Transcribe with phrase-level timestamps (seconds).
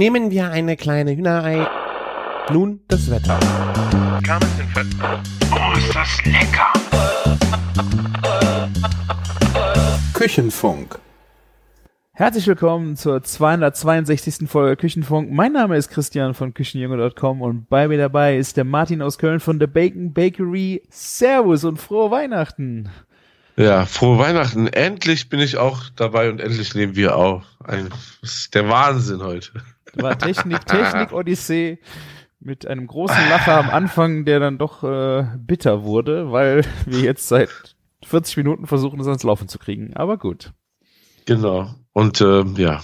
[0.00, 1.68] Nehmen wir eine kleine Hühnerei.
[2.50, 3.38] Nun das Wetter.
[5.52, 6.72] Oh, ist das lecker!
[10.14, 10.98] Küchenfunk.
[12.12, 14.48] Herzlich willkommen zur 262.
[14.48, 15.30] Folge Küchenfunk.
[15.32, 19.38] Mein Name ist Christian von Küchenjunge.com und bei mir dabei ist der Martin aus Köln
[19.38, 20.80] von The Bacon Bakery.
[20.88, 22.88] Servus und frohe Weihnachten.
[23.56, 24.66] Ja, frohe Weihnachten.
[24.68, 27.44] Endlich bin ich auch dabei und endlich nehmen wir auf.
[27.62, 29.50] Ein, das ist der Wahnsinn heute.
[29.96, 31.78] War Technik, Technik Odyssee
[32.38, 37.28] mit einem großen Lacher am Anfang, der dann doch äh, bitter wurde, weil wir jetzt
[37.28, 37.50] seit
[38.04, 39.94] 40 Minuten versuchen, es ans Laufen zu kriegen.
[39.94, 40.52] Aber gut.
[41.26, 41.74] Genau.
[41.92, 42.80] Und ähm, ja,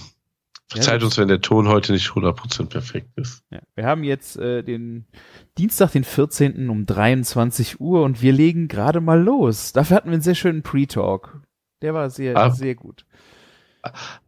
[0.69, 3.43] verzeiht Ja, uns, wenn der Ton heute nicht 100% perfekt ist.
[3.49, 5.07] Ja, wir haben jetzt äh, den
[5.57, 6.69] Dienstag, den 14.
[6.69, 9.73] um 23 Uhr und wir legen gerade mal los.
[9.73, 11.41] Dafür hatten wir einen sehr schönen Pre-Talk.
[11.81, 12.49] Der war sehr, Ah.
[12.51, 13.05] sehr gut.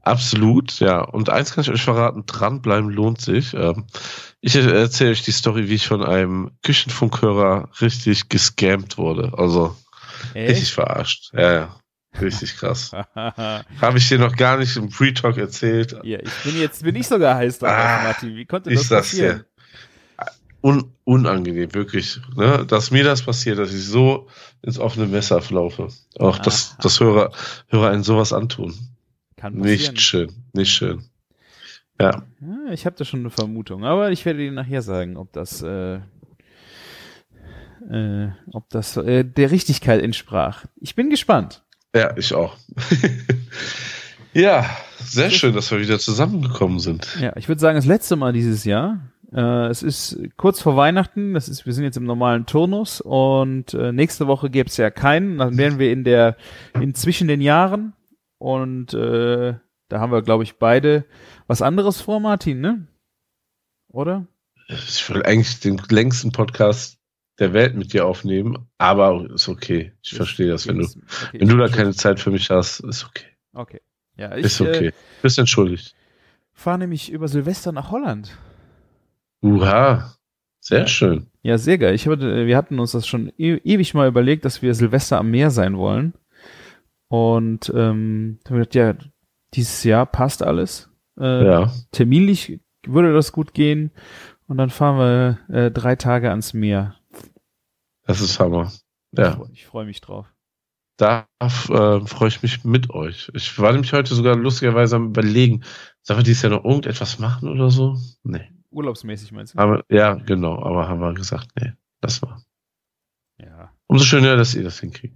[0.01, 1.01] Absolut, ja.
[1.01, 3.53] Und eins kann ich euch verraten, dranbleiben lohnt sich.
[3.53, 3.85] Ähm,
[4.41, 9.31] ich erzähle euch die Story, wie ich von einem Küchenfunkhörer richtig gescammt wurde.
[9.37, 9.75] Also
[10.35, 11.31] richtig verarscht.
[11.33, 11.75] Ja, ja.
[12.19, 12.91] Richtig krass.
[13.15, 15.95] ja, Habe ich dir noch gar nicht im Pre-Talk erzählt.
[16.03, 18.35] ich bin jetzt, bin ich sogar heiß drauf, Ah, Martin.
[18.35, 19.37] Wie konnte Ich das passieren?
[19.39, 19.45] dir.
[20.61, 22.19] Un unangenehm, wirklich.
[22.35, 22.65] Ne?
[22.67, 24.27] Dass mir das passiert, dass ich so
[24.61, 25.87] ins offene Messer laufe.
[26.17, 26.81] Auch dass, Ah.
[26.81, 27.31] dass Hörer,
[27.69, 28.73] Hörer einen sowas antun.
[29.39, 29.93] Kann passieren.
[29.93, 31.03] Nicht schön, nicht schön.
[32.01, 35.31] Ja, Ja, ich habe da schon eine Vermutung, aber ich werde dir nachher sagen, ob
[35.31, 35.99] das, äh,
[37.89, 40.65] äh, ob das äh, der Richtigkeit entsprach.
[40.81, 41.63] Ich bin gespannt.
[41.95, 42.57] ja, ich auch.
[44.33, 44.69] ja,
[45.01, 47.07] sehr schön, dass wir wieder zusammengekommen sind.
[47.21, 48.99] Ja, ich würde sagen, das letzte Mal dieses Jahr.
[49.31, 53.73] Äh, es ist kurz vor Weihnachten, das ist, wir sind jetzt im normalen Turnus und
[53.73, 55.37] äh, nächste Woche gäbe es ja keinen.
[55.37, 56.35] Dann wären wir in der,
[56.73, 57.93] in zwischen den Jahren
[58.39, 59.53] und äh,
[59.89, 61.05] da haben wir, glaube ich, beide
[61.47, 62.87] was anderes vor, Martin, ne?
[63.89, 64.25] Oder?
[64.67, 66.97] Ich will eigentlich den längsten Podcast
[67.39, 69.93] der Welt mit dir aufnehmen, aber ist okay.
[70.01, 73.05] Ich verstehe das, wenn du, Okay, wenn du da keine Zeit für mich hast, ist
[73.05, 73.25] okay.
[73.53, 73.81] Okay.
[74.17, 74.93] Ja, ich Ist äh, okay.
[75.21, 75.95] Bist entschuldigt.
[76.53, 78.37] fahre nämlich über Silvester nach Holland.
[79.41, 80.13] Uha.
[80.59, 80.87] Sehr Ja.
[80.87, 81.27] schön.
[81.41, 81.95] Ja, sehr geil.
[81.95, 85.31] Ich hatte, wir hatten uns das schon e ewig mal überlegt, dass wir Silvester am
[85.31, 86.13] Meer sein wollen.
[87.09, 88.93] Und ähm, haben wir gedacht, ja,
[89.53, 90.89] dieses Jahr passt alles.
[91.19, 91.71] Äh, Ja.
[91.91, 93.91] Terminlich würde das gut gehen.
[94.47, 94.97] Und dann fahren
[95.49, 96.95] wir äh, drei Tage ans Meer.
[98.05, 98.71] Das ist Hammer.
[99.15, 99.39] Ja.
[99.53, 100.27] Ich freue mich drauf.
[100.97, 101.47] Da äh,
[102.05, 103.31] freue ich mich mit euch.
[103.33, 105.63] Ich war nämlich heute sogar lustigerweise am überlegen,
[106.01, 107.97] sollen wir dieses Jahr noch irgendetwas machen oder so?
[108.23, 108.49] Nee.
[108.71, 109.59] Urlaubsmäßig meinst du?
[109.59, 110.61] Aber, ja, genau.
[110.61, 112.41] Aber haben wir gesagt, nee, das war.
[113.39, 113.71] Ja.
[113.87, 115.15] Umso schöner, dass ihr das hinkriegt.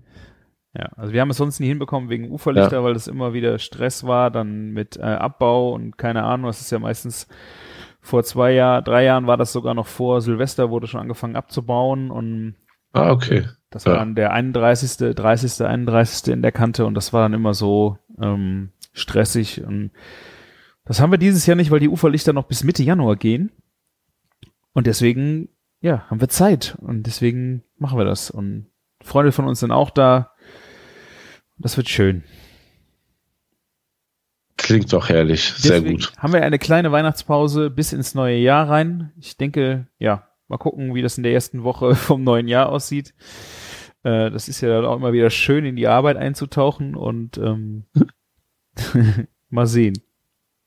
[0.76, 4.06] Ja, also wir haben es sonst nie hinbekommen wegen Uferlichter, weil das immer wieder Stress
[4.06, 7.28] war, dann mit äh, Abbau und keine Ahnung, das ist ja meistens
[8.02, 12.10] vor zwei Jahren, drei Jahren war das sogar noch vor Silvester, wurde schon angefangen abzubauen
[12.12, 12.56] und
[12.92, 13.46] Ah, okay.
[13.70, 14.00] das war Ja.
[14.00, 16.34] dann der 31., 30., 31.
[16.34, 19.92] in der Kante und das war dann immer so ähm, stressig und
[20.86, 23.52] das haben wir dieses Jahr nicht, weil die Uferlichter noch bis Mitte Januar gehen
[24.74, 25.50] und deswegen,
[25.82, 28.68] ja, haben wir Zeit und deswegen machen wir das und
[29.04, 30.32] Freunde von uns sind auch da.
[31.64, 32.24] Das wird schön.
[34.58, 35.54] Klingt doch herrlich.
[35.54, 36.14] Sehr Deswegen gut.
[36.18, 39.14] Haben wir eine kleine Weihnachtspause bis ins neue Jahr rein.
[39.18, 43.14] Ich denke, ja, mal gucken, wie das in der ersten Woche vom neuen Jahr aussieht.
[44.04, 47.86] Äh, das ist ja dann auch immer wieder schön, in die Arbeit einzutauchen und ähm,
[49.50, 49.94] mal sehen,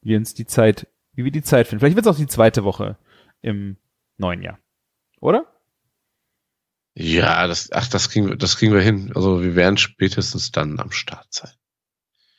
[0.01, 1.81] wie uns die Zeit, wie wir die Zeit finden.
[1.81, 2.97] Vielleicht wird es auch die zweite Woche
[3.43, 3.77] im
[4.17, 4.59] neuen Jahr.
[5.21, 5.45] Oder?
[6.99, 9.13] Ja, das, ach, das kriegen wir, das kriegen wir hin.
[9.15, 11.51] Also wir werden spätestens dann am Start sein.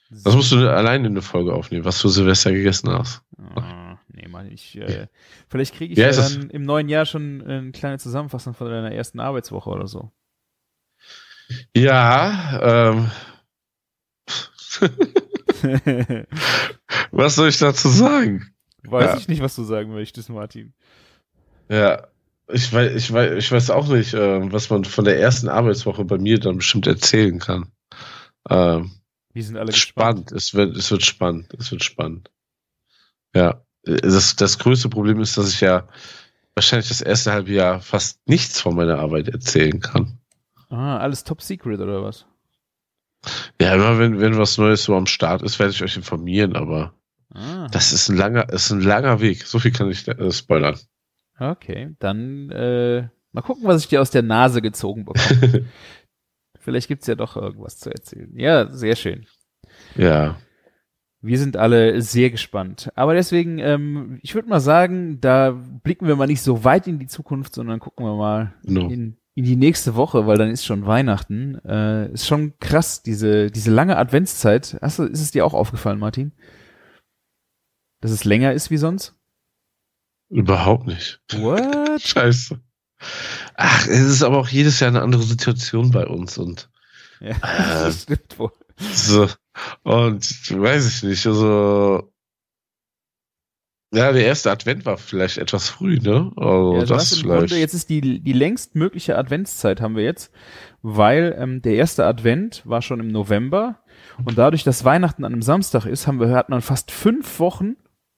[0.09, 3.21] Das musst du alleine eine Folge aufnehmen, was du Silvester gegessen hast.
[3.55, 4.77] Ah, nee, mal ich.
[4.77, 5.07] Äh,
[5.49, 6.33] vielleicht kriege ich ja das?
[6.39, 10.11] dann im neuen Jahr schon eine kleine Zusammenfassung von deiner ersten Arbeitswoche oder so.
[11.75, 13.11] Ja, ähm,
[17.11, 18.53] was soll ich dazu sagen?
[18.83, 19.17] Weiß Ja.
[19.17, 20.73] ich nicht, was du sagen möchtest, Martin.
[21.69, 22.07] Ja,
[22.49, 26.05] ich weiß, ich weiß, ich weiß auch nicht, ähm, was man von der ersten Arbeitswoche
[26.05, 27.71] bei mir dann bestimmt erzählen kann.
[28.49, 28.91] Ähm,
[29.33, 30.29] Wir sind alle gespannt.
[30.29, 30.31] spannend.
[30.31, 31.53] Es wird, es wird spannend.
[31.57, 32.31] Es wird spannend.
[33.35, 35.87] Ja, das, das größte Problem ist, dass ich ja
[36.55, 40.19] wahrscheinlich das erste halbe Jahr fast nichts von meiner Arbeit erzählen kann.
[40.69, 42.25] Ah, alles top secret oder was?
[43.61, 46.93] Ja, immer wenn, wenn was Neues so am Start ist, werde ich euch informieren, aber
[47.33, 49.45] Ah, das ist ein langer, ist ein langer Weg.
[49.45, 50.79] So viel kann ich äh, spoilern.
[51.39, 51.95] Okay.
[51.99, 55.65] Dann äh, mal gucken, was ich dir aus der Nase gezogen bekomme.
[56.59, 58.31] Vielleicht gibt's ja doch irgendwas zu erzählen.
[58.35, 59.25] Ja, sehr schön.
[59.95, 60.37] Ja.
[61.21, 62.91] Wir sind alle sehr gespannt.
[62.95, 66.99] Aber deswegen, ähm, ich würde mal sagen, da blicken wir mal nicht so weit in
[66.99, 68.89] die Zukunft, sondern gucken wir mal no.
[68.89, 71.55] in, in die nächste Woche, weil dann ist schon Weihnachten.
[71.65, 74.77] Äh, ist schon krass, diese, diese lange Adventszeit.
[74.81, 76.33] Hast du, ist es dir auch aufgefallen, Martin?
[78.01, 79.16] Dass es länger ist wie sonst?
[80.29, 81.21] Überhaupt nicht.
[81.33, 82.01] What?
[82.01, 82.59] Scheiße.
[83.55, 86.69] Ach, es ist aber auch jedes Jahr eine andere Situation bei uns und
[87.19, 88.51] ja, äh, das stimmt wohl.
[88.93, 89.27] So,
[89.83, 90.21] und
[90.59, 92.11] weiß ich nicht, also
[93.93, 96.31] ja, der erste Advent war vielleicht etwas früh, ne?
[96.35, 97.39] Also ja, das im vielleicht.
[97.39, 100.31] Grunde, jetzt ist die, die längst mögliche Adventszeit haben wir jetzt,
[100.81, 103.79] weil ähm, der erste Advent war schon im November
[104.25, 107.77] und dadurch, dass Weihnachten an einem Samstag ist, haben wir hatten dann fast fünf Wochen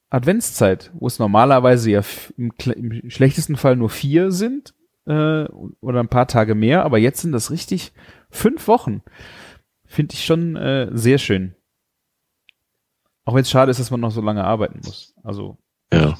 [0.09, 2.01] Adventszeit, wo es normalerweise ja
[2.37, 4.73] im, im schlechtesten Fall nur vier sind
[5.05, 5.45] äh,
[5.81, 7.93] oder ein paar Tage mehr, aber jetzt sind das richtig
[8.29, 9.01] fünf Wochen.
[9.85, 11.55] Finde ich schon äh, sehr schön.
[13.25, 15.13] Auch wenn es schade ist, dass man noch so lange arbeiten muss.
[15.23, 15.57] Also.
[15.93, 16.17] Ja.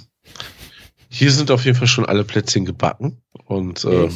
[1.10, 3.22] Hier sind auf jeden Fall schon alle Plätzchen gebacken.
[3.46, 4.10] Und äh,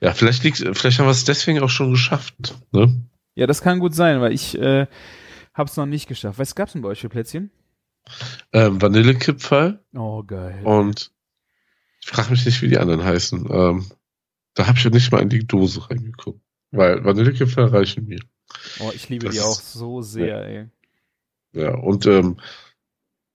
[0.00, 2.34] ja, vielleicht liegt, vielleicht haben wir es deswegen auch schon geschafft.
[2.70, 3.02] Ne?
[3.34, 4.86] Ja, das kann gut sein, weil ich äh,
[5.54, 6.38] habe es noch nicht geschafft.
[6.38, 7.50] Was gab's denn bei euch für Plätzchen?
[8.52, 9.82] Ähm, Vanillekipferl.
[9.94, 10.62] Oh, geil.
[10.64, 11.10] Und
[12.00, 13.46] ich frage mich nicht, wie die anderen heißen.
[13.50, 13.86] Ähm,
[14.54, 16.40] da habe ich ja nicht mal in die Dose reingeguckt.
[16.70, 18.20] Weil Vanillekipferl reichen mir.
[18.80, 20.40] Oh, ich liebe das die auch so sehr, ja.
[20.42, 20.66] ey.
[21.52, 22.38] Ja, und ähm,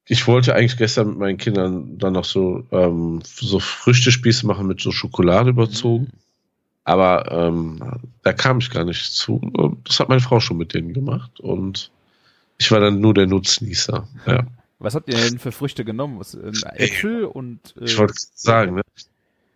[0.05, 4.81] ich wollte eigentlich gestern mit meinen Kindern dann noch so, ähm, so Früchtespieße machen mit
[4.81, 6.05] so Schokolade überzogen.
[6.05, 6.19] Mhm.
[6.85, 7.79] Aber ähm,
[8.23, 9.39] da kam ich gar nicht zu.
[9.85, 11.91] Das hat meine Frau schon mit denen gemacht und
[12.57, 14.07] ich war dann nur der Nutznießer.
[14.27, 14.45] Ja.
[14.79, 16.19] Was habt ihr denn für Früchte genommen?
[16.19, 17.75] Was, äh, Äpfel und.
[17.79, 18.81] Äh, ich wollte sagen, ne?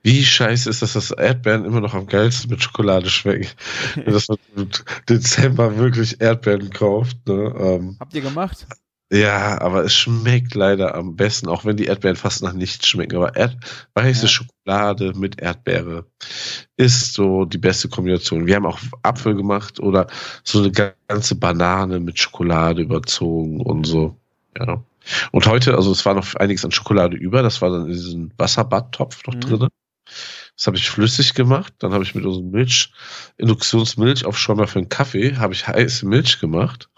[0.04, 3.50] Wie scheiße ist das, dass Erdbeeren immer noch am geilsten mit Schokolade schmecken.
[4.06, 4.70] dass man im
[5.10, 7.28] Dezember wirklich Erdbeeren kauft.
[7.28, 7.54] Ne?
[7.60, 8.66] Ähm, Habt ihr gemacht?
[9.12, 13.16] Ja, aber es schmeckt leider am besten, auch wenn die Erdbeeren fast nach nichts schmecken.
[13.16, 13.58] Aber Erd
[13.94, 14.28] weiße ja.
[14.28, 16.06] Schokolade mit Erdbeere
[16.76, 18.48] ist so die beste Kombination.
[18.48, 20.08] Wir haben auch Apfel gemacht oder
[20.44, 20.72] so eine
[21.08, 24.18] ganze Banane mit Schokolade überzogen und so.
[24.58, 24.84] Ja.
[25.32, 28.32] Und heute, also es war noch einiges an Schokolade über, das war dann in diesem
[28.38, 29.40] Wasserbadtopf noch mhm.
[29.40, 29.68] drin.
[30.58, 31.74] Das habe ich flüssig gemacht.
[31.80, 32.92] Dann habe ich mit unserem Milch,
[33.38, 36.90] Induktionsmilch auf Schäumer für einen Kaffee, habe ich heiße Milch gemacht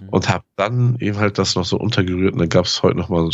[0.00, 0.10] mhm.
[0.10, 2.34] und habe dann eben halt das noch so untergerührt.
[2.34, 3.30] Und dann gab es heute nochmal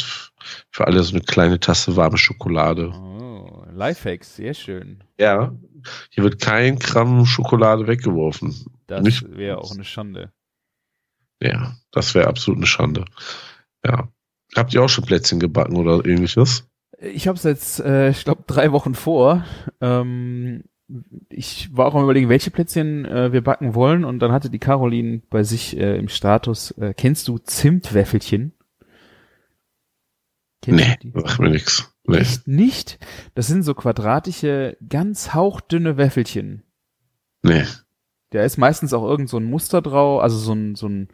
[0.70, 2.90] für alle so eine kleine Tasse warme Schokolade.
[2.90, 5.02] Oh, Lifehacks, sehr schön.
[5.18, 5.52] Ja,
[6.10, 8.54] hier wird kein Gramm Schokolade weggeworfen.
[8.86, 10.32] Das wäre auch eine Schande.
[11.42, 13.04] Ja, das wäre absolut eine Schande.
[13.84, 14.08] Ja.
[14.56, 16.68] Habt ihr auch schon Plätzchen gebacken oder ähnliches?
[17.00, 19.44] Ich habe es jetzt, äh, ich glaube, drei Wochen vor.
[19.80, 20.64] Ähm,
[21.28, 24.58] ich war auch am überlegen, welche Plätzchen äh, wir backen wollen und dann hatte die
[24.58, 28.52] Caroline bei sich äh, im Status, äh, kennst du Zimtwäffelchen?
[30.62, 31.94] Kennst nee, mach mir nix.
[32.04, 32.18] Nee.
[32.18, 32.98] Echt nicht?
[33.34, 36.62] Das sind so quadratische, ganz hauchdünne Wäffelchen.
[37.42, 37.64] Nee.
[38.30, 41.08] Da ist meistens auch irgend so ein Muster drauf, also so ein, so ein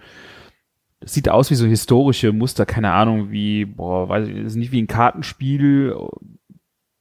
[1.00, 4.70] das sieht aus wie so historische Muster, keine Ahnung, wie, boah, weiß ich, ist nicht
[4.70, 5.96] wie ein Kartenspiel.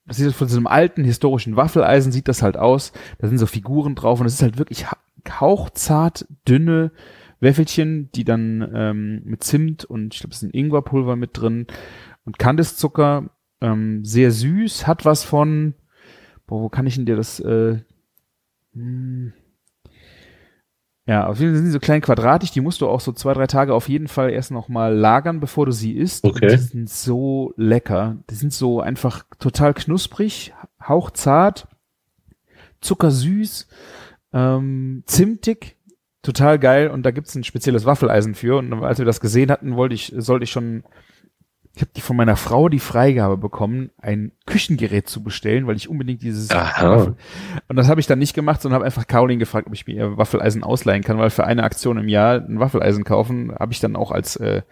[0.05, 2.93] Das sieht von so einem alten historischen Waffeleisen sieht das halt aus.
[3.19, 4.85] Da sind so Figuren drauf und es ist halt wirklich
[5.29, 6.91] hauchzart, dünne
[7.41, 11.67] Wäffelchen, die dann ähm, mit Zimt und ich glaube, es ist ein Ingwerpulver mit drin
[12.25, 13.29] und Kandiszucker,
[13.61, 15.73] ähm, sehr süß, hat was von,
[16.47, 17.79] boah, wo kann ich denn dir das, äh,
[18.73, 19.33] hm,
[21.09, 23.33] ja, auf jeden Fall sind die so klein quadratisch, die musst du auch so zwei,
[23.33, 26.23] drei Tage auf jeden Fall erst nochmal lagern, bevor du sie isst.
[26.23, 26.49] Okay.
[26.49, 28.17] Die sind so lecker.
[28.29, 30.53] Die sind so einfach total knusprig,
[30.87, 31.67] hauchzart,
[32.81, 33.67] zuckersüß,
[34.33, 35.77] ähm, zimtig,
[36.21, 36.91] total geil.
[36.91, 38.59] Und da gibt's ein spezielles Waffeleisen für.
[38.59, 40.83] Und als wir das gesehen hatten, wollte ich, sollte ich schon
[41.79, 45.87] ich habe die von meiner Frau die Freigabe bekommen, ein Küchengerät zu bestellen, weil ich
[45.87, 47.15] unbedingt dieses Aha.
[47.69, 49.95] und das habe ich dann nicht gemacht, sondern habe einfach Caroline gefragt, ob ich mir
[49.95, 53.79] ihr Waffeleisen ausleihen kann, weil für eine Aktion im Jahr ein Waffeleisen kaufen habe ich
[53.79, 54.63] dann auch als äh,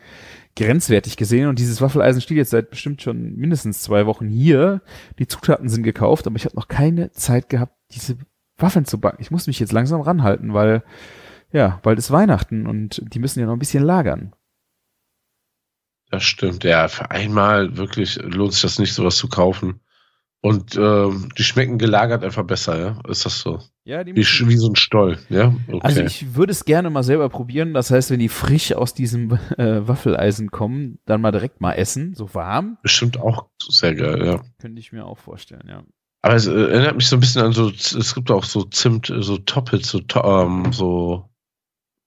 [0.58, 4.82] grenzwertig gesehen und dieses Waffeleisen steht jetzt seit bestimmt schon mindestens zwei Wochen hier.
[5.18, 8.18] Die Zutaten sind gekauft, aber ich habe noch keine Zeit gehabt, diese
[8.58, 9.22] Waffeln zu backen.
[9.22, 10.84] Ich muss mich jetzt langsam ranhalten, weil
[11.54, 14.34] ja, bald ist Weihnachten und die müssen ja noch ein bisschen lagern.
[16.10, 16.88] Das stimmt, ja.
[16.88, 19.82] Für einmal wirklich lohnt sich das nicht, sowas zu kaufen.
[20.42, 23.00] Und ähm, die schmecken gelagert einfach besser, ja?
[23.10, 23.60] Ist das so?
[23.84, 25.54] Ja, die wie, wie so ein Stoll, ja?
[25.68, 25.80] Okay.
[25.82, 27.74] Also ich würde es gerne mal selber probieren.
[27.74, 32.14] Das heißt, wenn die frisch aus diesem äh, Waffeleisen kommen, dann mal direkt mal essen,
[32.14, 32.78] so warm.
[32.84, 34.42] Bestimmt auch sehr geil, ja.
[34.60, 35.84] Könnte ich mir auch vorstellen, ja.
[36.22, 39.12] Aber es äh, erinnert mich so ein bisschen an so, es gibt auch so Zimt,
[39.20, 41.30] so Toppets, so, ähm, so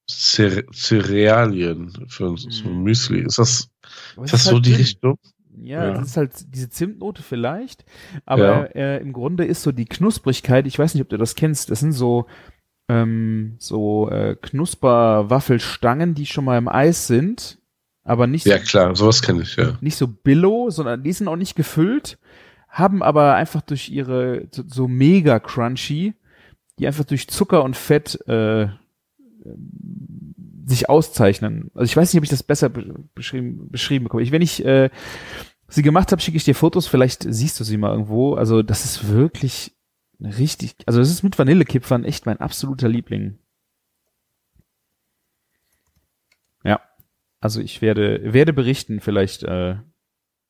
[0.08, 3.20] Cerealien für so ein Müsli.
[3.20, 3.69] Ist das,
[4.22, 4.80] ist das so halt die drin.
[4.80, 5.18] Richtung?
[5.62, 7.84] Ja, ja, das ist halt diese Zimtnote vielleicht,
[8.24, 8.94] aber ja.
[8.94, 11.80] äh, im Grunde ist so die Knusprigkeit, ich weiß nicht, ob du das kennst, das
[11.80, 12.26] sind so
[12.88, 17.58] ähm, so äh, Knusper-Waffelstangen, die schon mal im Eis sind,
[18.04, 19.76] aber nicht Ja, klar, sowas kenne ich, ja.
[19.80, 22.18] Nicht so billow, sondern die sind auch nicht gefüllt,
[22.68, 26.14] haben aber einfach durch ihre so, so mega crunchy,
[26.78, 28.68] die einfach durch Zucker und Fett äh,
[30.70, 31.70] sich auszeichnen.
[31.74, 34.22] Also ich weiß nicht, ob ich das besser beschrieben, beschrieben bekomme.
[34.22, 34.90] Ich, wenn ich äh,
[35.68, 38.34] sie gemacht habe, schicke ich dir Fotos, vielleicht siehst du sie mal irgendwo.
[38.34, 39.76] Also das ist wirklich
[40.20, 43.38] richtig, also das ist mit Vanillekipfern echt mein absoluter Liebling.
[46.64, 46.80] Ja,
[47.40, 49.76] also ich werde, werde berichten vielleicht, äh,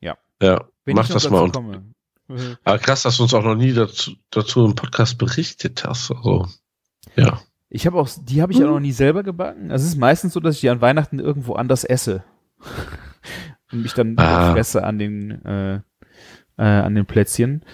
[0.01, 0.19] ja.
[0.43, 1.51] Ja, wenn mach das mal.
[1.51, 1.93] Komme.
[2.27, 6.11] Und, aber krass, dass du uns auch noch nie dazu, dazu im Podcast berichtet hast.
[6.11, 6.49] Also,
[7.17, 7.41] ja.
[7.71, 8.67] Ich habe auch, die habe ich hm.
[8.67, 9.71] auch noch nie selber gebacken.
[9.71, 12.25] Also es ist meistens so, dass ich die an Weihnachten irgendwo anders esse.
[13.73, 14.53] und mich dann ah.
[14.53, 15.77] fresse an den, äh,
[16.57, 17.65] äh, an den Plätzchen.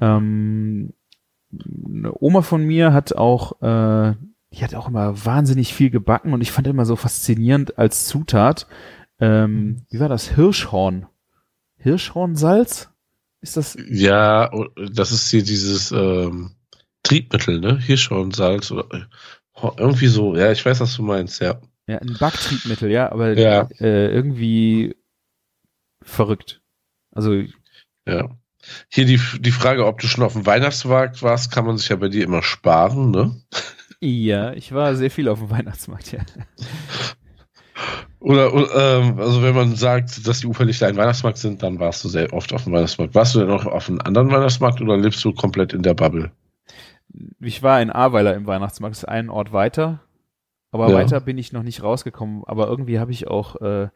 [0.00, 0.94] Ähm,
[1.52, 4.14] eine Oma von mir hat auch, äh,
[4.52, 8.68] die hat auch immer wahnsinnig viel gebacken und ich fand immer so faszinierend als Zutat.
[9.18, 10.28] Ähm, wie war das?
[10.28, 11.06] Hirschhorn.
[11.76, 12.90] Hirschhornsalz?
[13.40, 13.76] Ist das?
[13.88, 14.50] Ja,
[14.92, 16.52] das ist hier dieses ähm,
[17.02, 17.78] Triebmittel, ne?
[17.78, 20.36] Hirschhornsalz oder äh, irgendwie so.
[20.36, 21.60] Ja, ich weiß, was du meinst, ja.
[21.86, 23.68] Ja, ein Backtriebmittel, ja, aber ja.
[23.80, 24.94] Äh, irgendwie
[26.02, 26.62] verrückt.
[27.10, 27.42] Also.
[28.06, 28.30] Ja.
[28.88, 31.96] Hier die, die Frage, ob du schon auf dem Weihnachtsmarkt warst, kann man sich ja
[31.96, 33.42] bei dir immer sparen, ne?
[34.00, 36.20] Ja, ich war sehr viel auf dem Weihnachtsmarkt, ja.
[38.20, 42.08] Oder, ähm, also wenn man sagt, dass die Uferlichter ein Weihnachtsmarkt sind, dann warst du
[42.08, 43.16] sehr oft auf dem Weihnachtsmarkt.
[43.16, 46.30] Warst du denn auch auf einem anderen Weihnachtsmarkt oder lebst du komplett in der Bubble?
[47.40, 50.00] Ich war in Ahrweiler im Weihnachtsmarkt, das ist ein Ort weiter.
[50.70, 50.94] Aber ja.
[50.94, 52.42] weiter bin ich noch nicht rausgekommen.
[52.44, 53.88] Aber irgendwie habe ich auch, äh,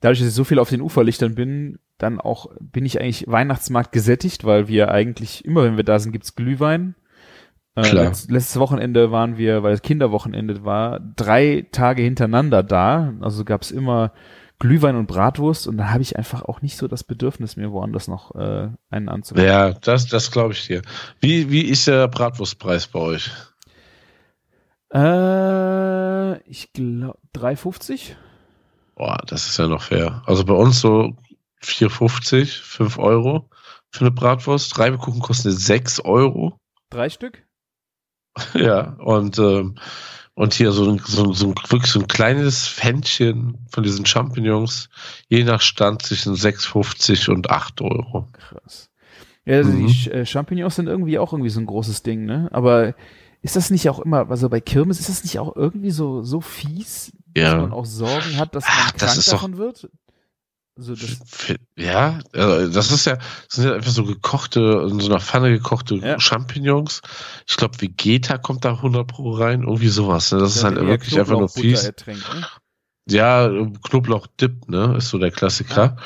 [0.00, 3.92] dadurch, dass ich so viel auf den Uferlichtern bin, dann auch bin ich eigentlich Weihnachtsmarkt
[3.92, 6.94] gesättigt, weil wir eigentlich immer, wenn wir da sind, gibt's Glühwein.
[7.74, 13.14] Äh, letzt, letztes Wochenende waren wir, weil es Kinderwochenende war, drei Tage hintereinander da.
[13.20, 14.12] Also gab's immer
[14.58, 18.08] Glühwein und Bratwurst und da habe ich einfach auch nicht so das Bedürfnis, mir woanders
[18.08, 19.48] noch äh, einen anzubieten.
[19.48, 20.82] Ja, das, das glaube ich dir.
[21.20, 23.30] Wie, wie ist der Bratwurstpreis bei euch?
[24.94, 28.12] Äh, ich glaube 3,50.
[28.94, 30.22] Boah, das ist ja noch fair.
[30.24, 31.14] Also bei uns so
[31.62, 33.50] 4,50, 5 Euro
[33.90, 34.78] für eine Bratwurst.
[34.78, 36.58] Reibekuchen kosten 6 Euro.
[36.88, 37.44] Drei Stück?
[38.54, 39.76] ja, und, ähm,
[40.36, 44.90] und hier so ein, so, so wirklich so ein kleines Fännchen von diesen Champignons,
[45.28, 48.28] je nach Stand zwischen 6,50 und 8 Euro.
[48.32, 48.90] Krass.
[49.46, 49.86] Ja, also mhm.
[49.86, 52.48] die äh, Champignons sind irgendwie auch irgendwie so ein großes Ding, ne?
[52.52, 52.94] Aber
[53.40, 56.42] ist das nicht auch immer, also bei Kirmes, ist das nicht auch irgendwie so, so
[56.42, 57.52] fies, ja.
[57.52, 59.88] dass man auch Sorgen hat, dass man Ach, krank davon doch, wird?
[60.76, 65.10] Also das ja, also das ist ja, das sind ja einfach so gekochte, in so
[65.10, 66.20] einer Pfanne gekochte ja.
[66.20, 67.00] Champignons.
[67.48, 70.32] Ich glaube, Vegeta kommt da 100 pro rein, irgendwie sowas.
[70.32, 70.38] Ne?
[70.38, 71.84] Das ja, ist halt wirklich einfach nur fies.
[71.84, 72.46] Ertränkt, ne?
[73.08, 75.96] Ja, Knoblauch-Dip, ne, ist so der Klassiker.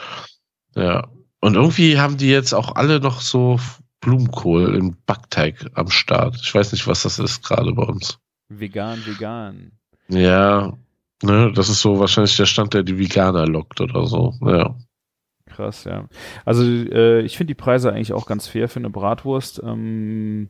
[0.77, 0.83] Ja.
[0.83, 1.09] ja.
[1.41, 3.59] Und irgendwie haben die jetzt auch alle noch so
[4.00, 6.37] Blumenkohl im Backteig am Start.
[6.43, 8.19] Ich weiß nicht, was das ist gerade bei uns.
[8.49, 9.73] Vegan, vegan.
[10.09, 10.75] Ja,
[11.23, 14.35] Ne, das ist so wahrscheinlich der Stand, der die Veganer lockt oder so.
[14.41, 14.77] Ja.
[15.47, 16.09] Krass, ja.
[16.45, 19.61] Also äh, ich finde die Preise eigentlich auch ganz fair für eine Bratwurst.
[19.62, 20.49] Ähm,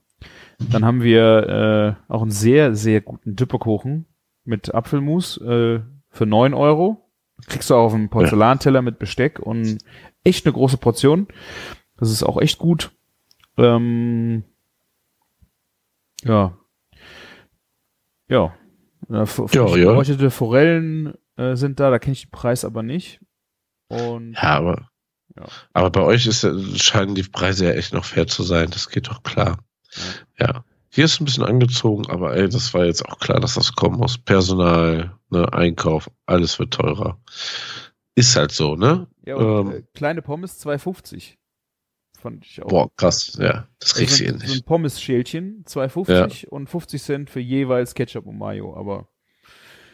[0.59, 4.07] dann haben wir äh, auch einen sehr, sehr guten Düppekuchen
[4.45, 7.09] mit Apfelmus äh, für neun Euro.
[7.47, 9.79] Kriegst du auch auf einen Porzellanteller mit Besteck und
[10.23, 11.27] echt eine große Portion.
[11.97, 12.91] Das ist auch echt gut.
[13.57, 14.45] Ähm,
[16.23, 16.57] ja.
[18.29, 18.55] Ja,
[19.11, 20.31] ja, ja.
[20.31, 23.21] Forellen äh, sind da, da kenne ich den Preis aber nicht.
[23.89, 24.89] Und, ja, aber,
[25.37, 25.45] ja.
[25.73, 26.47] aber bei euch ist,
[26.81, 28.71] scheinen die Preise ja echt noch fair zu sein.
[28.71, 29.59] Das geht doch klar.
[30.39, 30.47] Ja.
[30.47, 30.65] ja.
[30.93, 33.99] Hier ist ein bisschen angezogen, aber ey, das war jetzt auch klar, dass das kommen
[33.99, 34.19] muss.
[34.19, 37.21] Personal, ne, Einkauf, alles wird teurer.
[38.17, 39.07] Ist halt so, ne?
[39.25, 41.37] Ja, und, ähm, äh, kleine Pommes 2,50.
[42.21, 42.69] Fand ich auch.
[42.69, 43.67] Boah, krass, ja.
[43.79, 44.47] Das kriegst du hier nicht.
[44.47, 46.11] So ein Pommes-Schälchen, 2,50
[46.43, 46.49] ja.
[46.51, 49.09] und 50 Cent für jeweils Ketchup und Mayo, aber.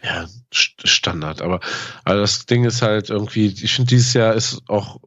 [0.03, 1.41] Ja, Standard.
[1.41, 1.61] Aber
[2.05, 5.01] also das Ding ist halt irgendwie, ich finde, dieses Jahr ist auch,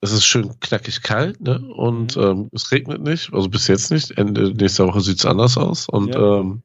[0.00, 1.58] es ist schön knackig kalt, ne?
[1.58, 2.22] Und mhm.
[2.22, 4.16] ähm, es regnet nicht, also bis jetzt nicht.
[4.16, 5.88] Ende nächster Woche sieht es anders aus.
[5.88, 6.38] Und ja.
[6.38, 6.62] ähm,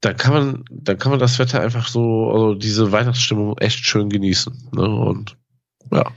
[0.00, 4.10] da kann man, da kann man das Wetter einfach so, also diese Weihnachtsstimmung echt schön
[4.10, 4.68] genießen.
[4.72, 4.82] Ne?
[4.82, 5.38] Und
[5.90, 6.10] ja.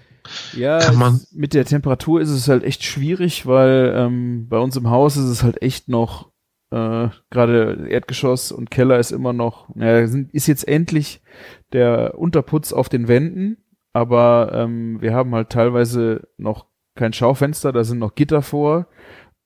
[0.54, 4.58] Ja, kann man es, mit der Temperatur ist es halt echt schwierig, weil ähm, bei
[4.60, 6.32] uns im Haus ist es halt echt noch
[6.70, 11.22] Äh, Gerade Erdgeschoss und Keller ist immer noch, naja, sind, ist jetzt endlich
[11.72, 13.58] der Unterputz auf den Wänden,
[13.94, 16.66] aber ähm, wir haben halt teilweise noch
[16.96, 18.88] kein Schaufenster, da sind noch Gitter vor.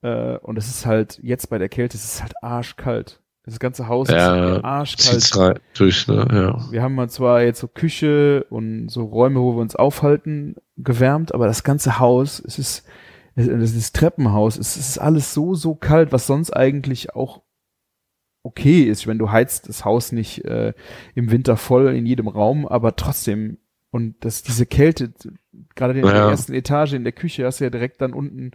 [0.01, 3.21] Äh, und es ist halt, jetzt bei der Kälte, es ist halt arschkalt.
[3.51, 5.61] Das ganze Haus Ja, ist arschkalt.
[5.73, 6.25] Durch, ne?
[6.31, 6.71] Ja.
[6.71, 11.33] Wir haben mal zwar jetzt so Küche und so Räume, wo wir uns aufhalten, gewärmt,
[11.33, 12.85] aber das ganze Haus, es ist,
[13.35, 17.41] es ist Treppenhaus, es ist alles so, so kalt, was sonst eigentlich auch
[18.43, 20.73] okay ist, wenn du heizt das Haus nicht äh,
[21.13, 23.57] im Winter voll in jedem Raum, aber trotzdem
[23.91, 25.11] und das diese Kälte,
[25.75, 26.29] gerade in der Ja.
[26.29, 28.51] ersten Etage in der Küche hast du ja direkt dann unten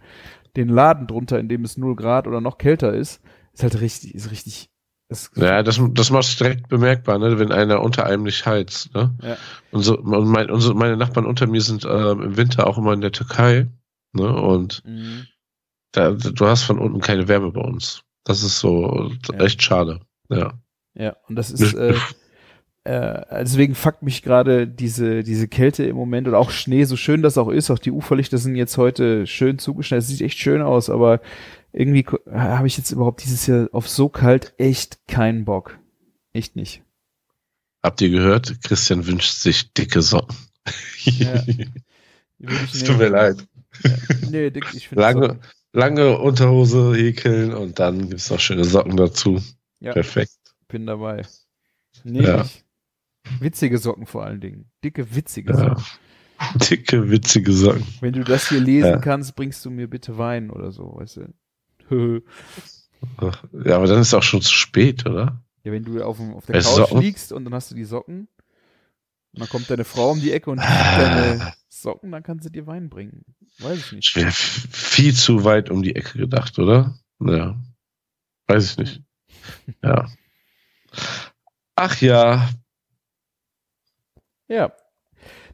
[0.55, 3.21] den Laden drunter, in dem es 0 Grad oder noch kälter ist,
[3.53, 4.71] ist halt richtig, ist richtig.
[5.09, 8.93] Das, Ja, das, das macht es direkt bemerkbar, ne, wenn einer unter einem nicht heizt.
[8.93, 9.15] Ne?
[9.21, 9.37] Ja.
[9.71, 12.93] Und, so, und mein, unsere, meine Nachbarn unter mir sind ähm, im Winter auch immer
[12.93, 13.67] in der Türkei.
[14.13, 14.35] Ne?
[14.35, 15.27] Und Mhm.
[15.93, 18.01] da, du hast von unten keine Wärme bei uns.
[18.25, 19.39] Das ist so Ja.
[19.39, 20.01] echt schade.
[20.29, 20.53] Ja.
[20.93, 21.93] Ja, und das ist, äh,
[22.83, 27.21] äh, deswegen fuckt mich gerade diese, diese Kälte im Moment oder auch Schnee, so schön
[27.21, 30.61] das auch ist, auch die Uferlichter sind jetzt heute schön zugeschneit, es sieht echt schön
[30.61, 31.21] aus, aber
[31.77, 35.77] irgendwie habe ich jetzt überhaupt dieses Jahr auf so kalt echt keinen Bock.
[36.33, 36.81] Echt nicht.
[37.83, 38.61] Habt ihr gehört?
[38.63, 40.35] Christian wünscht sich dicke Socken.
[41.03, 41.43] Ja.
[42.39, 43.47] Es tut mir leid.
[44.29, 45.39] Nee, dick, ich finde Lange,
[45.73, 49.41] lange Unterhose häkeln und dann gibt's noch schöne Socken dazu.
[49.79, 49.93] Ja.
[49.93, 50.33] Perfekt.
[50.67, 51.25] bin dabei.
[52.03, 52.43] Nee, Ja.
[52.43, 52.63] nicht.
[53.39, 54.69] Witzige Socken vor allen Dingen.
[54.83, 55.57] Dicke, witzige Ja.
[55.57, 55.83] Socken.
[56.69, 57.87] Dicke, witzige Socken.
[58.01, 58.97] Wenn du das hier lesen Ja.
[58.99, 61.33] kannst, bringst du mir bitte Wein oder so, weißt du.
[61.89, 65.41] Ja, aber dann ist auch schon zu spät, oder?
[65.63, 67.01] Ja, wenn du auf, dem, auf der Weißt du, Couch Socken?
[67.01, 68.27] liegst und dann hast du die Socken,
[69.33, 70.97] und dann kommt deine Frau um die Ecke und Ah.
[70.97, 73.23] deine Socken, dann kann sie dir Wein bringen.
[73.59, 74.07] Weiß ich nicht.
[74.09, 76.97] Ich wäre viel zu weit um die Ecke gedacht, oder?
[77.19, 77.55] Ja.
[78.47, 79.01] Weiß ich nicht.
[79.83, 80.09] Ja.
[81.75, 82.49] Ach ja.
[84.47, 84.71] Ja.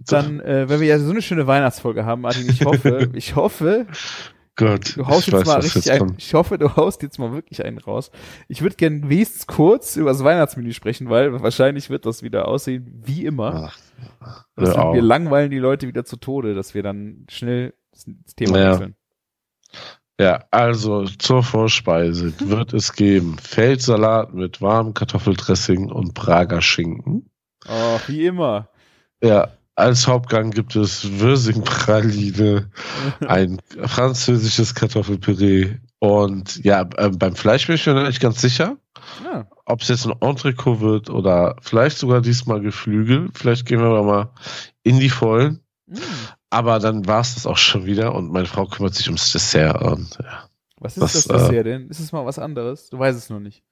[0.06, 3.88] Dann, äh, wenn wir ja so eine schöne Weihnachtsfolge haben, Martin, ich hoffe, ich hoffe,
[4.56, 4.98] Gott.
[4.98, 7.66] du haust ich jetzt mal richtig jetzt ein, ich hoffe, du haust jetzt mal wirklich
[7.66, 8.12] einen raus.
[8.48, 13.02] Ich würde gern wenigstens kurz über das Weihnachtsmenü sprechen, weil wahrscheinlich wird das wieder aussehen
[13.04, 13.72] wie immer.
[14.22, 18.60] Ach, Das wir langweilen die Leute wieder zu Tode, dass wir dann schnell das Thema
[18.60, 18.72] Ja.
[18.72, 18.96] wechseln.
[20.20, 27.32] Ja, also zur Vorspeise wird es geben Feldsalat mit warmem Kartoffeldressing und Prager Schinken.
[27.68, 28.70] Oh, wie immer.
[29.24, 32.70] Ja, als Hauptgang gibt es Würsingpraline,
[33.28, 38.78] ein französisches Kartoffelpüree und ja, äh, beim Fleisch bin ich mir noch nicht ganz sicher,
[39.24, 39.48] Ja.
[39.66, 43.30] ob es jetzt ein Entrecot wird oder vielleicht sogar diesmal Geflügel.
[43.34, 44.30] Vielleicht gehen wir aber mal
[44.84, 45.62] in die Vollen.
[45.88, 45.96] Mm.
[46.50, 49.82] Aber dann war es das auch schon wieder und meine Frau kümmert sich ums Dessert
[49.82, 50.44] und ja.
[50.80, 51.88] Was ist das äh, Dessert denn?
[51.88, 52.90] Ist es mal was anderes?
[52.90, 53.64] Du weißt es noch nicht.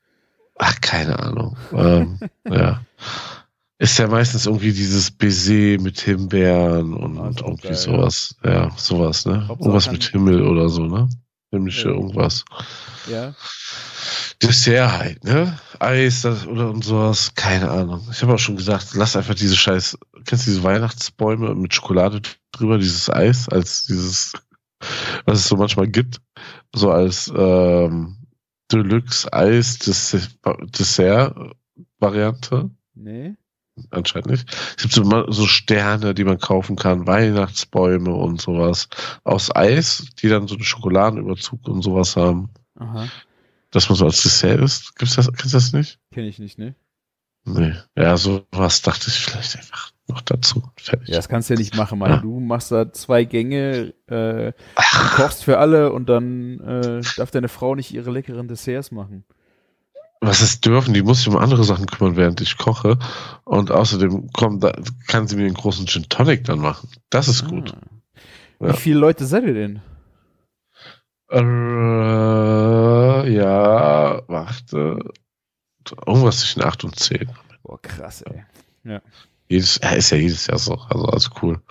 [0.57, 1.57] Ach, keine Ahnung.
[1.73, 2.81] ähm, ja.
[3.81, 8.35] Ist ja meistens irgendwie dieses Baiser mit Himbeeren und auch irgendwie geil, sowas.
[8.43, 9.47] Ja, sowas, ne?
[9.47, 11.09] Hauptsache Irgendwas mit Himmel oder so, ne?
[11.49, 11.95] Himmlische Ja.
[11.95, 12.45] irgendwas.
[13.09, 13.33] Ja.
[14.39, 15.57] Dessert halt, ne?
[15.79, 17.33] Eis das, oder und sowas.
[17.33, 18.07] Keine Ahnung.
[18.11, 22.21] Ich habe auch schon gesagt, lass einfach diese scheiß, kennst du diese Weihnachtsbäume mit Schokolade
[22.51, 24.33] drüber, dieses Eis, als dieses,
[25.25, 26.21] was es so manchmal gibt,
[26.71, 28.17] so als ähm,
[28.71, 31.35] Deluxe Eis Dessert
[31.97, 32.69] Variante.
[32.93, 33.33] Nee.
[33.89, 34.49] Anscheinend nicht.
[34.77, 38.89] Es gibt so, so Sterne, die man kaufen kann, Weihnachtsbäume und sowas
[39.23, 43.07] aus Eis, die dann so einen Schokoladenüberzug und sowas haben, Aha.
[43.71, 44.95] dass man so als Dessert isst.
[44.97, 45.99] Gibt's das, kennst du das nicht?
[46.11, 46.75] Kenne ich nicht, ne?
[47.45, 47.73] Nee.
[47.95, 50.63] Ja, sowas dachte ich vielleicht einfach noch dazu.
[50.75, 51.07] Fertig.
[51.07, 52.11] Ja, das kannst du ja nicht machen, Mann.
[52.11, 52.17] Ja.
[52.17, 54.53] Du machst da zwei Gänge, äh,
[55.15, 59.23] kochst für alle und dann äh, darf deine Frau nicht ihre leckeren Desserts machen.
[60.23, 62.99] Was es dürfen, die muss sich um andere Sachen kümmern, während ich koche.
[63.43, 64.71] Und außerdem kommt, da,
[65.07, 66.89] kann sie mir einen großen Gin Tonic dann machen.
[67.09, 67.73] Das ist gut.
[67.73, 67.77] Ah.
[68.67, 68.73] Ja.
[68.73, 69.81] Wie viele Leute seid ihr denn?
[71.31, 71.41] Äh,
[73.33, 74.99] ja, warte.
[76.05, 77.31] Irgendwas zwischen 8 und 10.
[77.63, 78.43] Boah, krass, ey.
[79.47, 80.75] Jedes, ja, ist ja jedes Jahr so.
[80.89, 81.61] Also alles cool.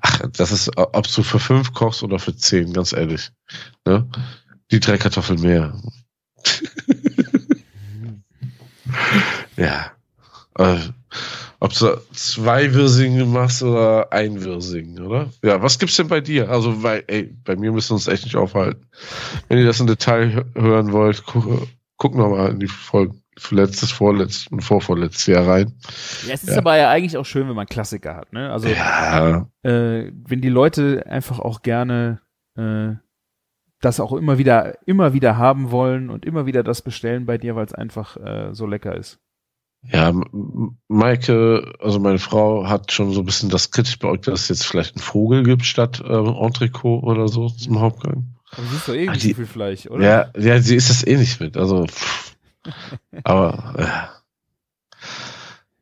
[0.00, 3.30] Ach, das ist, ob du für fünf kochst oder für zehn, ganz ehrlich.
[3.84, 4.08] Ne?
[4.70, 5.78] Die drei Kartoffeln mehr.
[9.56, 9.92] ja.
[10.58, 10.76] Äh,
[11.60, 15.30] ob du zwei Wirsinge machst oder ein Wirsing, oder?
[15.42, 16.50] Ja, was gibt's denn bei dir?
[16.50, 18.86] Also, weil, ey, bei mir müssen wir uns echt nicht aufhalten.
[19.48, 23.14] Wenn ihr das im Detail hö- hören wollt, guck, guck noch mal in die Folge
[23.50, 25.74] letztes, vorletztes und vorvorletztes Jahr rein.
[26.26, 26.58] Ja, es ist Ja.
[26.58, 28.50] aber ja eigentlich auch schön, wenn man Klassiker hat, ne?
[28.50, 32.20] Also, Ja, äh, wenn die Leute einfach auch gerne
[32.56, 32.94] äh,
[33.80, 37.56] das auch immer wieder, immer wieder haben wollen und immer wieder das bestellen bei dir,
[37.56, 39.18] weil es einfach äh, so lecker ist.
[39.92, 40.12] Ja,
[40.88, 44.66] Maike, also meine Frau, hat schon so ein bisschen das kritisch beäugt, dass es jetzt
[44.66, 48.34] vielleicht einen Vogel gibt statt äh, Entrecot oder so zum Hauptgang.
[48.52, 50.02] Aber du siehst doch eh nicht die, so viel Fleisch, oder?
[50.02, 51.56] Ja, ja, sie ist das eh nicht mit.
[51.56, 52.36] Also, pff.
[53.24, 54.16] aber äh,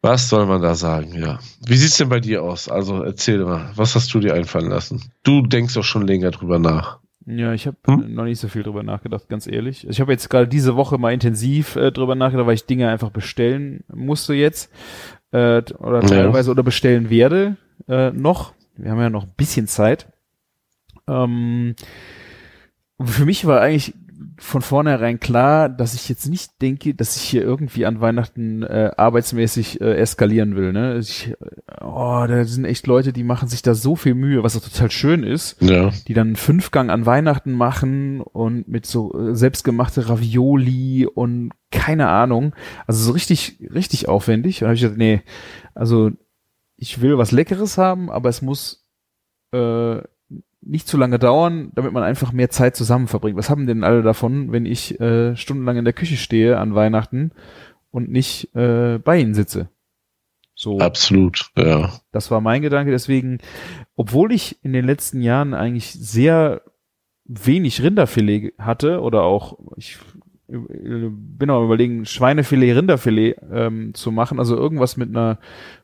[0.03, 1.19] was soll man da sagen?
[1.19, 1.39] Ja.
[1.65, 2.69] Wie sieht's denn bei dir aus?
[2.69, 5.03] Also erzähl mal, was hast du dir einfallen lassen?
[5.23, 6.99] Du denkst doch schon länger drüber nach.
[7.27, 8.15] Ja, ich habe hm?
[8.15, 9.87] noch nicht so viel drüber nachgedacht, ganz ehrlich.
[9.89, 13.11] Ich habe jetzt gerade diese Woche mal intensiv äh, drüber nachgedacht, weil ich Dinge einfach
[13.11, 14.71] bestellen musste jetzt
[15.33, 16.53] äh, oder teilweise ja.
[16.53, 17.57] oder bestellen werde
[17.89, 18.53] äh, noch.
[18.77, 20.07] Wir haben ja noch ein bisschen Zeit.
[21.09, 21.77] Ähm,
[23.03, 23.95] für mich war eigentlich
[24.39, 28.91] von vornherein klar, dass ich jetzt nicht denke, dass ich hier irgendwie an Weihnachten äh,
[28.97, 30.73] arbeitsmäßig äh, eskalieren will.
[30.73, 30.99] Ne?
[30.99, 31.33] Ich,
[31.81, 34.91] oh, da sind echt Leute, die machen sich da so viel Mühe, was auch total
[34.91, 35.91] schön ist, ja.
[36.09, 42.55] die dann Fünfgang an Weihnachten machen und mit so äh, selbstgemachte Ravioli und keine Ahnung.
[42.87, 44.63] Also so richtig, richtig aufwendig.
[44.63, 45.23] Und habe ich gesagt, nee,
[45.75, 46.11] also
[46.77, 48.85] ich will was Leckeres haben, aber es muss
[49.53, 50.01] äh,
[50.67, 53.37] nicht zu lange dauern, damit man einfach mehr Zeit zusammen verbringt.
[53.37, 57.33] Was haben denn alle davon, wenn ich äh, stundenlang in der Küche stehe an Weihnachten
[57.91, 59.69] und nicht äh, bei ihnen sitze?
[60.55, 60.79] So.
[60.79, 61.93] Absolut, ja.
[62.13, 62.93] Das war mein Gedanke.
[62.93, 63.39] Deswegen,
[63.97, 66.63] obwohl ich in den letzten Jahren eigentlich sehr
[67.25, 69.99] wenig Rinderfilet hatte oder auch ich
[70.47, 75.39] bin auch überlegen Schweinefilet, Rinderfilet ähm, zu machen, also irgendwas mit einer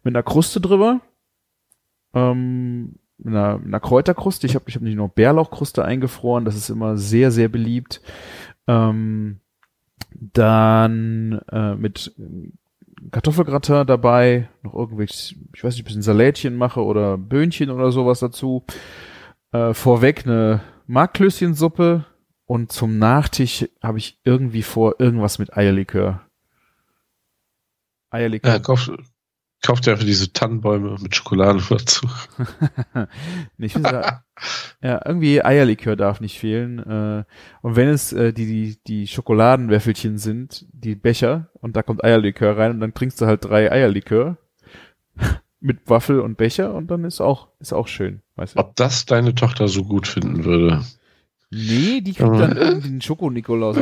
[0.05, 1.01] mit einer Kruste drüber.
[2.15, 4.47] Ähm, einer, einer Kräuterkruste.
[4.47, 6.45] Ich habe ich hab nicht noch Bärlauchkruste eingefroren.
[6.45, 8.01] Das ist immer sehr, sehr beliebt.
[8.67, 9.41] Ähm,
[10.13, 12.15] dann äh, mit
[13.11, 18.21] Kartoffelgratin dabei, noch irgendwelche, ich weiß nicht, ein bisschen Salätchen mache oder Böhnchen oder sowas
[18.21, 18.65] dazu.
[19.53, 22.05] Äh, vorweg eine Markklößchensuppe
[22.45, 26.21] und zum Nachtisch habe ich irgendwie vor irgendwas mit Eierlikör.
[28.11, 28.53] Eierlikör.
[28.53, 28.91] Ja, kauf,
[29.63, 32.09] Kauft ihr einfach diese Tannenbäume mit Schokolade dazu.
[33.59, 34.23] ich finde,
[34.83, 36.79] ja, irgendwie Eierlikör darf nicht fehlen.
[36.79, 37.25] Äh,
[37.61, 42.57] und wenn es äh, die, die, die Schokoladenwäffelchen sind, die Becher, und da kommt Eierlikör
[42.57, 44.39] rein und dann trinkst du halt drei Eierlikör
[45.61, 48.23] mit Waffel und Becher und dann ist auch, ist auch schön.
[48.37, 48.61] Weißt du?
[48.61, 50.83] Ob das deine Tochter so gut finden würde?
[51.51, 53.77] Nee, die kriegt dann irgendwie den Schoko-Nikolaus.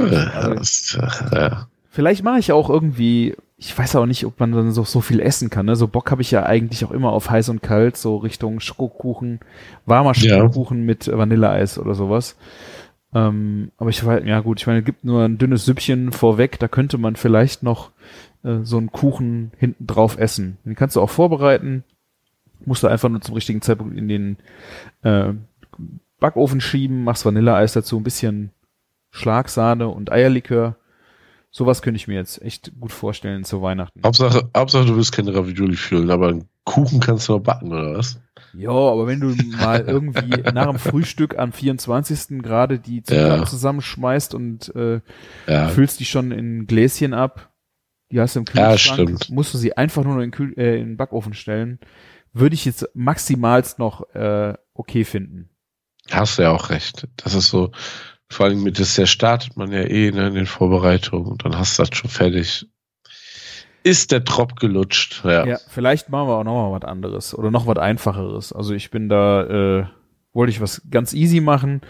[1.90, 5.18] Vielleicht mache ich auch irgendwie ich weiß auch nicht, ob man dann so, so viel
[5.18, 5.66] essen kann.
[5.66, 5.74] Ne?
[5.74, 9.40] So Bock habe ich ja eigentlich auch immer auf heiß und kalt, so Richtung Schokokuchen,
[9.84, 10.84] warmer Schokokuchen ja.
[10.84, 12.36] mit Vanilleeis oder sowas.
[13.12, 16.60] Ähm, aber ich weiß, ja gut, ich meine, es gibt nur ein dünnes Süppchen vorweg,
[16.60, 17.90] da könnte man vielleicht noch
[18.44, 20.58] äh, so einen Kuchen hinten drauf essen.
[20.64, 21.82] Den kannst du auch vorbereiten,
[22.64, 24.36] musst du einfach nur zum richtigen Zeitpunkt in den
[25.02, 25.32] äh,
[26.20, 28.50] Backofen schieben, machst Vanilleeis dazu, ein bisschen
[29.10, 30.76] Schlagsahne und Eierlikör
[31.50, 34.00] Sowas könnte ich mir jetzt echt gut vorstellen zu Weihnachten.
[34.04, 37.94] Hauptsache, Hauptsache du willst keine Ravioli fühlen, aber einen Kuchen kannst du noch backen, oder
[37.94, 38.20] was?
[38.52, 42.42] Ja, aber wenn du mal irgendwie nach dem Frühstück am 24.
[42.42, 43.46] gerade die Zutaten ja.
[43.46, 45.00] zusammenschmeißt und äh,
[45.46, 45.68] ja.
[45.68, 47.50] füllst die schon in Gläschen ab,
[48.10, 50.88] die hast du im Kühlschrank, ja, musst du sie einfach nur in, Kühl äh, in
[50.88, 51.78] den Backofen stellen,
[52.32, 55.50] würde ich jetzt maximalst noch äh, okay finden.
[56.10, 57.06] Hast du ja auch recht.
[57.16, 57.70] Das ist so,
[58.30, 61.78] vor allem mit Dessert startet man ja eh ne, in den Vorbereitungen und dann hast
[61.78, 62.66] du das schon fertig.
[63.84, 65.46] Ist der Trop gelutscht, ja.
[65.46, 68.52] Ja, vielleicht machen wir auch noch mal was anderes oder noch was einfacheres.
[68.52, 69.44] Also ich bin da,
[69.80, 69.86] äh,
[70.32, 71.80] wollte ich was ganz easy machen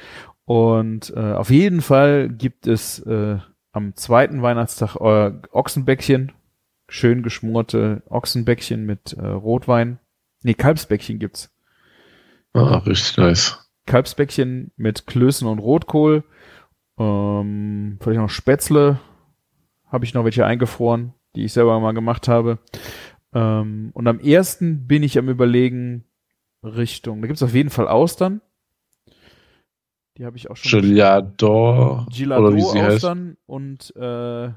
[0.44, 3.38] und äh, auf jeden Fall gibt es äh,
[3.72, 6.32] am zweiten Weihnachtstag äh, Ochsenbäckchen,
[6.88, 9.98] schön geschmorte Ochsenbäckchen mit äh, Rotwein.
[10.42, 11.50] Nee, Kalbsbäckchen gibt's.
[12.52, 13.67] Ah, richtig nice.
[13.88, 16.22] Kalbsbäckchen mit Klößen und Rotkohl.
[16.98, 19.00] Ähm, vielleicht noch Spätzle.
[19.86, 22.58] Habe ich noch welche eingefroren, die ich selber mal gemacht habe.
[23.32, 26.04] Ähm, und am ersten bin ich am überlegen
[26.62, 27.20] Richtung.
[27.20, 28.40] Da gibt es auf jeden Fall Austern.
[30.16, 30.82] Die habe ich auch schon.
[30.82, 32.06] Gelato.
[32.14, 34.50] Gelato Austern und äh,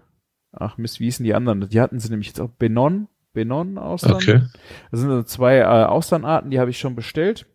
[0.51, 1.69] ach Mist, wie hießen die anderen?
[1.69, 3.07] Die hatten sie nämlich jetzt auch Benon.
[3.33, 4.13] Benon Austern.
[4.13, 4.41] Okay.
[4.89, 7.45] Das sind zwei äh, Austernarten, die habe ich schon bestellt.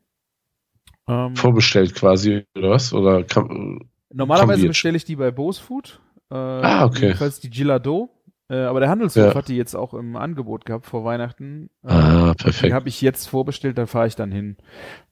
[1.09, 2.93] Ähm, Vorbestellt quasi, oder was?
[2.93, 6.01] Oder kann, Normalerweise bestelle ich die bei Bose Food.
[6.31, 7.07] Äh, ah, okay.
[7.07, 8.11] Jedenfalls die Gilado.
[8.49, 9.35] Äh, aber der Handelshof ja.
[9.35, 11.69] hat die jetzt auch im Angebot gehabt vor Weihnachten.
[11.85, 12.71] Äh, ah, perfekt.
[12.71, 14.57] Die habe ich jetzt vorbestellt, da fahre ich dann hin.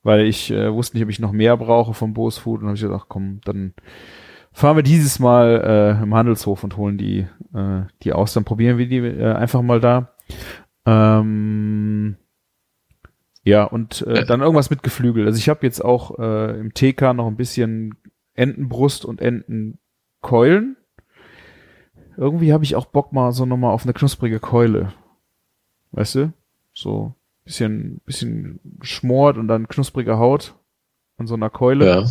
[0.03, 2.61] Weil ich äh, wusste nicht, ob ich noch mehr brauche vom Bose Food.
[2.61, 3.75] Und habe ich gesagt, ach komm, dann
[4.53, 8.33] fahren wir dieses Mal äh, im Handelshof und holen die, äh, die aus.
[8.35, 10.15] Dann probieren wir die äh, einfach mal da.
[10.87, 12.17] Ähm,
[13.45, 15.27] ja, und äh, dann irgendwas mit Geflügel.
[15.27, 17.95] Also ich habe jetzt auch äh, im TK noch ein bisschen
[18.35, 20.77] Entenbrust und Entenkeulen.
[22.17, 24.95] Irgendwie habe ich auch Bock mal so nochmal auf eine knusprige Keule.
[25.93, 26.33] Weißt du?
[26.73, 30.55] So bisschen, bisschen schmort und dann knusprige Haut
[31.19, 31.87] an so einer Keule.
[31.87, 32.05] Ja.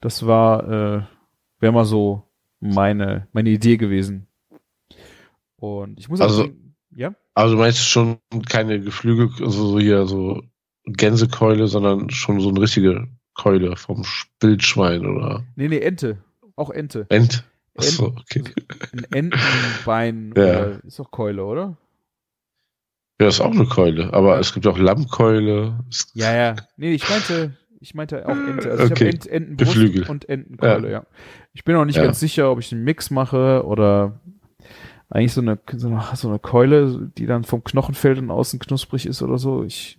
[0.00, 1.02] Das war, äh,
[1.58, 2.22] wäre mal so
[2.58, 4.26] meine, meine Idee gewesen.
[5.56, 7.14] Und ich muss also, sagen, ja.
[7.34, 10.42] Also du meinst schon keine Geflügel, also so hier so
[10.84, 14.04] Gänsekeule, sondern schon so eine richtige Keule vom
[14.40, 15.44] Wildschwein oder?
[15.56, 16.18] Nee, nee, Ente.
[16.56, 17.06] Auch Ente.
[17.08, 17.44] Ent.
[17.76, 18.44] Achso, okay.
[18.92, 20.64] Ein Entenbein ja.
[20.84, 21.76] ist doch Keule, oder?
[23.20, 25.78] Ja, ist auch eine Keule, aber es gibt auch Lammkeule.
[26.14, 26.56] Ja, ja.
[26.76, 28.70] Nee, ich meinte, ich meinte auch Ente.
[28.70, 28.92] Also okay.
[28.92, 30.08] ich habe Ent, Entenbrust Geflügel.
[30.08, 30.98] und Entenkeule, ja.
[31.00, 31.06] ja.
[31.52, 34.20] Ich bin auch nicht ganz sicher, ob ich einen Mix mache oder
[35.10, 38.60] eigentlich so eine, so eine, so eine Keule, die dann vom Knochen fällt und außen
[38.60, 39.64] knusprig ist oder so.
[39.64, 39.98] Ich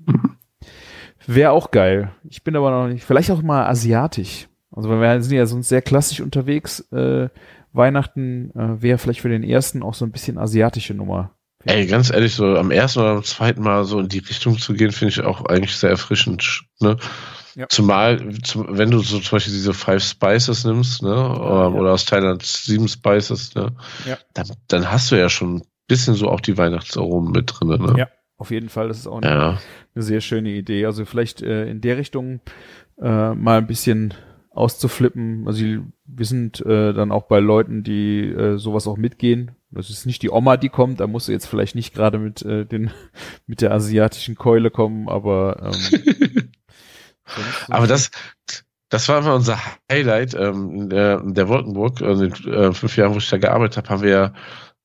[1.27, 2.11] wäre auch geil.
[2.29, 4.47] Ich bin aber noch nicht, vielleicht auch mal asiatisch.
[4.71, 6.79] Also wir sind ja sonst sehr klassisch unterwegs.
[6.91, 7.27] Äh,
[7.73, 11.31] Weihnachten äh, wäre vielleicht für den ersten auch so ein bisschen asiatische Nummer.
[11.65, 14.73] Ey, ganz ehrlich, so am ersten oder am zweiten Mal so in die Richtung zu
[14.73, 16.63] gehen, finde ich auch eigentlich sehr erfrischend.
[16.79, 16.97] Ne?
[17.55, 17.67] Ja.
[17.69, 21.79] Zumal, zum, wenn du so zum Beispiel diese Five Spices nimmst, ne, ja, ähm, ja.
[21.79, 23.73] oder aus Thailand Sieben Spices, ne,
[24.05, 24.17] ja.
[24.33, 27.95] dann, dann hast du ja schon ein bisschen so auch die Weihnachtsaromen mit drin, ne?
[27.97, 28.87] Ja, auf jeden Fall.
[28.87, 29.59] Das ist auch eine,
[29.93, 30.85] eine sehr schöne Idee.
[30.85, 32.39] Also vielleicht äh, in der Richtung
[33.01, 34.13] äh, mal ein bisschen
[34.51, 35.47] auszuflippen.
[35.47, 35.63] Also
[36.05, 39.51] wir sind äh, dann auch bei Leuten, die äh, sowas auch mitgehen.
[39.71, 42.41] Das ist nicht die Oma, die kommt, da musst du jetzt vielleicht nicht gerade mit
[42.41, 42.91] äh, den
[43.47, 46.40] mit der asiatischen Keule kommen, aber ähm,
[47.69, 48.11] aber das
[48.91, 49.57] das war einfach unser
[49.89, 52.01] Highlight ähm, der, der Wolkenburg.
[52.01, 54.33] In den äh, fünf Jahren, wo ich da gearbeitet habe, haben wir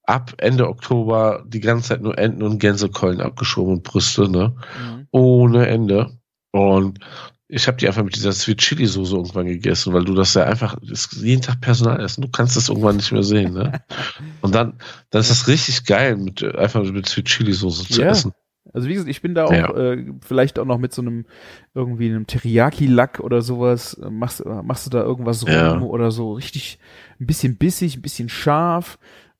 [0.04, 4.54] ab Ende Oktober die ganze Zeit nur Enten und Gänsekeulen abgeschoben und Brüste, ne?
[4.80, 5.09] Mhm.
[5.11, 6.20] Ohne Ende.
[6.52, 7.00] Und
[7.48, 10.44] ich habe die einfach mit dieser Sweet Chili Soße irgendwann gegessen, weil du das ja
[10.44, 12.22] einfach das jeden Tag Personal essen.
[12.22, 13.82] Du kannst das irgendwann nicht mehr sehen, ne?
[14.40, 14.78] Und dann,
[15.11, 18.11] dann ist das richtig geil, mit einfach mit Sweet Chili Soße zu ja.
[18.11, 18.32] essen.
[18.72, 19.74] Also wie gesagt, ich bin da auch ja.
[19.74, 21.26] äh, vielleicht auch noch mit so einem
[21.74, 24.00] irgendwie einem Teriyaki-Lack oder sowas.
[24.11, 25.81] Machst, machst du da irgendwas rum ja.
[25.81, 26.79] oder so richtig
[27.20, 28.98] ein bisschen bissig, ein bisschen scharf.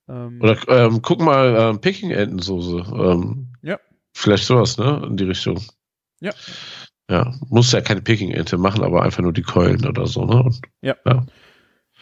[0.09, 2.85] Ähm, oder ähm, guck mal ähm, Peking-Entensoße.
[2.95, 3.79] Ähm, ja.
[4.15, 5.03] Vielleicht sowas, ne?
[5.07, 5.61] In die Richtung.
[6.21, 6.33] Ja.
[7.09, 10.43] Ja, muss ja keine Peking-Ente machen, aber einfach nur die Keulen oder so, ne?
[10.43, 10.97] Und, ja.
[11.05, 11.27] ja.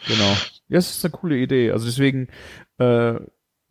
[0.07, 0.35] Genau.
[0.67, 1.71] Ja, es ist eine coole Idee.
[1.71, 2.27] Also deswegen,
[2.77, 3.15] äh,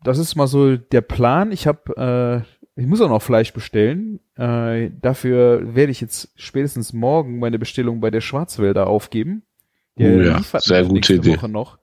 [0.03, 1.51] das ist mal so der Plan.
[1.51, 4.19] Ich habe, äh, ich muss auch noch Fleisch bestellen.
[4.35, 9.43] Äh, dafür werde ich jetzt spätestens morgen meine Bestellung bei der Schwarzwälder aufgeben.
[9.97, 11.37] Der oh ja, sehr gute Idee.
[11.37, 11.79] Woche noch.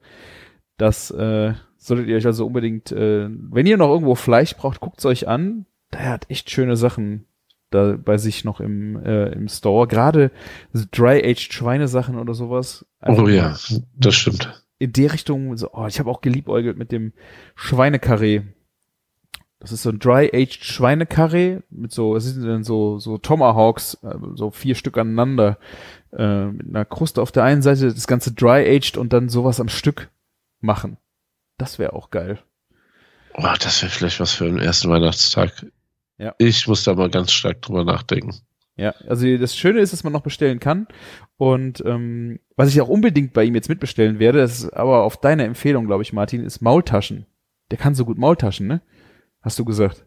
[0.76, 5.06] Das äh, solltet ihr euch also unbedingt, äh, wenn ihr noch irgendwo Fleisch braucht, guckt's
[5.06, 5.64] euch an.
[5.92, 7.26] Der hat echt schöne Sachen
[7.70, 9.86] da bei sich noch im, äh, im Store.
[9.86, 10.30] Gerade
[10.74, 12.86] Dry-Aged Schweinesachen oder sowas.
[13.00, 13.56] Also oh ja,
[13.96, 14.64] das stimmt.
[14.78, 17.12] In der Richtung, so, oh, ich habe auch geliebäugelt mit dem
[17.54, 18.42] Schweinekarree.
[19.62, 24.16] Das ist so ein Dry-Aged Schweinekarree mit so, es sind dann so, so Tomahawks, äh,
[24.34, 25.56] so vier Stück aneinander,
[26.12, 29.68] äh, mit einer Kruste auf der einen Seite, das ganze Dry-Aged und dann sowas am
[29.68, 30.10] Stück
[30.60, 30.96] machen.
[31.58, 32.40] Das wäre auch geil.
[33.34, 35.64] Oh, das wäre vielleicht was für den ersten Weihnachtstag.
[36.18, 36.34] Ja.
[36.38, 38.34] Ich muss da mal ganz stark drüber nachdenken.
[38.74, 40.88] Ja, also das Schöne ist, dass man noch bestellen kann.
[41.36, 45.18] Und ähm, was ich auch unbedingt bei ihm jetzt mitbestellen werde, das ist aber auf
[45.18, 47.26] deine Empfehlung, glaube ich, Martin, ist Maultaschen.
[47.70, 48.80] Der kann so gut Maultaschen, ne?
[49.42, 50.06] Hast du gesagt?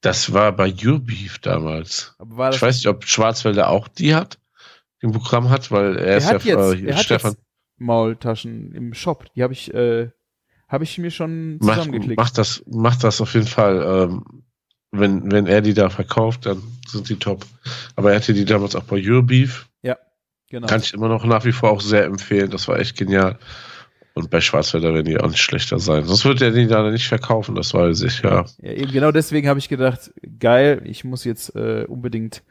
[0.00, 2.14] Das war bei Your Beef damals.
[2.20, 4.38] ich weiß nicht, ob Schwarzwälder auch die hat,
[5.00, 7.30] im Programm hat, weil er, er ist hat ja jetzt, äh, er Stefan.
[7.30, 7.46] Hat jetzt
[7.78, 9.26] Maultaschen im Shop.
[9.34, 10.10] Die habe ich, äh,
[10.68, 12.18] habe ich mir schon zusammengeklickt.
[12.18, 13.82] Macht, macht das, macht das auf jeden Fall.
[13.82, 14.44] Ähm,
[14.92, 17.44] wenn, wenn er die da verkauft, dann sind die top.
[17.96, 19.68] Aber er hatte die damals auch bei Eurobeef.
[19.82, 19.96] Ja,
[20.48, 20.66] genau.
[20.66, 22.50] Kann ich immer noch nach wie vor auch sehr empfehlen.
[22.50, 23.38] Das war echt genial.
[24.14, 26.04] Und bei Schwarzwälder werden die auch nicht schlechter sein.
[26.04, 28.44] Sonst wird er die da nicht verkaufen, das weiß ich, ja.
[28.62, 32.44] ja eben genau deswegen habe ich gedacht, geil, ich muss jetzt äh, unbedingt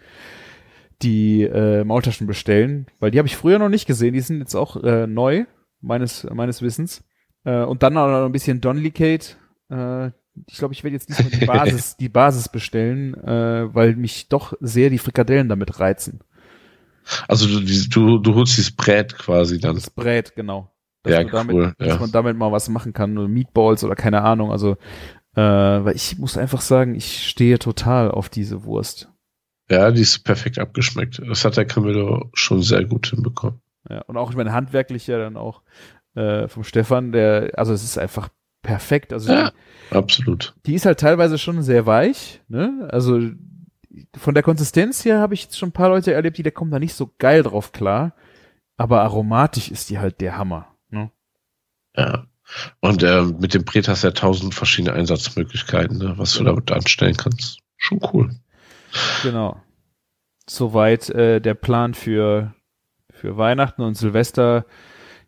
[1.02, 4.14] die äh, Maultaschen bestellen, weil die habe ich früher noch nicht gesehen.
[4.14, 5.46] Die sind jetzt auch äh, neu,
[5.82, 7.04] meines, meines Wissens.
[7.46, 9.36] Äh, und dann auch noch ein bisschen Donnelly Kate.
[9.70, 10.08] Äh,
[10.48, 14.54] ich glaube, ich werde jetzt diesmal die Basis, die Basis bestellen, äh, weil mich doch
[14.60, 16.22] sehr die Frikadellen damit reizen.
[17.28, 19.76] Also du, du, du holst dieses Brät quasi dann.
[19.76, 20.73] Das Brät, genau.
[21.04, 21.74] Dass ja, damit, cool.
[21.78, 24.52] Dass man damit mal was machen kann, Meatballs oder keine Ahnung.
[24.52, 24.78] Also,
[25.36, 29.10] äh, weil ich muss einfach sagen, ich stehe total auf diese Wurst.
[29.70, 31.22] Ja, die ist perfekt abgeschmeckt.
[31.28, 33.62] Das hat der Camillo schon sehr gut hinbekommen.
[33.90, 35.62] Ja, und auch, ich meine, handwerklich ja dann auch
[36.16, 38.30] äh, vom Stefan, der, also es ist einfach
[38.62, 39.12] perfekt.
[39.12, 39.52] Also ja,
[39.90, 40.56] die, absolut.
[40.66, 42.88] Die ist halt teilweise schon sehr weich, ne?
[42.92, 43.20] Also
[44.18, 46.72] von der Konsistenz her habe ich jetzt schon ein paar Leute erlebt, die da kommen
[46.72, 48.14] da nicht so geil drauf klar.
[48.78, 50.73] aber aromatisch ist die halt der Hammer.
[51.96, 52.26] Ja.
[52.82, 56.72] Und äh, mit dem Bret hast du ja tausend verschiedene Einsatzmöglichkeiten, ne, was du damit
[56.72, 57.60] anstellen kannst.
[57.78, 58.36] Schon cool.
[59.24, 59.62] Genau.
[60.48, 62.54] Soweit äh, der Plan für,
[63.10, 64.66] für Weihnachten und Silvester.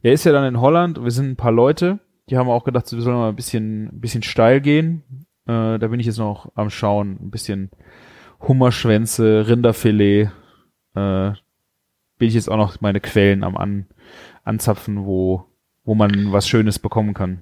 [0.04, 1.04] Er ist ja dann in Holland.
[1.04, 2.00] Wir sind ein paar Leute.
[2.30, 5.04] Die haben auch gedacht, wir sollen mal ein bisschen, ein bisschen steil gehen.
[5.48, 7.18] Äh, da bin ich jetzt noch am Schauen.
[7.22, 7.72] Ein bisschen
[8.42, 10.32] Hummerschwänze, Rinderfilet.
[10.96, 11.32] Äh,
[12.18, 13.88] bin ich jetzt auch noch meine Quellen am An,
[14.44, 15.46] Anzapfen, wo,
[15.86, 17.42] wo man was Schönes bekommen kann.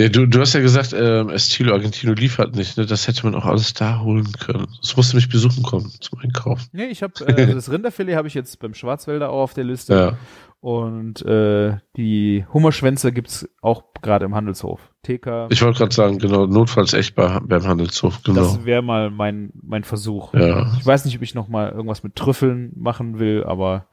[0.00, 2.86] Ja, du, du hast ja gesagt, ähm, Estilo Argentino liefert nicht, ne?
[2.86, 4.66] Das hätte man auch alles da holen können.
[4.80, 6.70] Das musste mich besuchen kommen zum Einkaufen.
[6.72, 9.64] Nee, ich habe äh, also das Rinderfilet habe ich jetzt beim Schwarzwälder auch auf der
[9.64, 9.94] Liste.
[9.94, 10.18] Ja.
[10.60, 14.90] Und äh, die Hummerschwänze gibt's auch gerade im Handelshof.
[15.02, 15.48] TK.
[15.50, 18.40] Ich wollte gerade sagen, genau, notfalls echt bei, beim Handelshof, genau.
[18.40, 20.32] Das wäre mal mein, mein Versuch.
[20.32, 20.72] Ja.
[20.78, 23.86] Ich weiß nicht, ob ich noch mal irgendwas mit Trüffeln machen will, aber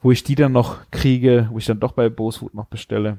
[0.00, 3.18] wo ich die dann noch kriege, wo ich dann doch bei Boswood noch bestelle.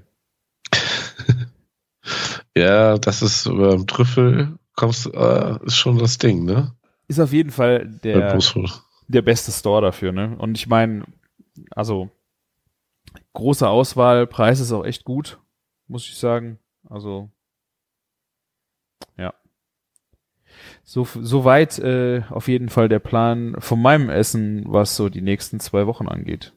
[2.56, 6.74] ja, das ist beim Trüffel kommst, äh, ist schon das Ding, ne?
[7.10, 8.40] Ist auf jeden Fall der,
[9.08, 10.38] der beste Store dafür, ne?
[10.38, 11.06] Und ich meine,
[11.72, 12.10] also
[13.34, 15.40] große Auswahl, Preis ist auch echt gut,
[15.88, 16.60] muss ich sagen.
[16.90, 17.30] Also
[19.18, 19.34] ja.
[20.84, 25.22] So, so weit äh, auf jeden Fall der Plan von meinem Essen, was so die
[25.22, 26.54] nächsten zwei Wochen angeht.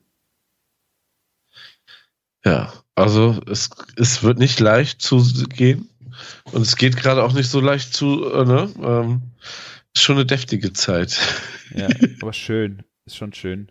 [2.44, 5.88] Ja, also es, es wird nicht leicht zu gehen.
[6.52, 8.70] Und es geht gerade auch nicht so leicht zu, äh, ne?
[8.82, 9.22] Ähm,
[9.94, 11.18] ist schon eine deftige Zeit.
[11.74, 11.88] Ja,
[12.22, 12.82] aber schön.
[13.06, 13.70] Ist schon schön.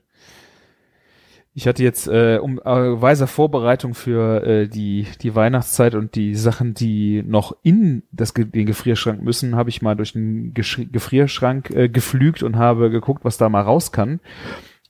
[1.53, 6.35] Ich hatte jetzt äh, um äh, weiser Vorbereitung für äh, die die Weihnachtszeit und die
[6.35, 11.69] Sachen, die noch in das den Gefrierschrank müssen, habe ich mal durch den Geschri Gefrierschrank
[11.71, 14.19] äh, geflügt und habe geguckt, was da mal raus kann.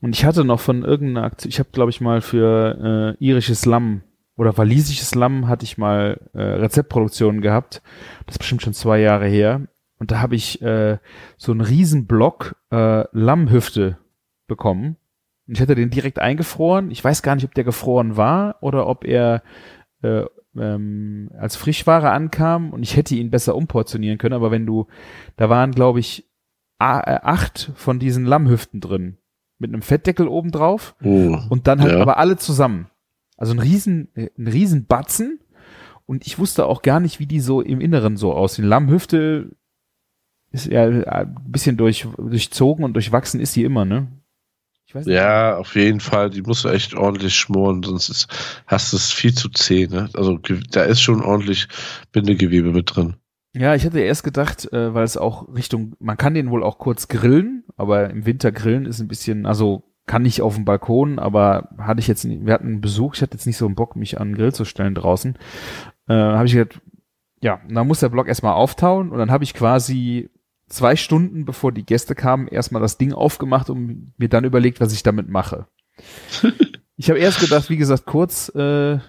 [0.02, 3.66] Und ich hatte noch von irgendeiner Aktion, ich habe glaube ich mal für äh, irisches
[3.66, 4.02] Lamm
[4.40, 7.82] oder walisisches Lamm hatte ich mal äh, Rezeptproduktionen gehabt.
[8.26, 9.68] Das ist bestimmt schon zwei Jahre her.
[9.98, 10.98] Und da habe ich äh,
[11.36, 13.98] so einen riesen Block äh, Lammhüfte
[14.48, 14.96] bekommen.
[15.46, 16.90] Und ich hatte den direkt eingefroren.
[16.90, 19.44] Ich weiß gar nicht, ob der gefroren war oder ob er
[20.04, 20.24] äh,
[20.56, 24.36] ähm, als Frischware ankam und ich hätte ihn besser umportionieren können.
[24.36, 24.88] Aber wenn du,
[25.36, 26.30] da waren glaube ich
[26.80, 29.18] äh, acht von diesen Lammhüften drin
[29.60, 32.02] mit einem Fettdeckel oben drauf Oh, und dann halt Ja.
[32.02, 32.88] aber alle zusammen.
[33.38, 35.40] Also ein riesen, äh, ein riesen Batzen.
[36.06, 38.66] Und ich wusste auch gar nicht, wie die so im Inneren so aussehen.
[38.66, 39.52] Lammhüfte
[40.52, 44.08] ist ja äh, ein bisschen durch, durchzogen und durchwachsen ist die immer, ne?
[45.06, 46.32] Ja, auf jeden Fall.
[46.32, 48.28] Die musst du echt ordentlich schmoren, sonst ist,
[48.66, 49.86] hast du es viel zu zäh.
[49.86, 50.10] Ne?
[50.16, 50.40] Also
[50.72, 51.68] da ist schon ordentlich
[52.12, 53.14] Bindegewebe mit drin.
[53.60, 56.78] Ja, ich hatte erst gedacht, äh, weil es auch Richtung, man kann den wohl auch
[56.78, 61.20] kurz grillen, aber im Winter grillen ist ein bisschen, also kann ich auf dem Balkon,
[61.20, 63.76] aber hatte ich jetzt, nicht, wir hatten einen Besuch, ich hatte jetzt nicht so einen
[63.76, 65.38] Bock, mich an den Grill zu stellen draußen.
[66.08, 66.80] Äh, habe ich gedacht,
[67.42, 70.30] ja, dann muss der Block erstmal auftauen und dann habe ich quasi
[70.70, 74.94] zwei Stunden, bevor die Gäste kamen, erstmal das Ding aufgemacht und mir dann überlegt, was
[74.94, 75.68] ich damit mache.
[76.96, 79.00] ich habe erst gedacht, wie gesagt, kurz äh,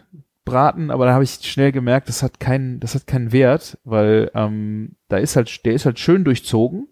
[0.50, 4.30] braten, aber da habe ich schnell gemerkt, das hat keinen, das hat keinen Wert, weil
[4.34, 6.88] ähm, da ist halt, der ist halt schön durchzogen,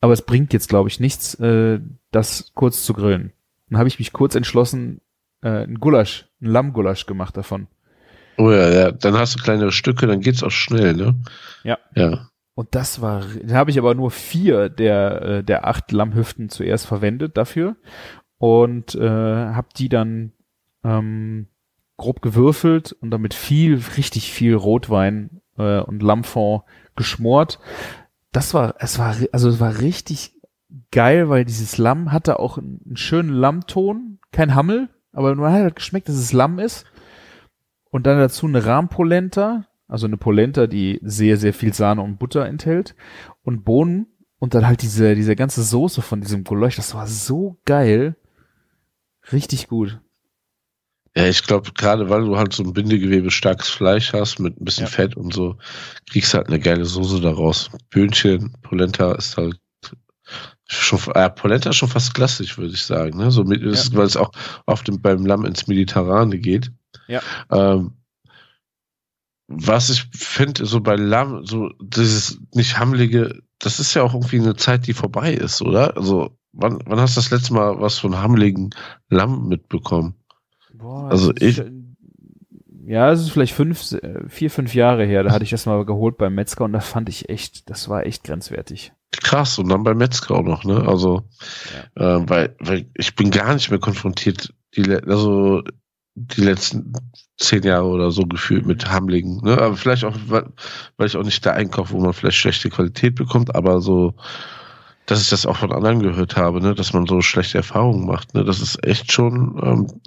[0.00, 3.32] aber es bringt jetzt, glaube ich, nichts, äh, das kurz zu grillen.
[3.68, 5.00] Dann habe ich mich kurz entschlossen,
[5.42, 7.68] äh, ein Gulasch, ein Lammgulasch gemacht davon.
[8.36, 11.16] Oh ja, ja, dann hast du kleinere Stücke, dann geht's auch schnell, ne?
[11.64, 11.78] Ja.
[11.94, 12.28] Ja.
[12.54, 16.86] Und das war, dann habe ich aber nur vier der, äh, der acht Lammhüften zuerst
[16.86, 17.76] verwendet dafür
[18.38, 20.32] und äh, habe die dann
[20.84, 21.46] ähm,
[21.98, 26.62] grob gewürfelt und damit viel, richtig viel Rotwein äh, und Lammfond
[26.96, 27.58] geschmort.
[28.32, 30.34] Das war, es war, also es war richtig
[30.90, 35.62] geil, weil dieses Lamm hatte auch einen, einen schönen Lammton, kein Hammel, aber man hat
[35.62, 36.86] halt geschmeckt, dass es Lamm ist.
[37.90, 42.46] Und dann dazu eine Rahmpolenta, also eine Polenta, die sehr, sehr viel Sahne und Butter
[42.46, 42.94] enthält
[43.42, 44.06] und Bohnen
[44.38, 48.16] und dann halt diese, diese ganze Soße von diesem Gulasch, das war so geil.
[49.32, 50.00] Richtig gut.
[51.18, 54.64] Ja, ich glaube, gerade weil du halt so ein Bindegewebe starkes Fleisch hast mit ein
[54.64, 54.90] bisschen Ja.
[54.90, 55.56] Fett und so,
[56.08, 57.70] kriegst halt eine geile Soße daraus.
[57.90, 59.58] Böhnchen, Polenta ist halt
[60.68, 63.32] schon, äh, Polenta ist schon fast klassisch, würde ich sagen, ne?
[63.32, 64.30] So mit, ist, weil es auch
[64.66, 66.70] oft im- beim Lamm ins Mediterrane geht.
[67.08, 67.20] Ja.
[67.50, 67.94] Ähm,
[69.48, 74.38] was ich finde, so bei Lamm, so dieses nicht hammelige, das ist ja auch irgendwie
[74.38, 75.96] eine Zeit, die vorbei ist, oder?
[75.96, 78.70] Also, wann, wann hast du das letzte Mal was von hammeligen
[79.08, 80.14] Lamm mitbekommen?
[80.78, 81.62] Boah, Also ist-
[82.86, 85.22] ja, es ist vielleicht fünf, äh, vier, fünf Jahre her.
[85.22, 88.06] Da hatte ich das mal geholt beim Metzger und das fand ich echt, das war
[88.06, 88.92] echt grenzwertig.
[89.22, 90.86] Krass, und dann beim Metzger auch noch, ne?
[90.86, 91.22] Also,
[91.96, 95.62] äh, weil, weil ich bin gar nicht mehr konfrontiert die, also
[96.14, 96.92] die letzten
[97.36, 99.40] zehn Jahre oder so gefühlt mit Hamlingen.
[99.44, 99.52] Ne?
[99.58, 100.46] Aber vielleicht auch, weil,
[100.96, 104.14] weil ich auch nicht da einkaufe, wo man vielleicht schlechte Qualität bekommt, aber so,
[105.06, 106.74] dass ich das auch von anderen gehört habe, ne?
[106.74, 108.34] dass man so schlechte Erfahrungen macht.
[108.34, 108.44] Ne?
[108.44, 110.00] Das ist echt schon, ähm,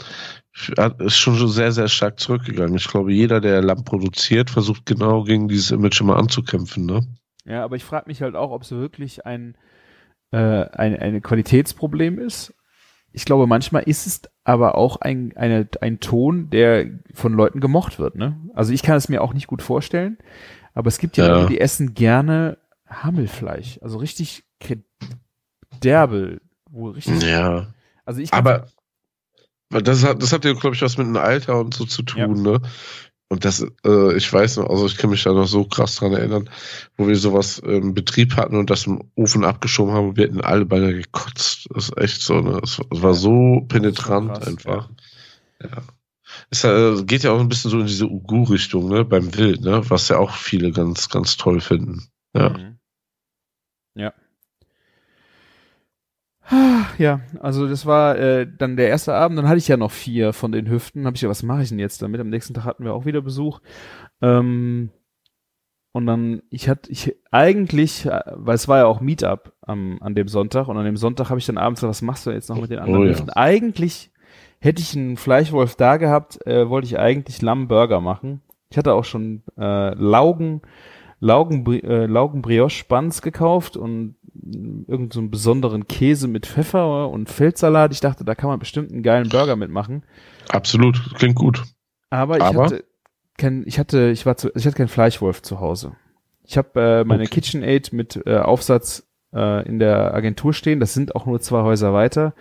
[0.99, 2.75] ist schon sehr, sehr stark zurückgegangen.
[2.75, 6.85] Ich glaube, jeder, der Lamm produziert, versucht genau gegen dieses Image immer anzukämpfen.
[6.85, 7.01] Ne?
[7.45, 9.55] Ja, aber ich frage mich halt auch, ob es wirklich ein,
[10.31, 12.53] äh, ein, ein Qualitätsproblem ist.
[13.13, 17.99] Ich glaube, manchmal ist es aber auch ein, eine, ein Ton, der von Leuten gemocht
[17.99, 18.15] wird.
[18.15, 18.37] Ne?
[18.53, 20.17] Also ich kann es mir auch nicht gut vorstellen,
[20.73, 21.33] aber es gibt ja, ja.
[21.33, 24.43] Leute, die essen gerne Hammelfleisch, also richtig
[25.83, 27.21] derbe, wo richtig.
[27.23, 27.67] Ja.
[28.05, 28.33] Also ich.
[28.33, 28.65] Aber
[29.71, 32.19] das hat, das hat ja, glaube ich, was mit dem Alter und so zu tun,
[32.19, 32.51] ja.
[32.51, 32.61] ne?
[33.29, 36.11] Und das, äh, ich weiß noch, also ich kann mich da noch so krass dran
[36.11, 36.49] erinnern,
[36.97, 40.41] wo wir sowas im Betrieb hatten und das im Ofen abgeschoben haben und wir hätten
[40.41, 41.69] alle beinahe gekotzt.
[41.73, 42.59] Das ist echt so, ne?
[42.61, 44.89] Es war so penetrant krass, einfach.
[45.61, 45.69] Ja.
[45.69, 45.83] ja.
[46.49, 49.89] Es äh, geht ja auch ein bisschen so in diese Ugu-Richtung, ne, beim Wild, ne,
[49.89, 52.09] was ja auch viele ganz, ganz toll finden.
[52.35, 52.49] Ja.
[52.49, 52.79] Mhm.
[53.95, 54.13] Ja.
[56.97, 60.33] Ja, also das war äh, dann der erste Abend, dann hatte ich ja noch vier
[60.33, 61.05] von den Hüften.
[61.05, 62.19] Habe ich ja, was mache ich denn jetzt damit?
[62.19, 63.59] Am nächsten Tag hatten wir auch wieder Besuch.
[64.21, 64.89] Ähm,
[65.93, 70.15] und dann, ich hatte, ich eigentlich, äh, weil es war ja auch Meetup am, an
[70.15, 72.49] dem Sonntag und an dem Sonntag habe ich dann abends gesagt, was machst du jetzt
[72.49, 73.27] noch mit den anderen oh, Hüften?
[73.27, 73.37] Ja.
[73.37, 74.11] Eigentlich
[74.59, 78.41] hätte ich einen Fleischwolf da gehabt, äh, wollte ich eigentlich Lammburger machen.
[78.69, 80.61] Ich hatte auch schon äh, Laugen,
[81.19, 87.91] Laugen, äh, Laugen Brioche Buns gekauft und irgendeinen so besonderen Käse mit Pfeffer und Feldsalat.
[87.91, 90.03] Ich dachte, da kann man bestimmt einen geilen Burger mitmachen.
[90.49, 91.63] Absolut, klingt gut.
[92.09, 92.65] Aber ich Aber?
[92.65, 92.85] hatte
[93.37, 95.93] kein, ich hatte, ich war zu, ich hatte keinen Fleischwolf zu Hause.
[96.43, 97.35] Ich habe äh, meine okay.
[97.35, 100.79] KitchenAid mit äh, Aufsatz äh, in der Agentur stehen.
[100.79, 102.33] Das sind auch nur zwei Häuser weiter.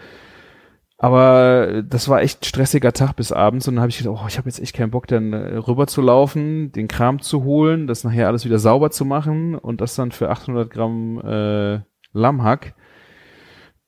[1.03, 4.27] Aber das war echt ein stressiger Tag bis abends und dann habe ich gedacht, oh,
[4.29, 7.87] ich habe jetzt echt keinen Bock, dann äh, rüber zu laufen, den Kram zu holen,
[7.87, 11.81] das nachher alles wieder sauber zu machen und das dann für 800 Gramm äh,
[12.13, 12.75] Lammhack.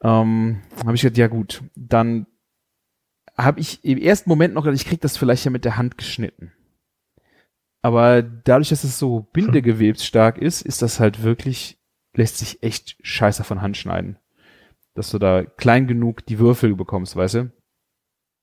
[0.02, 2.26] Ähm, habe ich gedacht, ja gut, dann
[3.36, 5.98] habe ich im ersten Moment noch gedacht, ich krieg das vielleicht ja mit der Hand
[5.98, 6.52] geschnitten.
[7.82, 11.78] Aber dadurch, dass es so bindegewebsstark ist, ist das halt wirklich,
[12.14, 14.16] lässt sich echt scheiße von Hand schneiden
[14.94, 17.52] dass du da klein genug die Würfel bekommst, weißt du?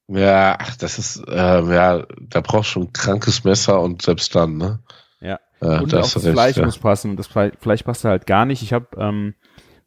[0.08, 4.58] Ja, ach, das ist, ähm, ja, da brauchst du ein krankes Messer und selbst dann,
[4.58, 4.80] ne?
[5.22, 5.40] Ja.
[5.62, 6.66] ja und das, auch das recht, Fleisch ja.
[6.66, 7.16] muss passen.
[7.16, 8.64] Das Fleisch passt halt gar nicht.
[8.64, 9.36] Ich habe ähm,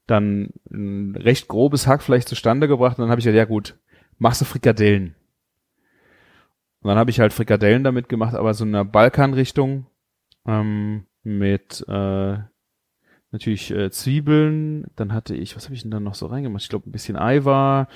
[0.06, 3.76] dann ein recht grobes Hackfleisch zustande gebracht und dann habe ich gesagt, ja gut,
[4.18, 5.16] machst du Frikadellen.
[6.82, 9.86] Und dann habe ich halt Frikadellen damit gemacht, aber so in einer Balkanrichtung
[10.46, 12.38] ähm, mit äh,
[13.32, 16.62] natürlich äh, Zwiebeln, dann hatte ich, was habe ich denn dann noch so reingemacht?
[16.62, 17.88] Ich glaube ein bisschen Eiwar,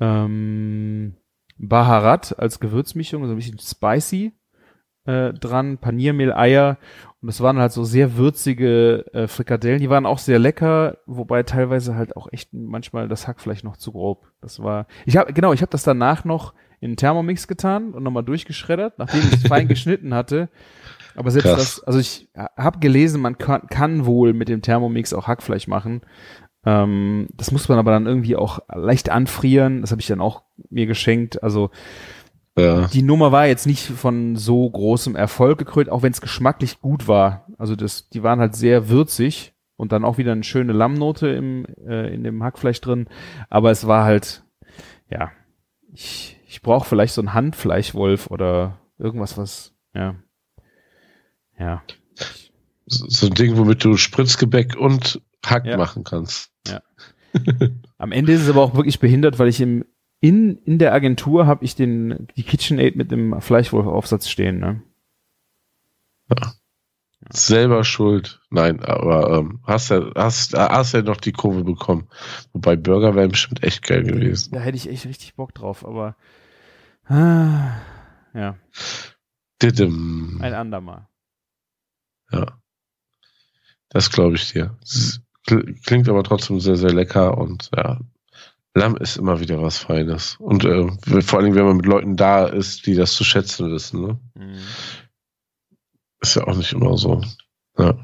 [0.00, 1.14] ähm,
[1.56, 4.32] Baharat als Gewürzmischung, so ein bisschen spicy
[5.04, 6.78] äh, dran, Paniermehl, Eier
[7.20, 11.44] und das waren halt so sehr würzige äh, Frikadellen, die waren auch sehr lecker, wobei
[11.44, 14.26] teilweise halt auch echt manchmal das Hack vielleicht noch zu grob.
[14.40, 18.24] Das war, ich habe genau, ich habe das danach noch in Thermomix getan und nochmal
[18.24, 20.48] durchgeschreddert, nachdem ich es fein geschnitten hatte
[21.14, 21.58] aber selbst Krass.
[21.58, 26.02] das, also ich habe gelesen, man kann, kann wohl mit dem Thermomix auch Hackfleisch machen.
[26.64, 29.80] Ähm, das muss man aber dann irgendwie auch leicht anfrieren.
[29.80, 31.42] Das habe ich dann auch mir geschenkt.
[31.42, 31.70] Also
[32.56, 32.86] ja.
[32.88, 37.08] die Nummer war jetzt nicht von so großem Erfolg gekrönt, auch wenn es geschmacklich gut
[37.08, 37.46] war.
[37.58, 41.66] Also das, die waren halt sehr würzig und dann auch wieder eine schöne Lammnote im,
[41.86, 43.08] äh, in dem Hackfleisch drin.
[43.48, 44.44] Aber es war halt,
[45.10, 45.32] ja,
[45.92, 50.14] ich, ich brauche vielleicht so ein Handfleischwolf oder irgendwas, was, ja,
[51.62, 51.82] ja.
[52.86, 55.76] So ein Ding, womit du Spritzgebäck und Hack ja.
[55.76, 56.50] machen kannst.
[56.66, 56.82] Ja.
[57.98, 59.84] Am Ende ist es aber auch wirklich behindert, weil ich im,
[60.20, 64.82] in, in der Agentur habe ich den, die KitchenAid mit dem Fleischwolf-Aufsatz stehen, ne?
[66.28, 66.52] Ja.
[67.30, 68.40] Selber schuld.
[68.50, 72.08] Nein, aber ähm, hast ja hast, hast ja noch die Kurve bekommen.
[72.52, 74.52] Wobei Burger wären bestimmt echt geil gewesen.
[74.52, 76.16] Da hätte ich echt richtig Bock drauf, aber
[77.06, 77.76] ah,
[78.34, 78.56] ja.
[79.62, 80.40] Didim.
[80.42, 81.06] Ein andermal.
[82.32, 82.46] Ja.
[83.90, 84.76] Das glaube ich dir.
[85.84, 87.98] Klingt aber trotzdem sehr, sehr lecker und ja,
[88.74, 90.36] Lamm ist immer wieder was Feines.
[90.36, 94.00] Und äh, vor allem, wenn man mit Leuten da ist, die das zu schätzen wissen.
[94.00, 94.18] Ne?
[94.34, 94.58] Mhm.
[96.20, 97.20] Ist ja auch nicht immer so.
[97.76, 97.94] Ja.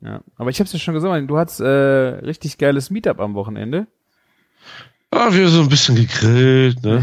[0.00, 3.34] Ja, aber ich habe es ja schon gesagt, du hattest äh, richtig geiles Meetup am
[3.34, 3.88] Wochenende.
[5.10, 7.02] Ah, wir haben so ein bisschen gegrillt, ne?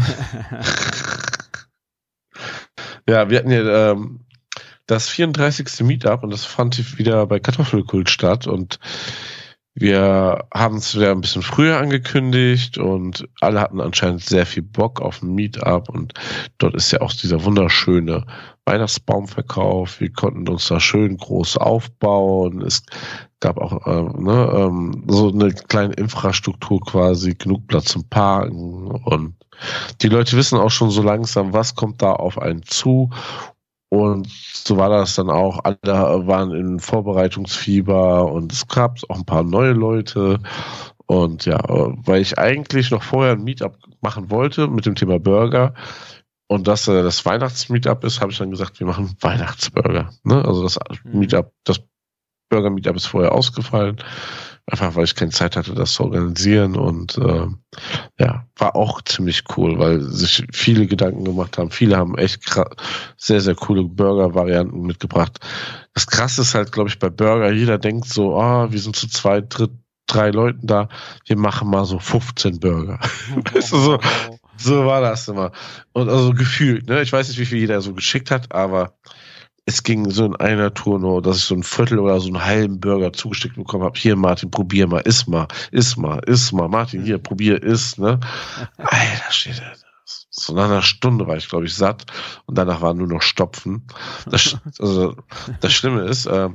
[3.08, 4.23] ja, wir hatten ja ähm,
[4.86, 5.80] das 34.
[5.80, 8.78] Meetup und das fand wieder bei Kartoffelkult statt und
[9.76, 15.00] Wir haben es wieder ein bisschen früher angekündigt und alle hatten anscheinend sehr viel Bock
[15.00, 16.14] auf ein Meetup und
[16.58, 18.24] dort ist ja auch dieser wunderschöne
[18.66, 20.00] Weihnachtsbaumverkauf.
[20.00, 22.62] Wir konnten uns da schön groß aufbauen.
[22.62, 22.84] Es
[23.40, 29.34] gab auch äh, ne, ähm, so eine kleine Infrastruktur quasi, genug Platz zum Parken und
[30.02, 33.10] die Leute wissen auch schon so langsam, was kommt da auf einen zu
[33.88, 35.60] und so war das dann auch.
[35.64, 40.40] Alle waren in Vorbereitungsfieber und es gab auch ein paar neue Leute.
[41.06, 45.74] Und ja, weil ich eigentlich noch vorher ein Meetup machen wollte mit dem Thema Burger
[46.46, 50.10] und dass äh, das Weihnachtsmeetup ist, habe ich dann gesagt, wir machen Weihnachtsburger.
[50.24, 50.44] Ne?
[50.44, 51.20] Also das mhm.
[51.20, 51.80] Meetup, das
[52.48, 53.96] Burger Meetup ist vorher ausgefallen.
[54.66, 56.76] Einfach weil ich keine Zeit hatte, das zu organisieren.
[56.76, 57.46] Und äh,
[58.18, 61.70] ja, war auch ziemlich cool, weil sich viele Gedanken gemacht haben.
[61.70, 62.42] Viele haben echt
[63.18, 65.38] sehr, sehr coole Burger-Varianten mitgebracht.
[65.92, 68.96] Das krasse ist halt, glaube ich, bei Burger, jeder denkt so, ah, oh, wir sind
[68.96, 69.72] zu zweit, dritt,
[70.06, 70.88] drei Leuten da,
[71.26, 72.98] wir machen mal so 15 Burger.
[73.52, 73.98] weißt du, so,
[74.56, 75.52] so war das immer.
[75.92, 77.02] Und also gefühlt, ne?
[77.02, 78.96] Ich weiß nicht, wie viel jeder so geschickt hat, aber
[79.66, 82.44] es ging so in einer Tour nur, dass ich so ein Viertel oder so einen
[82.44, 83.98] halben Burger zugesteckt bekommen habe.
[83.98, 86.68] Hier, Martin, probier mal, iss mal, iss mal, iss mal.
[86.68, 88.20] Martin, hier, probier, iss, ne?
[88.76, 89.62] Alter, steht.
[90.04, 92.04] So nach einer Stunde war ich, glaube ich, satt
[92.46, 93.86] und danach war nur noch Stopfen.
[94.26, 95.16] Das, also,
[95.60, 96.50] das Schlimme ist, äh,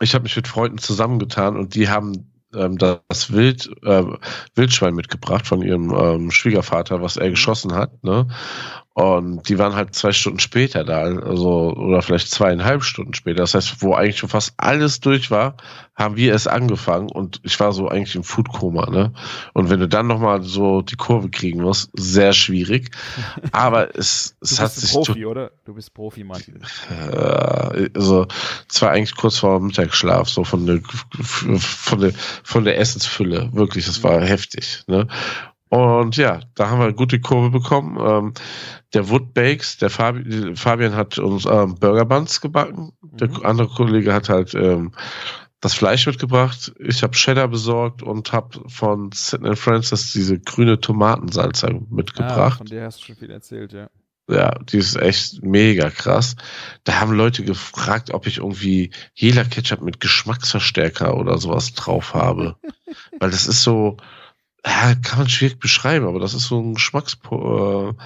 [0.00, 4.04] ich habe mich mit Freunden zusammengetan und die haben ähm, das Wild, äh,
[4.54, 8.02] Wildschwein mitgebracht von ihrem ähm, Schwiegervater, was er geschossen hat.
[8.04, 8.28] Ne?
[8.96, 13.40] Und die waren halt zwei Stunden später da, also oder vielleicht zweieinhalb Stunden später.
[13.40, 15.58] Das heißt, wo eigentlich schon fast alles durch war,
[15.94, 19.12] haben wir es angefangen und ich war so eigentlich im Foodkoma, ne?
[19.52, 22.90] Und wenn du dann nochmal so die Kurve kriegen musst, sehr schwierig.
[23.52, 24.92] Aber es, es hat sich.
[24.92, 25.50] Du bist Profi, oder?
[25.66, 26.62] Du bist Profi, Martin.
[26.88, 28.26] Äh, also,
[28.66, 30.80] es war eigentlich kurz vor Mittagsschlaf, so von der,
[31.58, 33.50] von der, von der Essensfülle.
[33.52, 35.06] Wirklich, das war heftig, ne?
[35.68, 37.98] Und ja, da haben wir eine gute Kurve bekommen.
[38.00, 38.34] Ähm,
[38.94, 42.92] der Woodbakes, der Fabi, Fabian hat uns ähm, Burger Buns gebacken.
[43.02, 43.16] Mhm.
[43.16, 44.92] Der andere Kollege hat halt ähm,
[45.60, 46.72] das Fleisch mitgebracht.
[46.78, 52.54] Ich habe Cheddar besorgt und habe von Sidney Francis diese grüne Tomatensalze mitgebracht.
[52.54, 53.88] Ah, von der hast du schon viel erzählt, ja.
[54.28, 56.34] Ja, die ist echt mega krass.
[56.82, 62.56] Da haben Leute gefragt, ob ich irgendwie Hela Ketchup mit Geschmacksverstärker oder sowas drauf habe.
[63.20, 63.98] Weil das ist so,
[64.66, 67.96] ja, kann man schwierig beschreiben, aber das ist so ein Geschmackspotenzierer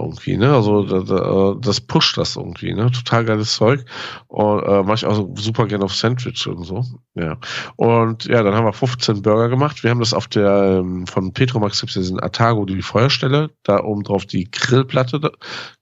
[0.00, 0.54] irgendwie, ne?
[0.54, 2.90] Also das pusht das irgendwie, ne?
[2.90, 3.84] Total geiles Zeug.
[4.28, 6.84] Und äh, mache ich auch super gerne auf Sandwich und so.
[7.14, 7.36] Ja.
[7.76, 9.82] Und ja, dann haben wir 15 Burger gemacht.
[9.84, 13.84] Wir haben das auf der ähm, von Petromax gibt es diesen Atago, die Feuerstelle, da
[13.84, 15.30] oben drauf die Grillplatte da,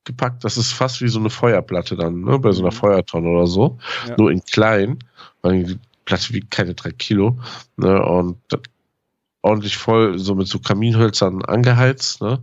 [0.03, 0.43] gepackt.
[0.43, 2.41] Das ist fast wie so eine Feuerplatte dann, ne?
[2.41, 2.77] Bei so einer mhm.
[2.77, 3.79] Feuertonne oder so.
[4.09, 4.17] Ja.
[4.19, 4.99] Nur in klein,
[5.43, 7.39] weil die Platte wiegt keine drei Kilo.
[7.77, 8.03] Ne?
[8.03, 8.39] Und
[9.43, 12.43] ordentlich voll, so mit so Kaminhölzern angeheizt, ne?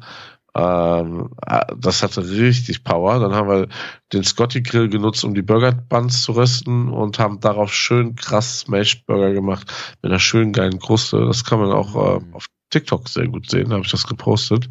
[0.55, 3.19] Ähm, äh, das hatte richtig Power.
[3.19, 3.67] Dann haben wir
[4.13, 8.61] den Scotty Grill genutzt, um die Burger Buns zu rösten und haben darauf schön krass
[8.61, 9.71] Smashed Burger gemacht
[10.01, 11.25] mit einer schönen geilen Kruste.
[11.25, 14.69] Das kann man auch äh, auf TikTok sehr gut sehen, habe ich das gepostet.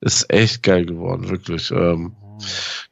[0.00, 1.70] Ist echt geil geworden, wirklich.
[1.70, 2.16] Ähm,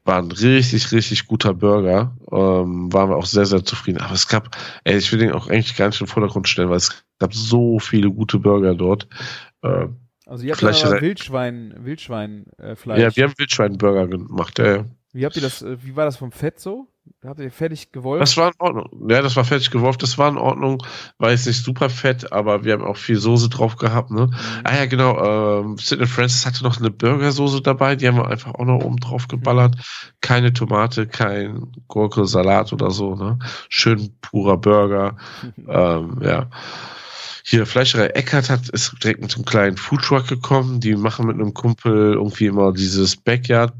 [0.04, 2.16] war ein richtig, richtig guter Burger.
[2.30, 4.00] Ähm, waren wir auch sehr, sehr zufrieden.
[4.00, 6.70] Aber es gab, ey, ich will den auch eigentlich gar nicht in den Vordergrund stellen,
[6.70, 9.08] weil es gab so viele gute Burger dort.
[9.62, 9.86] Äh,
[10.26, 12.98] also ihr habt ja Wildschwein, Wildschweinfleisch.
[12.98, 14.84] Äh, ja, wir haben Wildschweinburger gemacht, ja.
[15.12, 16.88] Wie habt ihr das, äh, wie war das vom Fett so?
[17.24, 18.22] Habt ihr fertig gewolft?
[18.22, 19.08] Das war in Ordnung.
[19.08, 20.02] Ja, das war fertig gewolft.
[20.02, 20.82] Das war in Ordnung.
[21.18, 24.26] War jetzt nicht super fett, aber wir haben auch viel Soße drauf gehabt, ne?
[24.26, 24.34] Mhm.
[24.64, 25.60] Ah ja, genau.
[25.60, 27.96] Ähm, Sidney Francis hatte noch eine Burgersoße dabei.
[27.96, 29.76] Die haben wir einfach auch noch oben drauf geballert.
[29.76, 29.80] Mhm.
[30.20, 33.38] Keine Tomate, kein Gurke, Salat oder so, ne?
[33.68, 35.16] Schön purer Burger.
[35.68, 36.48] ähm, ja.
[37.44, 40.80] Hier, Fleischerei Eckert hat, ist direkt mit einem kleinen Foodtruck gekommen.
[40.80, 43.72] Die machen mit einem Kumpel irgendwie immer dieses Backyard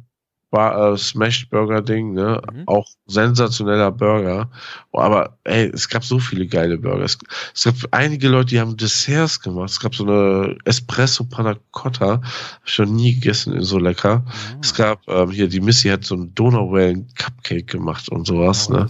[0.57, 2.41] Äh, Smashed Burger Ding, ne?
[2.53, 2.63] Mhm.
[2.67, 4.51] Auch sensationeller Burger.
[4.93, 7.05] Oh, aber ey, es gab so viele geile Burger.
[7.05, 7.19] Es,
[7.55, 9.71] es, gab einige Leute, die haben Desserts gemacht.
[9.71, 12.21] Es gab so eine Espresso Panna Cotta.
[12.23, 14.19] Hab ich noch nie gegessen, so lecker.
[14.19, 14.61] Mhm.
[14.63, 18.75] Es gab ähm, hier, die Missy hat so einen Donauwellen Cupcake gemacht und sowas, oh,
[18.75, 18.89] ne?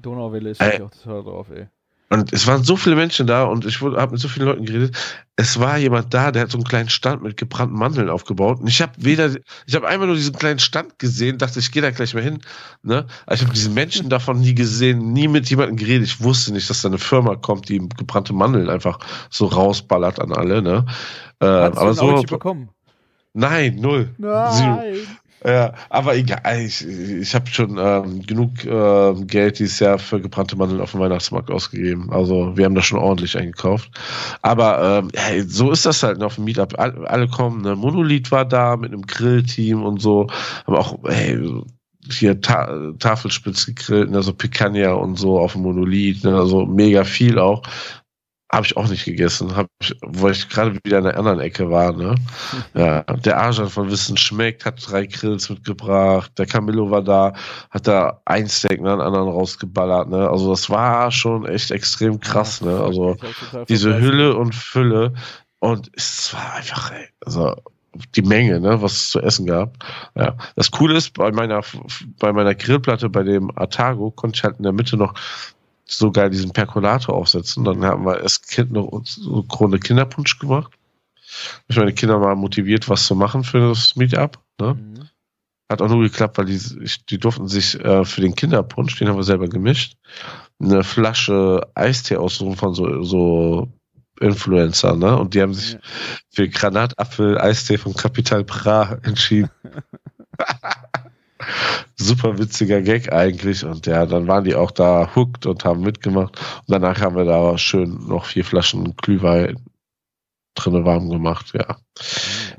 [0.00, 1.66] Donauwelle ist ey, auch total drauf, ey.
[2.12, 4.96] Und es waren so viele Menschen da und ich habe mit so vielen Leuten geredet.
[5.36, 8.60] Es war jemand da, der hat so einen kleinen Stand mit gebrannten Mandeln aufgebaut.
[8.60, 9.30] Und ich habe weder,
[9.66, 12.40] ich habe einmal nur diesen kleinen Stand gesehen, dachte, ich gehe da gleich mal hin.
[12.82, 13.06] Ne?
[13.26, 16.08] Aber ich habe diesen Menschen davon nie gesehen, nie mit jemandem geredet.
[16.08, 18.98] Ich wusste nicht, dass da eine Firma kommt, die gebrannte Mandeln einfach
[19.30, 20.62] so rausballert an alle.
[20.62, 20.86] Ne?
[21.40, 22.70] Äh, aber so bekommen?
[23.34, 24.12] Nein, null.
[24.18, 24.96] Nein.
[25.44, 30.54] Ja, aber egal, ich, ich habe schon ähm, genug ähm, Geld dieses Jahr für gebrannte
[30.56, 32.12] Mandeln auf dem Weihnachtsmarkt ausgegeben.
[32.12, 33.90] Also wir haben das schon ordentlich eingekauft.
[34.42, 36.78] Aber ähm, hey, so ist das halt auf dem Meetup.
[36.78, 37.74] Alle, alle kommen, ne?
[37.74, 40.26] Monolith war da mit einem Grillteam und so.
[40.66, 41.38] Aber auch, hey,
[42.12, 47.04] hier Ta Tafelspitz gegrillt, ne, so Picanha und so auf dem Monolith, ne, also mega
[47.04, 47.62] viel auch.
[48.52, 51.70] Habe ich auch nicht gegessen, hab ich, wo ich gerade wieder in der anderen Ecke
[51.70, 51.92] war.
[51.92, 52.16] Ne?
[52.74, 56.32] Ja, der Arjan von Wissen schmeckt, hat drei Grills mitgebracht.
[56.36, 57.32] Der Camillo war da,
[57.70, 60.08] hat da ein Steak nach dem anderen rausgeballert.
[60.08, 60.28] Ne?
[60.28, 62.60] Also das war schon echt extrem krass.
[62.60, 62.80] Ne?
[62.80, 63.16] Also
[63.68, 65.14] diese Hülle und Fülle.
[65.60, 67.54] Und es war einfach, ey, also
[68.14, 69.76] die Menge, ne, was es zu essen gab.
[70.14, 70.36] Ja.
[70.56, 71.60] Das Coole ist, bei meiner,
[72.18, 75.14] bei meiner Grillplatte, bei dem Atago, konnte ich halt in der Mitte noch
[75.90, 77.64] sogar diesen Perkulator aufsetzen.
[77.64, 80.72] Dann haben wir erst kind noch so Grunde Kinderpunsch gemacht.
[81.68, 84.38] Ich meine Kinder mal motiviert, was zu machen für das Meetup.
[84.60, 84.74] Ne?
[84.74, 85.08] Mhm.
[85.68, 86.60] Hat auch nur geklappt, weil die,
[87.08, 89.96] die durften sich äh, für den Kinderpunsch, den haben wir selber gemischt,
[90.60, 93.68] eine Flasche Eistee aussuchen von so, so
[94.20, 95.16] Influencer, ne?
[95.16, 95.78] Und die haben sich ja.
[96.28, 99.50] für Granatapfel Eistee von Capital Bra entschieden.
[101.96, 103.64] super witziger Gag eigentlich.
[103.64, 106.38] Und ja, dann waren die auch da hooked und haben mitgemacht.
[106.38, 109.56] Und danach haben wir da schön noch vier Flaschen Glühwein
[110.54, 111.76] drinne warm gemacht, ja.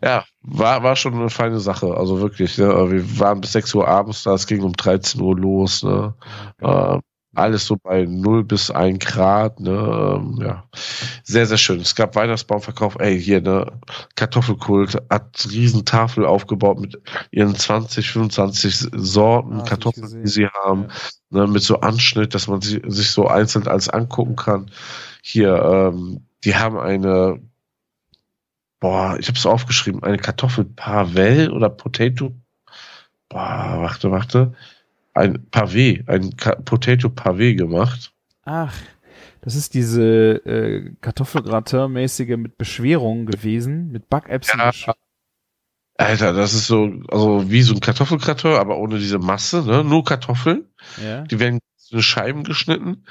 [0.03, 2.57] Ja, war, war schon eine feine Sache, also wirklich.
[2.57, 2.67] Ne?
[2.67, 5.83] Wir waren bis 6 Uhr abends da, es ging um 13 Uhr los.
[5.83, 6.13] Ne?
[6.61, 6.99] Okay.
[7.33, 10.65] Alles so bei 0 bis 1 Grad, ne, ähm, ja.
[11.23, 11.79] Sehr, sehr schön.
[11.79, 13.79] Es gab Weihnachtsbaumverkauf, ey, hier, ne,
[14.15, 17.01] Kartoffelkult hat riesen Tafel aufgebaut mit
[17.31, 20.87] ihren 20, 25 Sorten ah, Kartoffeln, die sie haben,
[21.29, 21.45] ja.
[21.45, 24.69] ne, mit so Anschnitt, dass man sie, sich so einzeln alles angucken kann.
[25.21, 27.39] Hier, ähm, die haben eine,
[28.81, 32.33] boah, ich habe es aufgeschrieben, eine Kartoffel Pavel oder Potato,
[33.29, 34.53] boah, warte, warte,
[35.13, 36.31] ein Pavé, ein
[36.65, 38.13] Potato Pavé gemacht.
[38.43, 38.73] Ach,
[39.41, 40.03] das ist diese
[40.45, 44.59] äh, Kartoffelgratin-mäßige mit Beschwerung gewesen, mit Backäpsen.
[44.59, 44.93] Ja.
[45.97, 49.83] Alter, das ist so, also wie so ein Kartoffelgratin, aber ohne diese Masse, ne?
[49.83, 50.65] Nur Kartoffeln.
[51.03, 51.21] Ja.
[51.23, 51.59] Die werden
[51.91, 53.05] in Scheiben geschnitten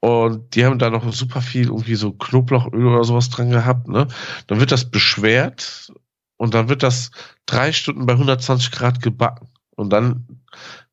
[0.00, 4.08] und die haben da noch super viel irgendwie so Knoblauchöl oder sowas dran gehabt, ne?
[4.46, 5.92] Dann wird das beschwert
[6.36, 7.10] und dann wird das
[7.46, 10.26] drei Stunden bei 120 Grad gebacken und dann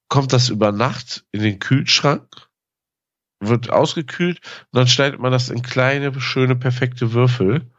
[0.10, 2.49] kommt das über Nacht in den Kühlschrank,
[3.39, 4.39] wird ausgekühlt
[4.72, 7.72] und dann schneidet man das in kleine, schöne, perfekte Würfel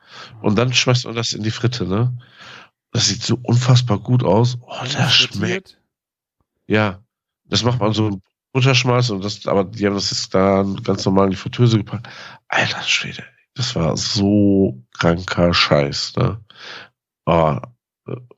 [0.43, 2.17] und dann schmeißt man das in die Fritte, ne?
[2.93, 4.57] Das sieht so unfassbar gut aus.
[4.63, 5.79] Oh, das schmeckt.
[6.67, 7.03] Ja,
[7.45, 8.21] das macht man so
[8.53, 12.09] Butterschmalz und das, aber die haben das jetzt da ganz normal in die Fritteuse gepackt.
[12.49, 13.25] Alter Schwede,
[13.55, 16.43] das war so kranker Scheiß, ne?
[17.27, 17.59] Oh,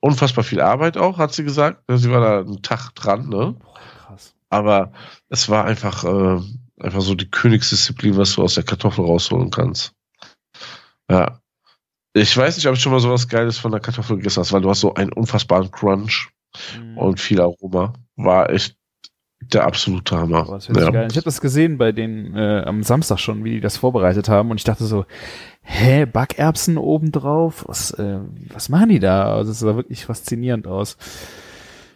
[0.00, 1.82] unfassbar viel Arbeit auch, hat sie gesagt.
[1.88, 3.56] Sie war da einen Tag dran, ne?
[4.50, 4.92] aber
[5.28, 6.40] es war einfach, äh,
[6.80, 9.94] einfach so die Königsdisziplin, was du aus der Kartoffel rausholen kannst.
[11.10, 11.40] Ja.
[12.12, 14.62] Ich weiß nicht, ob ich schon mal sowas Geiles von der Kartoffel gegessen hast, weil
[14.62, 16.28] du hast so einen unfassbaren Crunch
[16.76, 16.98] mhm.
[16.98, 17.92] und viel Aroma.
[18.16, 18.76] War echt
[19.54, 20.44] der absolute Hammer.
[20.44, 20.58] Boah,
[20.92, 21.06] ja.
[21.06, 24.50] Ich habe das gesehen bei denen äh, am Samstag schon, wie die das vorbereitet haben
[24.50, 25.04] und ich dachte so,
[25.62, 27.64] hä, Backerbsen obendrauf?
[27.66, 28.20] Was, äh,
[28.52, 29.34] was machen die da?
[29.34, 30.96] Also es sah wirklich faszinierend aus.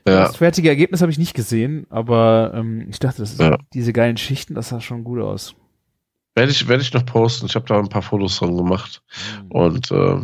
[0.07, 0.26] Ja.
[0.26, 3.57] Das fertige Ergebnis habe ich nicht gesehen, aber ähm, ich dachte, das ist ja.
[3.72, 5.55] diese geilen Schichten, das sah schon gut aus.
[6.34, 7.46] Werde ich, werde ich noch posten.
[7.46, 9.02] Ich habe da ein paar Fotos von gemacht.
[9.44, 9.50] Mhm.
[9.50, 10.20] Und äh,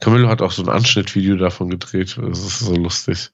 [0.00, 2.18] Camillo hat auch so ein Anschnittvideo davon gedreht.
[2.20, 3.32] Das ist so lustig.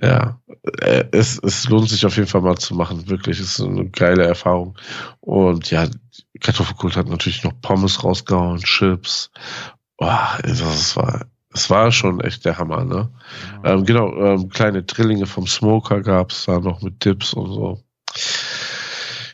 [0.00, 0.40] Ja,
[0.80, 3.08] äh, es, es lohnt sich auf jeden Fall mal zu machen.
[3.08, 4.76] Wirklich, es ist eine geile Erfahrung.
[5.20, 5.86] Und ja,
[6.40, 9.30] Kartoffelkult hat natürlich noch Pommes rausgehauen, Chips.
[9.96, 13.10] Boah, das war es war schon echt der Hammer, ne?
[13.64, 13.72] Ja.
[13.72, 17.82] Ähm, genau, ähm, kleine Drillinge vom Smoker gab's da noch mit Tipps und so.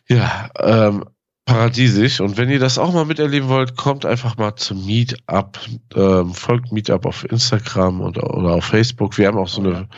[0.08, 1.04] Ja, ähm,
[1.44, 2.20] paradiesisch.
[2.20, 5.58] Und wenn ihr das auch mal miterleben wollt, kommt einfach mal zum Meetup.
[5.94, 9.18] Ähm, folgt Meetup auf Instagram und, oder auf Facebook.
[9.18, 9.88] Wir haben auch so eine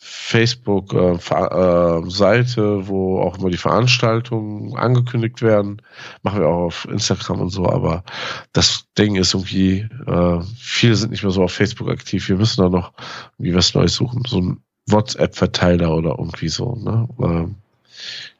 [0.00, 5.82] Facebook-Seite, äh, äh, wo auch immer die Veranstaltungen angekündigt werden.
[6.22, 8.04] Machen wir auch auf Instagram und so, aber
[8.52, 12.28] das Ding ist irgendwie, äh, viele sind nicht mehr so auf Facebook aktiv.
[12.28, 12.92] Wir müssen da noch
[13.38, 14.22] wie was Neues suchen.
[14.24, 16.76] So ein WhatsApp-Verteiler oder irgendwie so.
[16.76, 17.08] Ne?
[17.18, 17.48] Äh,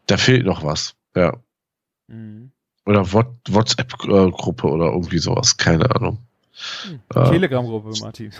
[0.06, 0.94] da fehlt noch was.
[1.16, 1.36] Ja.
[2.06, 2.52] Mhm.
[2.86, 5.56] Oder WhatsApp-Gruppe oder irgendwie sowas.
[5.56, 6.18] Keine Ahnung.
[6.84, 7.00] Hm.
[7.12, 8.32] Telegram-Gruppe, Martin.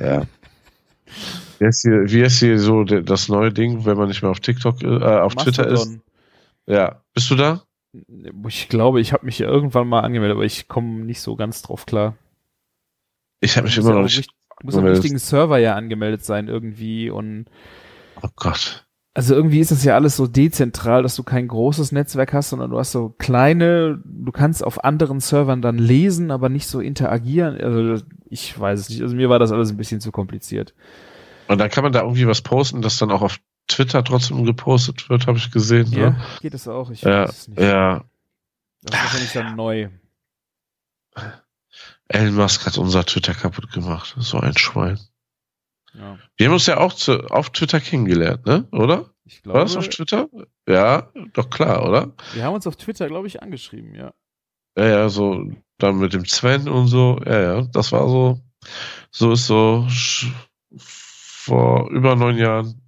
[0.00, 0.26] Ja.
[1.58, 4.40] Wie ist hier, wie ist hier so das neue Ding, wenn man nicht mehr auf
[4.40, 5.54] TikTok, äh, auf Mastodon.
[5.54, 5.98] Twitter ist?
[6.66, 7.02] Ja.
[7.14, 7.62] Bist du da?
[8.46, 11.86] Ich glaube, ich habe mich irgendwann mal angemeldet, aber ich komme nicht so ganz drauf
[11.86, 12.16] klar.
[13.40, 14.28] Ich habe mich immer noch nicht
[14.60, 17.46] Du musst am richtigen Server ja angemeldet sein irgendwie und.
[18.22, 18.86] Oh Gott.
[19.12, 22.70] Also irgendwie ist das ja alles so dezentral, dass du kein großes Netzwerk hast, sondern
[22.70, 27.58] du hast so kleine, du kannst auf anderen Servern dann lesen, aber nicht so interagieren.
[27.58, 29.02] Also ich weiß es nicht.
[29.02, 30.74] Also mir war das alles ein bisschen zu kompliziert.
[31.48, 33.38] Und dann kann man da irgendwie was posten, das dann auch auf
[33.68, 35.90] Twitter trotzdem gepostet wird, habe ich gesehen.
[35.92, 36.26] Ja, ne?
[36.40, 36.90] geht es auch.
[36.90, 37.60] Ich ja, weiß es nicht.
[37.60, 38.04] Ja.
[38.82, 39.88] Das ist wahrscheinlich dann neu.
[42.08, 44.14] Elon Musk hat unser Twitter kaputt gemacht.
[44.18, 45.00] So ein Schwein.
[45.94, 46.18] Ja.
[46.36, 48.68] Wir haben uns ja auch zu, auf Twitter kennengelernt, ne?
[48.70, 49.10] Oder?
[49.24, 50.28] Ich glaube, War das auf Twitter?
[50.68, 52.12] Ja, doch klar, oder?
[52.34, 54.12] Wir haben uns auf Twitter, glaube ich, angeschrieben, ja.
[54.76, 57.20] Ja, ja, so dann mit dem Sven und so.
[57.24, 58.40] Ja, ja, das war so.
[59.10, 59.86] So ist so
[61.46, 62.82] vor über neun Jahren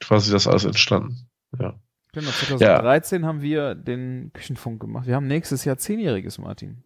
[0.00, 1.28] quasi das alles entstanden.
[1.58, 1.74] Ja.
[2.12, 3.28] Genau, 2013 ja.
[3.28, 5.06] haben wir den Küchenfunk gemacht.
[5.06, 6.82] Wir haben nächstes Jahr zehnjähriges, Martin.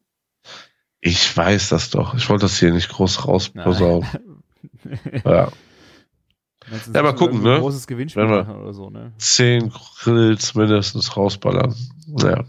[1.01, 2.15] Ich weiß das doch.
[2.15, 4.09] Ich wollte das hier nicht groß rausposaunen.
[5.25, 5.51] ja.
[6.93, 7.61] Ja, mal gucken, ne?
[7.61, 9.13] Großes Gewinnspiel Wenn wir oder so, ne?
[9.19, 11.75] Zehn Grills mindestens rausballern.
[12.09, 12.45] Ja.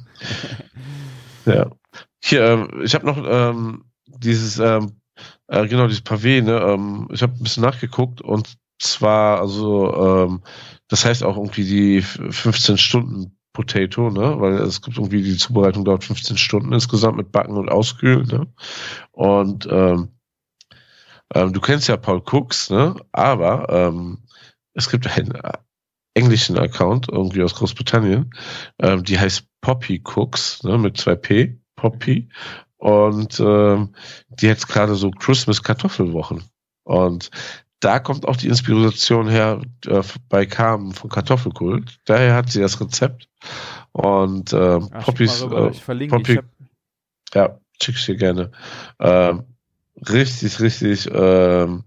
[1.46, 1.72] ja.
[2.20, 5.00] Hier, ähm, ich habe noch ähm, dieses, ähm,
[5.48, 6.60] äh, genau, dieses Pavé, ne?
[6.60, 10.44] Ähm, ich habe ein bisschen nachgeguckt und zwar, also, ähm,
[10.88, 14.40] das heißt auch irgendwie die 15 Stunden Potato, ne?
[14.40, 18.48] Weil es gibt irgendwie die Zubereitung dauert 15 Stunden insgesamt mit Backen und Auskühlen, ne?
[19.12, 20.10] Und ähm,
[21.34, 22.96] ähm, du kennst ja Paul Cooks, ne?
[23.12, 24.20] Aber ähm,
[24.74, 25.54] es gibt einen äh,
[26.14, 28.30] englischen Account, irgendwie aus Großbritannien,
[28.80, 30.78] ähm, die heißt Poppy Cooks, ne?
[30.78, 32.30] Mit zwei P, Poppy.
[32.78, 33.94] Und ähm,
[34.30, 36.44] die hat gerade so Christmas Kartoffelwochen.
[36.84, 37.32] Und
[37.80, 42.00] da kommt auch die Inspiration her äh, bei Carmen von Kartoffelkult.
[42.06, 43.30] Daher hat sie das Rezept.
[43.92, 48.52] Und äh, Ach, Poppys, äh, ich verlinke Poppy, ich ja, schick ich dir gerne.
[49.00, 49.44] Ähm,
[50.10, 51.84] richtig, richtig, ähm,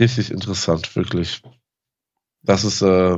[0.00, 1.42] richtig interessant, wirklich.
[2.42, 3.16] Das ist äh,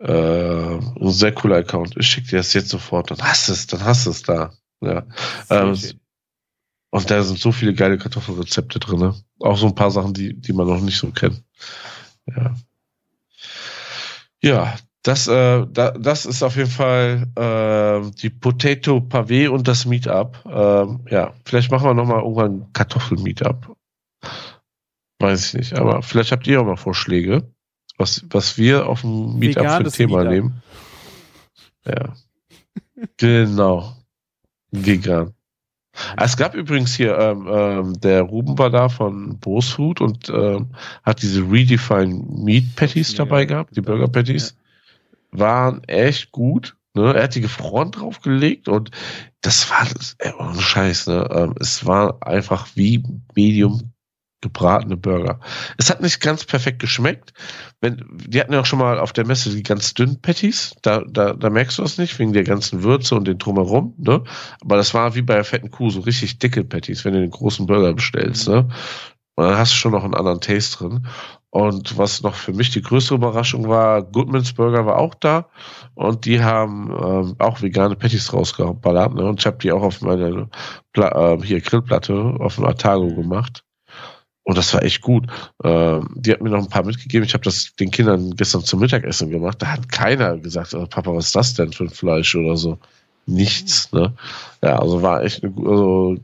[0.00, 1.96] äh, ein sehr cooler Account.
[1.98, 3.10] Ich schicke dir das jetzt sofort.
[3.10, 4.52] Dann hast du es, dann hast du es da.
[4.80, 5.04] Ja.
[5.50, 5.76] Ähm,
[6.90, 9.14] und da sind so viele geile Kartoffelrezepte drin.
[9.38, 11.42] Auch so ein paar Sachen, die, die man noch nicht so kennt.
[12.26, 12.54] Ja.
[14.42, 19.86] Ja, das, äh, da, das ist auf jeden Fall äh, die Potato Pavé und das
[19.86, 20.44] Meetup.
[20.46, 23.76] Ähm, ja, vielleicht machen wir nochmal irgendwann ein Kartoffel-Meetup.
[25.18, 27.50] Weiß ich nicht, aber vielleicht habt ihr auch mal Vorschläge,
[27.98, 30.32] was, was wir auf dem Meetup für ein Thema Meetup.
[30.32, 30.62] nehmen.
[31.86, 32.14] Ja.
[33.16, 33.99] genau.
[34.70, 35.34] Vegan.
[36.16, 40.68] Es gab übrigens hier, ähm, ähm, der Ruben war da von Bose Food und ähm,
[41.02, 44.54] hat diese Redefined Meat Patties dabei gehabt, die Burger Patties.
[45.32, 45.40] Ja.
[45.40, 46.76] Waren echt gut.
[46.94, 47.14] Ne?
[47.14, 48.90] Er hat die gefroren draufgelegt und
[49.42, 49.86] das war
[50.18, 51.28] äh, ohne Scheiß, ne?
[51.30, 53.02] Ähm, es war einfach wie
[53.34, 53.92] Medium
[54.40, 55.40] gebratene Burger.
[55.76, 57.32] Es hat nicht ganz perfekt geschmeckt.
[57.80, 60.74] Wenn, die hatten ja auch schon mal auf der Messe die ganz dünnen Patties.
[60.82, 64.24] Da, da, da merkst du das nicht, wegen der ganzen Würze und den Drumherum, ne?
[64.62, 67.30] Aber das war wie bei der fetten Kuh, so richtig dicke Patties, wenn du den
[67.30, 68.68] großen Burger bestellst, ne?
[69.36, 71.06] Und dann hast du schon noch einen anderen Taste drin.
[71.50, 75.48] Und was noch für mich die größte Überraschung war, Goodman's Burger war auch da
[75.94, 79.14] und die haben ähm, auch vegane Patties rausgeballert.
[79.14, 79.24] Ne?
[79.24, 80.48] Und ich habe die auch auf meine
[80.92, 83.64] Pla äh, hier Grillplatte auf dem Atago gemacht.
[84.42, 85.26] Und das war echt gut.
[85.62, 87.24] Ähm, die hat mir noch ein paar mitgegeben.
[87.24, 89.60] Ich habe das den Kindern gestern zum Mittagessen gemacht.
[89.60, 92.78] Da hat keiner gesagt, oh, Papa, was ist das denn für ein Fleisch oder so.
[93.26, 94.14] Nichts, ne?
[94.62, 96.16] Ja, also war echt eine, also,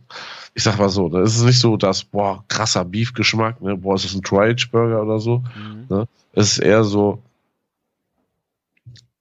[0.55, 1.21] ich sag mal so, ne?
[1.21, 3.77] es ist nicht so, dass, boah, krasser Beef-Geschmack, ne?
[3.77, 5.45] Boah, ist das ein Tri-Burger oder so.
[5.55, 5.87] Mhm.
[5.89, 6.09] Ne?
[6.33, 7.23] Es ist eher so,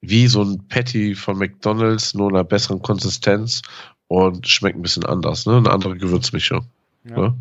[0.02, 3.62] wie so ein Patty von McDonalds, nur in einer besseren Konsistenz
[4.08, 5.58] und schmeckt ein bisschen anders, ne?
[5.58, 6.66] Eine andere Gewürzmischung.
[7.04, 7.18] Ja.
[7.18, 7.36] Ne?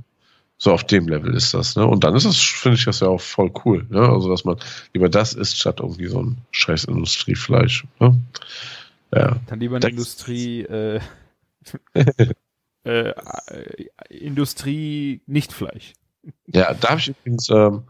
[0.65, 1.87] So auf dem Level ist das, ne?
[1.87, 4.09] Und dann ist das, finde ich das ja auch voll cool, ne?
[4.09, 4.57] Also, dass man
[4.95, 7.85] lieber das isst, statt irgendwie so ein scheiß Industriefleisch.
[8.01, 8.19] Ne?
[9.15, 9.37] Ja.
[9.47, 11.01] Dann lieber eine Industrie, äh,
[12.85, 13.13] äh,
[14.09, 15.93] Industrie nicht Fleisch.
[16.47, 17.83] Ja, da habe ich übrigens ähm,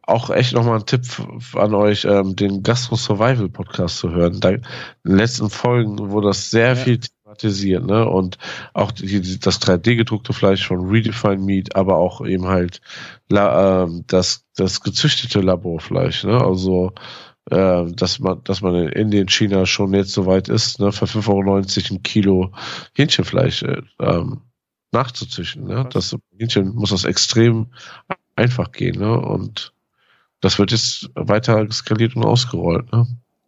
[0.00, 1.04] auch echt nochmal einen Tipp
[1.52, 4.40] an euch, ähm, den Gastro Survival Podcast zu hören.
[4.40, 4.62] Da, in
[5.04, 6.74] den letzten Folgen, wo das sehr ja.
[6.74, 7.00] viel
[7.34, 8.08] thematisiert, ne?
[8.08, 8.38] Und
[8.72, 12.80] auch die, das 3D-gedruckte Fleisch von Redefined Meat, aber auch eben halt
[13.28, 16.40] la, äh, das, das gezüchtete Laborfleisch, ne?
[16.40, 16.92] Also
[17.50, 21.04] äh, dass man, dass man in Indien, China schon jetzt so weit ist, ne, für
[21.06, 22.52] 5,90 Euro ein Kilo
[22.94, 24.42] Hähnchenfleisch äh, ähm,
[24.92, 25.66] nachzuzüchten.
[25.66, 25.86] Ne?
[25.92, 27.66] Das Hähnchen muss das extrem
[28.36, 29.20] einfach gehen, ne?
[29.20, 29.72] Und
[30.40, 33.06] das wird jetzt weiter skaliert und ausgerollt, ne?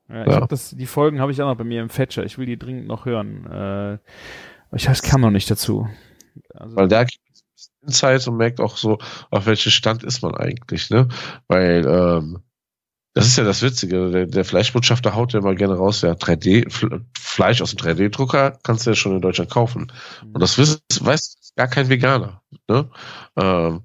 [0.08, 0.40] Ja, ich ja.
[0.40, 2.24] Hab das, die Folgen habe ich auch noch bei mir im Fetcher.
[2.24, 3.46] Ich will die dringend noch hören.
[3.46, 3.94] Äh,
[4.74, 5.88] ich, ich kam noch nicht dazu.
[6.54, 7.04] Also, Weil da
[7.82, 8.98] Insights und merkt auch so,
[9.30, 11.08] auf welchem Stand ist man eigentlich, ne?
[11.48, 12.38] Weil, ähm,
[13.14, 14.10] das ist ja das Witzige.
[14.10, 18.84] Der, der Fleischbotschafter haut ja immer gerne raus, ja, 3D, Fleisch aus dem 3D-Drucker kannst
[18.86, 19.90] du ja schon in Deutschland kaufen.
[20.22, 22.42] Und das weiß, weiß gar kein Veganer.
[22.68, 22.90] Ne?
[23.36, 23.82] Ähm,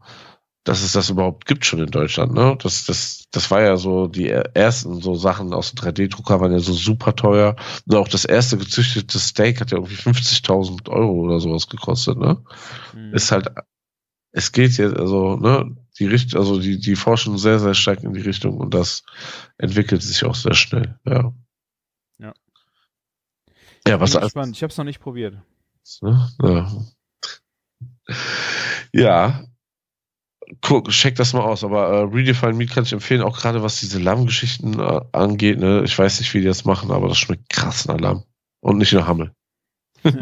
[0.64, 2.34] dass es das überhaupt gibt schon in Deutschland.
[2.34, 2.56] Ne?
[2.62, 6.60] Das, das, das war ja so, die ersten so Sachen aus dem 3D-Drucker waren ja
[6.60, 7.56] so super teuer.
[7.88, 12.18] Und auch das erste gezüchtete Steak hat ja irgendwie 50.000 Euro oder sowas gekostet.
[12.20, 12.44] Ne?
[12.94, 13.14] Mhm.
[13.14, 13.48] Ist halt,
[14.32, 18.14] es geht jetzt, also, ne, die Richtung, also die, die forschen sehr, sehr stark in
[18.14, 19.04] die Richtung und das
[19.58, 21.34] entwickelt sich auch sehr schnell, ja.
[22.20, 22.34] Ja.
[23.88, 24.22] Ja, was ich.
[24.22, 25.38] Ich habe es noch nicht probiert.
[26.02, 26.30] Ne?
[26.42, 26.72] Ja.
[28.94, 29.46] ja.
[30.60, 33.80] Guck, check das mal aus, aber äh, Redefine Meat kann ich empfehlen, auch gerade was
[33.80, 35.60] diese Lammgeschichten äh, angeht.
[35.60, 35.84] Ne?
[35.86, 38.24] Ich weiß nicht, wie die das machen, aber das schmeckt krass nach Lamm.
[38.60, 39.32] Und nicht nach Hammel.
[40.04, 40.14] ja.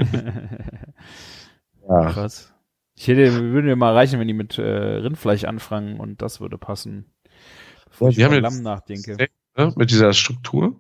[2.12, 2.54] Krass.
[2.96, 6.58] Ich hätte, würde mir mal reichen, wenn die mit äh, Rindfleisch anfangen und das würde
[6.58, 7.06] passen.
[7.90, 9.30] Bevor ja, ich über Lamm nachdenke.
[9.58, 10.80] Ne, mit dieser Struktur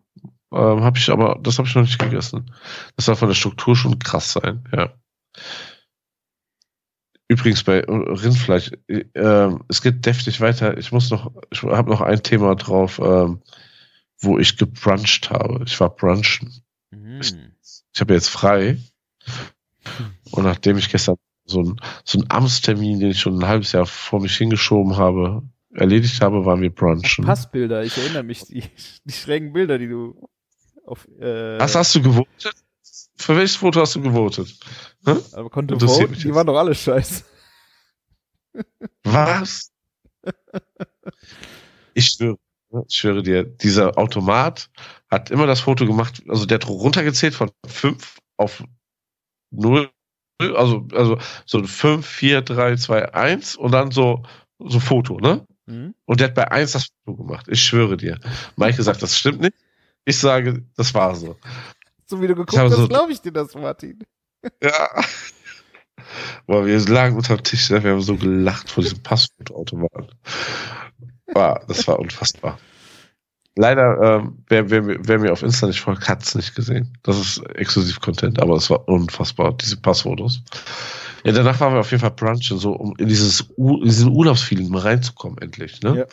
[0.51, 2.53] ähm, habe ich aber, das habe ich noch nicht gegessen.
[2.95, 4.93] Das soll von der Struktur schon krass sein, ja.
[7.31, 10.77] Übrigens bei Rindfleisch, äh, es geht deftig weiter.
[10.79, 13.41] Ich muss noch, ich habe noch ein Thema drauf, ähm,
[14.19, 15.63] wo ich gebruncht habe.
[15.65, 16.63] Ich war brunchen.
[16.89, 17.19] Mhm.
[17.21, 17.35] Ich,
[17.93, 18.77] ich habe jetzt frei.
[20.31, 23.85] Und nachdem ich gestern so ein, so ein Amtstermin, den ich schon ein halbes Jahr
[23.85, 27.25] vor mich hingeschoben habe, erledigt habe, waren wir brunchen.
[27.25, 28.63] Passbilder, ich erinnere mich, die,
[29.03, 30.29] die schrägen Bilder, die du
[30.83, 31.07] auf.
[31.19, 32.55] Äh, Was hast du gewotet?
[33.19, 34.57] Für welches Foto hast du gewotet?
[35.05, 35.21] Hm?
[35.33, 37.23] Aber konnte voten, die waren doch alle scheiße.
[39.03, 39.71] Was?
[41.93, 42.37] Ich schwöre,
[42.87, 44.69] ich schwöre dir, dieser Automat
[45.09, 48.63] hat immer das Foto gemacht, also der hat runtergezählt von 5 auf
[49.51, 49.89] 0
[50.39, 54.23] also, also so 5, 4, 3, 2, 1 und dann so,
[54.59, 55.45] so Foto, ne?
[55.65, 55.93] Mhm.
[56.05, 57.47] Und der hat bei 1 das Foto gemacht.
[57.49, 58.17] Ich schwöre dir.
[58.55, 59.55] Maike sagt, das stimmt nicht.
[60.05, 61.35] Ich sage, das war so.
[62.09, 64.03] So wie du geguckt hast, so, glaube ich dir das, Martin.
[64.63, 64.89] Ja.
[66.47, 67.83] Boah, wir lagen unter dem Tisch, ne?
[67.83, 70.07] wir haben so gelacht vor diesem Passwortautomaten.
[71.27, 72.57] War, das war unfassbar.
[73.55, 76.97] Leider, ähm, wer, wer, wer mir auf Insta nicht folgt, hat es nicht gesehen.
[77.03, 80.41] Das ist exklusiv Content, aber es war unfassbar, diese Passfotos.
[81.25, 84.69] Ja, danach waren wir auf jeden Fall brunchen, so um in dieses in diesen Urlaubsfeeling
[84.69, 85.81] mal reinzukommen, endlich.
[85.81, 85.97] Ne?
[85.97, 86.05] Ja.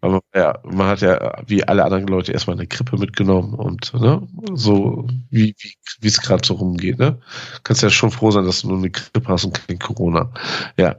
[0.00, 4.28] Man, ja, man hat ja wie alle anderen Leute erstmal eine Krippe mitgenommen und ne,
[4.54, 6.98] so wie wie wie es gerade so rumgeht.
[6.98, 7.18] Ne?
[7.64, 10.30] Kannst ja schon froh sein, dass du nur eine Krippe hast und kein Corona.
[10.76, 10.94] Ja,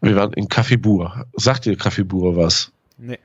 [0.00, 1.26] wir waren in Café Bur.
[1.32, 2.70] Sagt dir Café Bur was?
[2.96, 3.18] Nee.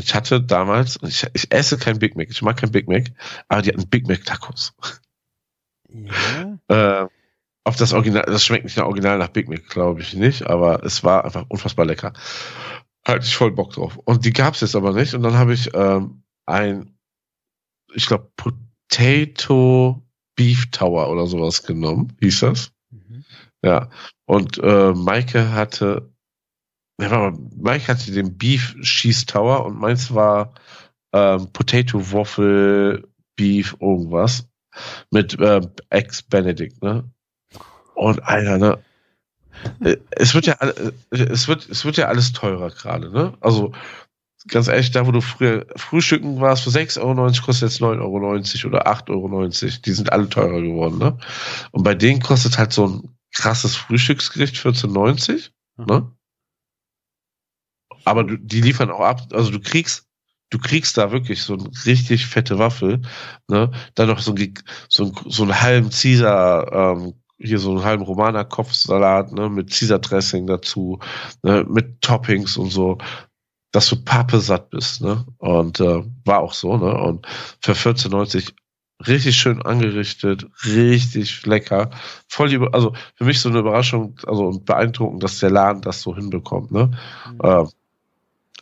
[0.01, 3.05] Ich hatte damals, ich, ich esse kein Big Mac, ich mag kein Big Mac,
[3.49, 4.75] aber die hatten Big Mac Tacos.
[5.89, 6.59] Ja.
[6.69, 7.09] äh,
[7.65, 10.83] auf das Original, das schmeckt nicht nach Original nach Big Mac, glaube ich nicht, aber
[10.85, 12.13] es war einfach unfassbar lecker.
[13.07, 13.99] Hatte ich voll Bock drauf.
[13.99, 15.15] Und die gab es jetzt aber nicht.
[15.15, 16.97] Und dann habe ich ähm, ein,
[17.95, 20.03] ich glaube, Potato
[20.37, 22.73] Beef Tower oder sowas genommen, hieß das.
[22.91, 23.25] Mhm.
[23.63, 23.91] Ja.
[24.25, 26.11] Und äh, Maike hatte,
[27.57, 30.55] Mike hatte den Beef Cheese Tower und meins war
[31.13, 34.47] ähm, Potato Waffle Beef irgendwas
[35.11, 37.11] mit äh, Ex Benedict, ne?
[37.95, 38.79] Und Alter, ne?
[39.81, 43.37] Äh, es wird ja äh, es wird es wird ja alles teurer gerade, ne?
[43.41, 43.73] Also
[44.49, 48.17] ganz ehrlich, da wo du früher frühstücken warst für 6,90 Euro, kostet jetzt 9,90 Euro
[48.69, 49.49] oder 8,90 Euro.
[49.85, 51.19] Die sind alle teurer geworden, ne?
[51.73, 55.85] Und bei denen kostet halt so ein krasses Frühstücksgericht 14,90, mhm.
[55.85, 56.13] ne?
[58.05, 60.07] Aber du, die liefern auch ab, also du kriegst
[60.51, 63.01] du kriegst da wirklich so eine richtig fette Waffel,
[63.49, 63.71] ne?
[63.95, 64.55] Dann noch so, ein,
[64.89, 69.71] so, ein, so einen halben Caesar, ähm, hier so einen halben Romaner Kopfsalat, ne, mit
[69.71, 70.99] Caesar Dressing dazu,
[71.43, 72.99] ne, mit Toppings und so,
[73.73, 75.25] dass du Pappe satt bist, ne?
[75.39, 76.93] Und äh, war auch so, ne?
[76.93, 77.27] Und
[77.61, 78.53] für 14,90
[79.07, 81.91] richtig schön angerichtet, richtig lecker,
[82.29, 86.15] voll über, also für mich so eine Überraschung, also beeindruckend, dass der Laden das so
[86.15, 86.91] hinbekommt, ne?
[87.33, 87.41] Mhm.
[87.43, 87.65] Äh,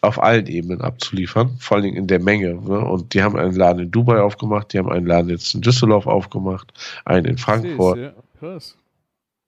[0.00, 2.54] auf allen Ebenen abzuliefern, vor allen Dingen in der Menge.
[2.54, 2.78] Ne?
[2.78, 6.06] Und die haben einen Laden in Dubai aufgemacht, die haben einen Laden jetzt in Düsseldorf
[6.06, 6.72] aufgemacht,
[7.04, 7.98] einen in Frankfurt.
[7.98, 8.76] Ja, krass.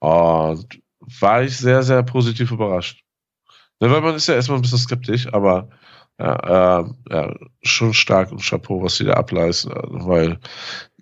[0.00, 0.80] Und
[1.20, 3.04] war ich sehr, sehr positiv überrascht.
[3.80, 5.68] Ne, weil man ist ja erstmal ein bisschen skeptisch, aber
[6.18, 10.38] ja, äh, ja, schon stark und Chapeau, was sie da ableisten, weil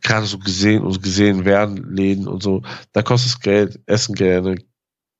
[0.00, 4.56] gerade so gesehen und gesehen werden Läden und so, da kostet es Geld, essen gerne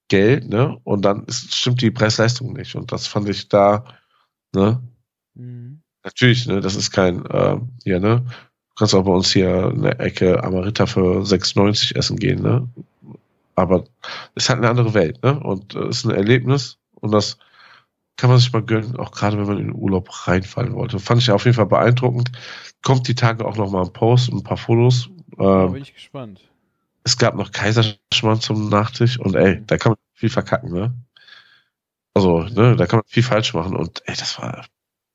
[0.08, 0.78] Geld, ne?
[0.84, 2.76] Und dann ist, stimmt die Preis-Leistung nicht.
[2.76, 3.84] Und das fand ich da
[4.54, 4.80] Ne?
[5.34, 5.82] Mhm.
[6.04, 8.24] Natürlich, ne, das ist kein, äh, hier, ne?
[8.24, 12.68] Du kannst auch bei uns hier eine Ecke Amarita für 6,90 essen gehen, ne?
[13.56, 13.84] Aber
[14.36, 15.38] ist halt eine andere Welt, ne?
[15.40, 17.38] Und äh, ist ein Erlebnis und das
[18.16, 20.98] kann man sich mal gönnen, auch gerade wenn man in den Urlaub reinfallen wollte.
[20.98, 22.32] Fand ich auf jeden Fall beeindruckend.
[22.82, 25.08] Kommt die Tage auch noch mal ein Post und ein paar Fotos.
[25.38, 26.40] Ähm, da bin ich gespannt.
[27.04, 30.94] Es gab noch Kaiserschmarrn zum Nachtisch und ey, da kann man viel verkacken, ne?
[32.18, 34.66] Also, ne, da kann man viel falsch machen und ey, das war,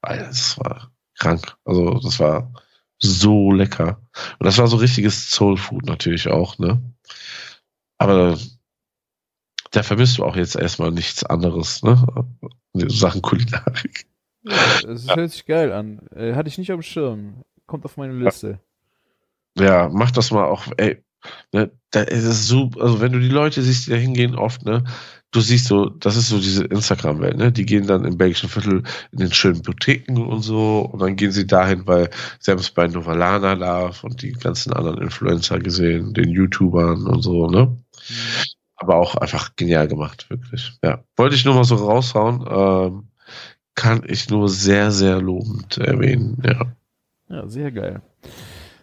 [0.01, 0.89] das war
[1.19, 1.57] krank.
[1.65, 2.53] Also, das war
[2.97, 4.01] so lecker.
[4.39, 6.81] Und das war so richtiges Soul Food natürlich auch, ne?
[7.97, 8.39] Aber
[9.71, 12.25] da vermisst du auch jetzt erstmal nichts anderes, ne?
[12.73, 14.07] Sachen Kulinarik.
[14.43, 15.17] Das ja.
[15.17, 16.07] hört sich geil an.
[16.15, 17.43] Äh, hatte ich nicht auf dem Schirm.
[17.67, 18.59] Kommt auf meine Liste.
[19.59, 21.03] Ja, mach das mal auch, ey.
[21.51, 24.63] Ne, da ist es so, also wenn du die Leute siehst, die da hingehen oft,
[24.63, 24.85] ne,
[25.34, 27.51] du siehst so, das ist so diese Instagram-Welt, ne?
[27.51, 31.31] Die gehen dann im belgischen Viertel in den schönen Boutiquen und so und dann gehen
[31.31, 32.09] sie dahin, weil
[32.45, 37.65] es bei Novalana Love und die ganzen anderen Influencer gesehen, den YouTubern und so, ne?
[37.65, 37.75] Mhm.
[38.77, 40.73] Aber auch einfach genial gemacht, wirklich.
[40.84, 41.03] Ja.
[41.15, 43.07] Wollte ich nur mal so raushauen, ähm,
[43.75, 46.73] kann ich nur sehr, sehr lobend erwähnen, ja.
[47.29, 48.01] Ja, sehr geil.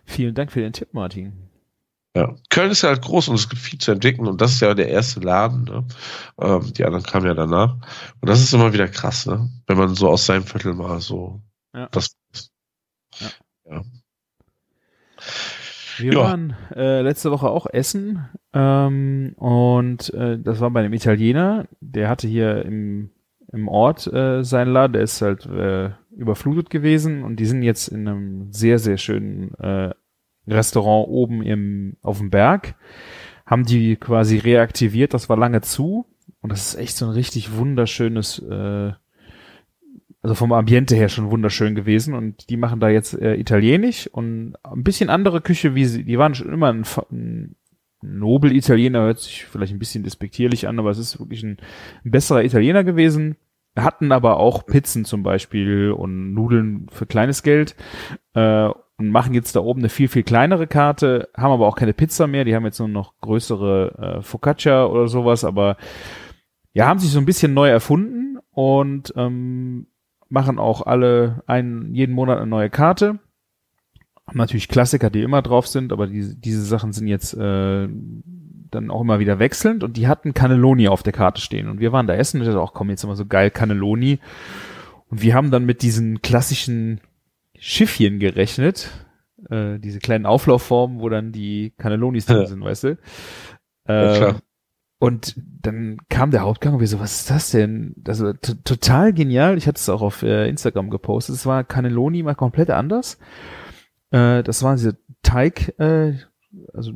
[0.05, 1.50] Vielen Dank für den Tipp, Martin.
[2.17, 2.35] Ja.
[2.49, 4.75] Köln ist ja halt groß und es gibt viel zu entdecken und das ist ja
[4.75, 5.65] der erste Laden.
[5.65, 5.85] Ne?
[6.41, 7.75] Ähm, die anderen kamen ja danach.
[8.21, 9.49] Und das ist immer wieder krass, ne?
[9.67, 11.41] wenn man so aus seinem Viertel mal so
[11.75, 11.89] ja.
[11.93, 12.17] das.
[13.19, 13.29] Ja.
[13.71, 13.83] ja.
[15.99, 16.19] Wir ja.
[16.19, 22.09] waren äh, letzte Woche auch essen ähm, und äh, das war bei einem Italiener, der
[22.09, 23.11] hatte hier im,
[23.53, 27.89] im Ort äh, seinen Laden, der ist halt äh, überflutet gewesen und die sind jetzt
[27.89, 29.91] in einem sehr, sehr schönen äh,
[30.51, 32.75] Restaurant oben im, auf dem Berg,
[33.47, 36.07] haben die quasi reaktiviert, das war lange zu.
[36.41, 38.93] Und das ist echt so ein richtig wunderschönes, äh,
[40.23, 42.15] also vom Ambiente her schon wunderschön gewesen.
[42.15, 46.19] Und die machen da jetzt äh, italienisch und ein bisschen andere Küche, wie sie, die
[46.19, 47.57] waren schon immer ein, ein
[48.03, 51.59] Nobel-Italiener, hört sich vielleicht ein bisschen despektierlich an, aber es ist wirklich ein,
[52.05, 53.37] ein besserer Italiener gewesen.
[53.77, 57.77] Hatten aber auch Pizzen zum Beispiel und Nudeln für kleines Geld.
[58.35, 58.71] Äh,
[59.01, 62.27] und machen jetzt da oben eine viel, viel kleinere Karte, haben aber auch keine Pizza
[62.27, 65.77] mehr, die haben jetzt nur noch größere äh, Focaccia oder sowas, aber
[66.73, 69.87] ja, haben sich so ein bisschen neu erfunden und ähm,
[70.29, 73.19] machen auch alle einen, jeden Monat eine neue Karte.
[74.27, 77.89] Haben natürlich Klassiker, die immer drauf sind, aber die, diese Sachen sind jetzt äh,
[78.71, 79.83] dann auch immer wieder wechselnd.
[79.83, 81.69] Und die hatten Cannelloni auf der Karte stehen.
[81.69, 84.21] Und wir waren da essen und ich dachte auch, komm, jetzt immer so geil Cannelloni.
[85.09, 87.01] Und wir haben dann mit diesen klassischen
[87.61, 88.91] Schiffchen gerechnet.
[89.49, 92.47] Äh, diese kleinen Auflaufformen, wo dann die Cannellonis drin ja.
[92.47, 92.99] sind, weißt du?
[93.89, 94.37] Äh, ja,
[94.99, 97.95] und dann kam der Hauptgang und wir so, was ist das denn?
[97.97, 99.57] Das war total genial.
[99.57, 101.37] Ich hatte es auch auf äh, Instagram gepostet.
[101.37, 103.19] Es war Cannelloni mal komplett anders.
[104.11, 106.19] Äh, das waren diese Teig, äh,
[106.75, 106.93] also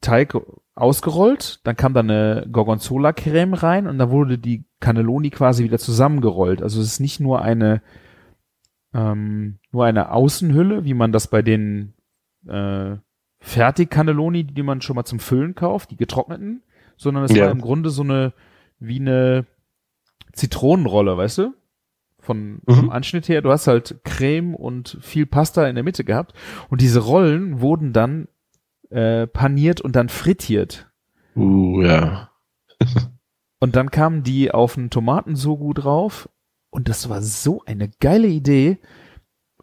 [0.00, 0.36] Teig
[0.74, 6.62] ausgerollt, dann kam da eine Gorgonzola-Creme rein und da wurde die Cannelloni quasi wieder zusammengerollt.
[6.62, 7.80] Also es ist nicht nur eine
[8.92, 11.92] ähm, nur eine Außenhülle, wie man das bei den
[12.48, 12.96] äh,
[13.40, 16.62] Fertig-Cannelloni, die man schon mal zum Füllen kauft, die getrockneten,
[16.96, 17.44] sondern es ja.
[17.44, 18.32] war im Grunde so eine,
[18.78, 19.44] wie eine
[20.32, 21.54] Zitronenrolle, weißt du?
[22.18, 22.74] Von, mhm.
[22.74, 23.42] vom Anschnitt her.
[23.42, 26.32] Du hast halt Creme und viel Pasta in der Mitte gehabt.
[26.70, 28.28] Und diese Rollen wurden dann
[28.88, 30.90] äh, paniert und dann frittiert.
[31.36, 32.30] Uh, ja.
[33.60, 36.30] und dann kamen die auf einen Tomatensogu drauf
[36.70, 38.78] und das war so eine geile Idee.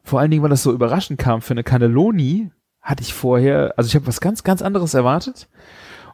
[0.03, 1.41] Vor allen Dingen, weil das so überraschend kam.
[1.41, 2.51] Für eine Cannelloni
[2.81, 5.49] hatte ich vorher, also ich habe was ganz, ganz anderes erwartet.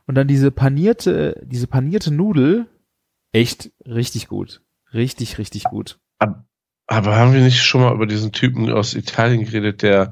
[0.06, 2.68] Und dann diese panierte, diese panierte Nudel,
[3.32, 4.62] echt richtig gut.
[4.94, 6.00] Richtig, richtig gut.
[6.18, 10.12] Aber haben wir nicht schon mal über diesen Typen aus Italien geredet, der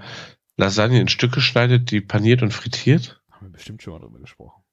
[0.57, 3.19] Lasagne in Stücke schneidet, die paniert und frittiert?
[3.31, 4.63] Haben wir bestimmt schon mal drüber gesprochen.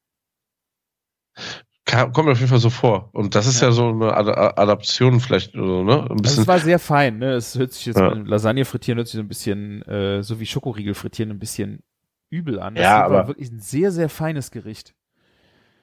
[1.85, 3.11] Kommt mir auf jeden Fall so vor.
[3.13, 6.07] Und das ist ja, ja so eine Ad Adaption vielleicht, so, ne?
[6.11, 6.39] Ein bisschen.
[6.39, 7.35] Das war sehr fein, ne?
[7.35, 8.09] Es hört sich jetzt ja.
[8.09, 11.83] Lasagne frittieren hört sich so ein bisschen, äh, so wie Schokoriegel frittieren, ein bisschen
[12.31, 12.75] übel an.
[12.75, 14.95] Das ja, aber wirklich ein sehr, sehr feines Gericht.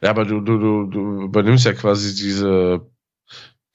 [0.01, 2.89] Ja, aber du, du, du, du übernimmst ja quasi diese,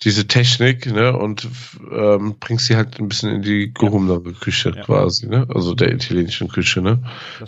[0.02, 1.48] diese Technik, ne, und
[1.92, 4.82] ähm, bringst sie halt ein bisschen in die gehobenere Küche ja.
[4.82, 5.46] quasi, ne?
[5.54, 7.02] Also der italienischen Küche, ne?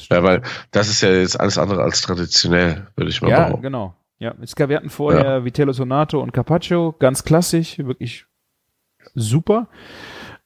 [0.09, 3.65] Ja, weil das ist ja jetzt alles andere als traditionell, würde ich mal ja, behaupten.
[3.65, 3.95] Ja, genau.
[4.19, 5.45] Ja, wir hatten vorher ja.
[5.45, 8.27] Vitello Sonato und Carpaccio, ganz klassisch, wirklich
[9.15, 9.69] super.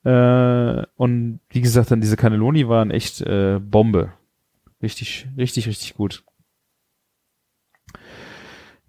[0.05, 4.13] Äh, und wie gesagt, dann diese Cannelloni waren echt äh, Bombe.
[4.83, 6.25] Richtig, richtig, richtig gut.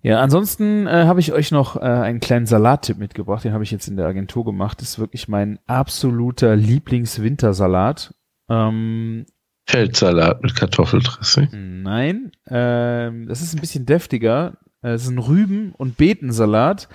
[0.02, 3.46] Ja, ansonsten äh, habe ich euch noch äh, einen kleinen Salattipp mitgebracht.
[3.46, 4.82] Den habe ich jetzt in der Agentur gemacht.
[4.82, 8.14] Das ist wirklich mein absoluter Lieblingswintersalat.
[8.50, 9.26] Ähm,
[9.66, 11.84] Feldsalat mit Kartoffeldressing?
[11.84, 14.58] Nein, ähm, das ist ein bisschen deftiger.
[14.84, 16.90] Es ist ein Rüben- und Beetensalat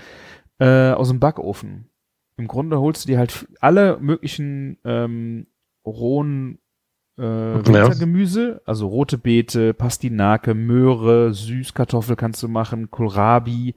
[0.58, 1.88] äh, aus dem Backofen.
[2.36, 5.46] Im Grunde holst du dir halt alle möglichen ähm,
[5.84, 6.58] rohen
[7.18, 13.74] äh, Wintergemüse, also rote Beete, Pastinake, Möhre, Süßkartoffel kannst du machen, Kohlrabi.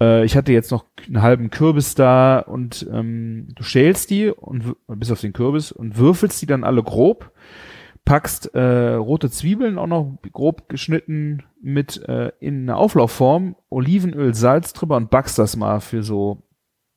[0.00, 4.74] Äh, ich hatte jetzt noch einen halben Kürbis da und ähm, du schälst die und
[4.88, 7.30] bis auf den Kürbis und würfelst die dann alle grob,
[8.08, 14.72] packst äh, rote Zwiebeln auch noch grob geschnitten mit äh, in eine Auflaufform, Olivenöl, Salz
[14.72, 16.42] drüber und backst das mal für so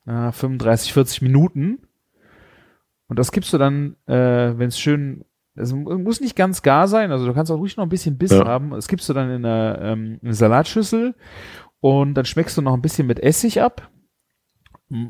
[0.05, 1.79] äh, 35, 40 Minuten.
[3.09, 7.11] Und das gibst du dann, äh, wenn es schön es muss nicht ganz gar sein,
[7.11, 8.45] also du kannst auch ruhig noch ein bisschen Biss ja.
[8.45, 8.69] haben.
[8.69, 11.13] Das gibst du dann in eine, ähm, eine Salatschüssel
[11.81, 13.91] und dann schmeckst du noch ein bisschen mit Essig ab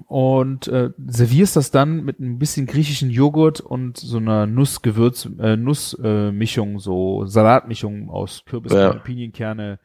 [0.08, 5.56] und äh, servierst das dann mit ein bisschen griechischen Joghurt und so einer Nussgewürz äh,
[5.58, 8.94] Nussmischung, äh, so Salatmischung aus Kürbis, ja.
[8.94, 9.80] Pinienkerne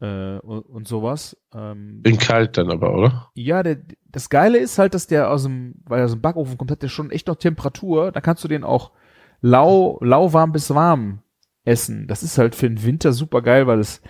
[0.00, 1.36] äh, und, und sowas.
[1.52, 3.30] Ähm, In kalt dann aber, oder?
[3.34, 6.56] Ja, der, das Geile ist halt, dass der aus dem, weil er aus dem Backofen
[6.56, 8.12] kommt, hat der schon echt noch Temperatur.
[8.12, 8.92] Da kannst du den auch
[9.40, 11.22] lau, lauwarm bis warm
[11.64, 12.06] essen.
[12.06, 14.02] Das ist halt für den Winter super geil, weil es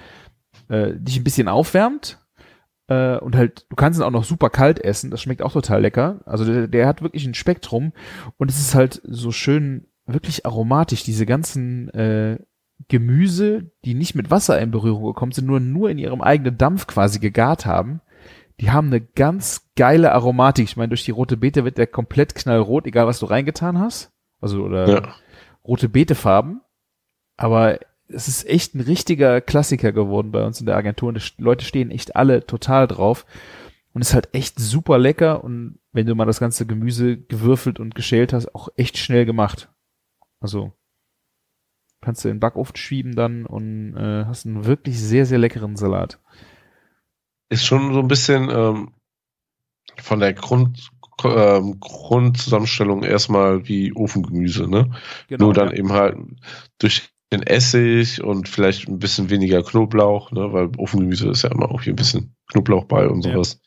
[0.69, 2.21] äh, dich ein bisschen aufwärmt.
[2.89, 5.11] Äh, und halt, du kannst ihn auch noch super kalt essen.
[5.11, 6.21] Das schmeckt auch total lecker.
[6.25, 7.93] Also der, der hat wirklich ein Spektrum.
[8.37, 11.03] Und es ist halt so schön, wirklich aromatisch.
[11.03, 12.39] Diese ganzen äh,
[12.89, 16.87] Gemüse, die nicht mit Wasser in Berührung gekommen sind, nur, nur in ihrem eigenen Dampf
[16.87, 18.01] quasi gegart haben.
[18.61, 20.65] Die haben eine ganz geile Aromatik.
[20.65, 24.13] Ich meine, durch die rote Beete wird der komplett knallrot, egal was du reingetan hast.
[24.41, 25.03] Also, oder ja.
[25.65, 26.63] rote Beetefarben.
[27.37, 27.79] Aber
[28.09, 31.09] es ist echt ein richtiger Klassiker geworden bei uns in der Agentur.
[31.09, 33.27] Und die Leute stehen echt alle total drauf.
[33.93, 35.43] Und ist halt echt super lecker.
[35.43, 39.71] Und wenn du mal das ganze Gemüse gewürfelt und geschält hast, auch echt schnell gemacht.
[40.41, 40.73] Also
[42.03, 45.77] kannst du in den Backofen schieben dann und äh, hast einen wirklich sehr, sehr leckeren
[45.77, 46.21] Salat.
[47.49, 48.93] Ist schon so ein bisschen ähm,
[49.97, 50.91] von der Grund,
[51.25, 54.91] ähm, Grundzusammenstellung erstmal wie Ofengemüse, ne?
[55.29, 55.77] Genau, Nur dann ja.
[55.77, 56.19] eben halt
[56.79, 60.53] durch den Essig und vielleicht ein bisschen weniger Knoblauch, ne?
[60.53, 63.61] Weil Ofengemüse ist ja immer auch hier ein bisschen Knoblauch bei und sowas.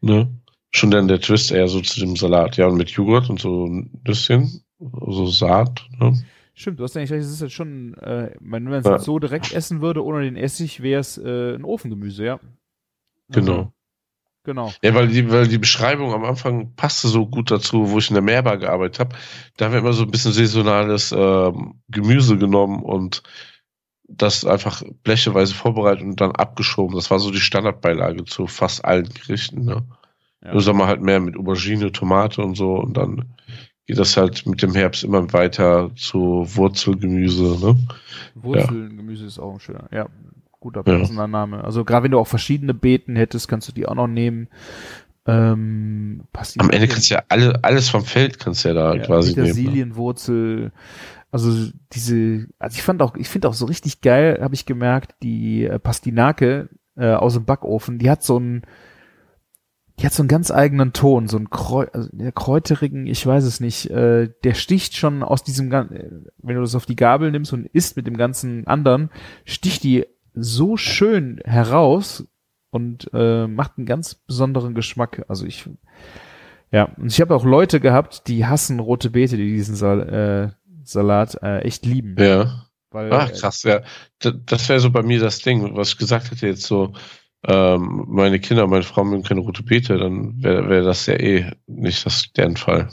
[0.00, 0.14] Ja.
[0.14, 0.40] Ne?
[0.72, 3.66] Schon dann der Twist eher so zu dem Salat, ja, und mit Joghurt und so
[3.66, 6.22] ein bisschen, so Saat, ne?
[6.54, 8.98] Stimmt, du hast eigentlich recht, es ist jetzt schon, äh, wenn man es ja.
[8.98, 12.40] so direkt essen würde, ohne den Essig, wäre es äh, ein Ofengemüse, ja.
[13.30, 13.72] Genau.
[14.42, 14.72] Genau.
[14.82, 18.14] Ja, weil die, weil die Beschreibung am Anfang passte so gut dazu, wo ich in
[18.14, 19.16] der Meerbar gearbeitet habe.
[19.56, 23.22] Da haben wir immer so ein bisschen saisonales ähm, Gemüse genommen und
[24.08, 26.96] das einfach blecheweise vorbereitet und dann abgeschoben.
[26.96, 29.64] Das war so die Standardbeilage zu fast allen Gerichten.
[29.64, 29.84] Ne?
[30.42, 30.52] Ja.
[30.52, 33.36] Nur sagen wir halt mehr mit Aubergine, Tomate und so und dann
[33.86, 37.58] geht das halt mit dem Herbst immer weiter zu Wurzelgemüse.
[37.60, 37.76] Ne?
[38.34, 39.28] Wurzelgemüse ja.
[39.28, 39.88] ist auch ein schöner.
[39.92, 40.06] Ja,
[40.60, 41.28] guter passender ja.
[41.28, 41.64] Name.
[41.64, 44.48] Also gerade wenn du auch verschiedene Beeten hättest, kannst du die auch noch nehmen.
[45.26, 46.22] Ähm,
[46.58, 49.30] Am Ende kannst du ja alle, alles vom Feld kannst du ja da ja, quasi
[49.30, 49.46] nehmen.
[49.46, 50.72] Petersilienwurzel,
[51.30, 55.14] also diese, also ich fand auch, ich finde auch so richtig geil, habe ich gemerkt,
[55.22, 58.62] die äh, Pastinake äh, aus dem Backofen, die hat so einen,
[59.98, 63.44] die hat so einen ganz eigenen Ton, so einen Kräu also der kräuterigen, ich weiß
[63.44, 67.30] es nicht, äh, der sticht schon aus diesem, äh, wenn du das auf die Gabel
[67.30, 69.10] nimmst und isst mit dem ganzen anderen,
[69.44, 70.06] sticht die
[70.42, 72.26] so schön heraus
[72.70, 75.24] und äh, macht einen ganz besonderen Geschmack.
[75.28, 75.68] Also ich,
[76.70, 80.60] ja, und ich habe auch Leute gehabt, die hassen rote Beete, die diesen Sal äh,
[80.84, 82.16] Salat äh, echt lieben.
[82.18, 82.66] Ja.
[82.90, 83.82] Weil, Ach, krass, ja.
[84.18, 86.92] Das, das wäre so bei mir das Ding, was ich gesagt hätte jetzt so,
[87.46, 91.52] ähm, meine Kinder, meine Frau mögen keine rote Beete, dann wäre wär das ja eh
[91.66, 92.88] nicht das, deren Fall.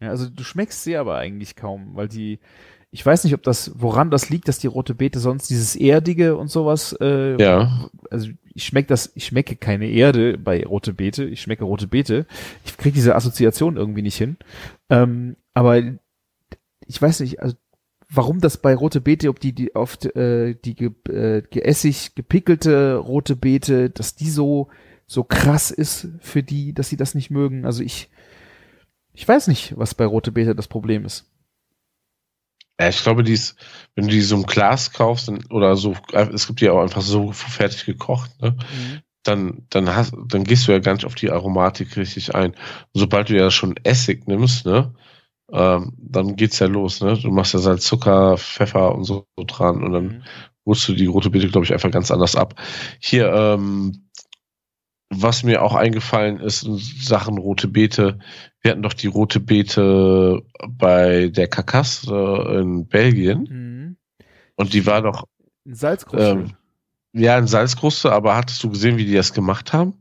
[0.00, 2.38] Ja, also du schmeckst sie aber eigentlich kaum, weil die,
[2.94, 6.36] ich weiß nicht, ob das, woran das liegt, dass die rote Beete sonst dieses Erdige
[6.36, 7.88] und sowas, äh, ja.
[8.10, 12.26] also ich schmecke das, ich schmecke keine Erde bei rote Beete, ich schmecke rote Beete.
[12.66, 14.36] Ich kriege diese Assoziation irgendwie nicht hin.
[14.90, 15.82] Ähm, aber
[16.86, 17.56] ich weiß nicht, also
[18.10, 22.96] warum das bei rote Beete, ob die, die oft äh, die ge, äh, geessig gepickelte
[22.96, 24.68] rote Beete, dass die so
[25.06, 27.64] so krass ist für die, dass sie das nicht mögen.
[27.64, 28.10] Also ich
[29.14, 31.31] ich weiß nicht, was bei rote Beete das Problem ist.
[32.82, 33.54] Ja, ich glaube, die ist,
[33.94, 37.30] wenn du die so im Glas kaufst oder so, es gibt die auch einfach so
[37.30, 38.56] fertig gekocht, ne?
[38.58, 39.00] Mhm.
[39.22, 42.56] Dann, dann hast, dann gehst du ja gar nicht auf die Aromatik richtig ein.
[42.92, 44.92] sobald du ja schon Essig nimmst, ne,
[45.52, 47.16] ähm, dann geht's ja los, ne?
[47.16, 50.22] Du machst ja Salz, Zucker, Pfeffer und so, so dran und dann mhm.
[50.66, 52.60] holst du die rote Beete, glaube ich, einfach ganz anders ab.
[52.98, 54.08] Hier, ähm,
[55.14, 58.18] was mir auch eingefallen ist in Sachen rote Beete,
[58.60, 63.42] wir hatten doch die rote Beete bei der Kakas äh, in Belgien.
[63.42, 63.96] Mhm.
[64.56, 65.26] Und die war doch.
[65.64, 66.30] In Salzkruste.
[66.30, 66.52] Ähm,
[67.12, 69.94] ja, in Salzkruste, aber hattest du gesehen, wie die das gemacht haben?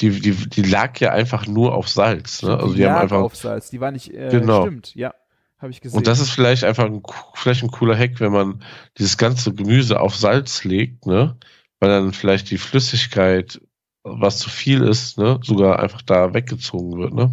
[0.00, 2.42] Die, die, die lag ja einfach nur auf Salz.
[2.42, 2.54] Ne?
[2.54, 3.70] Also die, die haben einfach auf Salz.
[3.70, 4.12] Die war nicht.
[4.12, 4.66] Äh, genau.
[4.66, 5.14] Stimmt, ja.
[5.58, 5.96] Habe ich gesehen.
[5.96, 7.02] Und das ist vielleicht einfach ein,
[7.34, 8.62] vielleicht ein cooler Hack, wenn man
[8.98, 11.38] dieses ganze Gemüse auf Salz legt, ne?
[11.80, 13.60] Weil dann vielleicht die Flüssigkeit,
[14.02, 17.30] was zu viel ist, ne, sogar einfach da weggezogen wird, ne?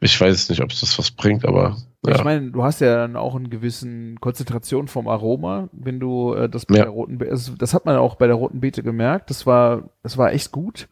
[0.00, 1.76] Ich weiß nicht, ob es das was bringt, aber.
[2.06, 2.16] Ja.
[2.16, 6.48] Ich meine, du hast ja dann auch einen gewissen Konzentration vom Aroma, wenn du äh,
[6.48, 6.82] das bei ja.
[6.84, 9.30] der roten Beete, also das hat man auch bei der roten Beete gemerkt.
[9.30, 10.88] Das war, das war echt gut.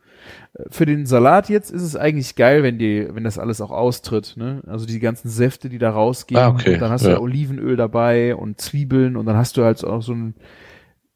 [0.71, 4.35] Für den Salat jetzt ist es eigentlich geil, wenn die, wenn das alles auch austritt,
[4.37, 4.63] ne?
[4.67, 6.41] Also die ganzen Säfte, die da rausgehen.
[6.41, 6.79] Ah, okay.
[6.79, 7.11] Dann hast ja.
[7.11, 10.35] du ja Olivenöl dabei und Zwiebeln und dann hast du halt auch so ein,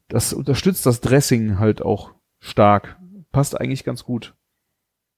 [0.07, 2.97] das unterstützt das Dressing halt auch stark.
[3.31, 4.33] Passt eigentlich ganz gut.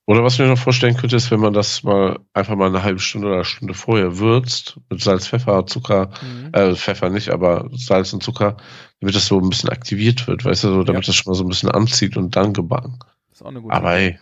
[0.10, 2.82] Oder was ich mir noch vorstellen könnte, ist, wenn man das mal einfach mal eine
[2.82, 6.50] halbe Stunde oder eine Stunde vorher würzt, mit Salz, Pfeffer, Zucker, mhm.
[6.52, 8.58] äh, Pfeffer nicht, aber Salz und Zucker,
[9.00, 11.08] damit das so ein bisschen aktiviert wird, weißt du, so, damit ja.
[11.10, 12.98] das schon mal so ein bisschen anzieht und dann gebacken.
[13.32, 14.18] Ist auch eine gute Aber ey,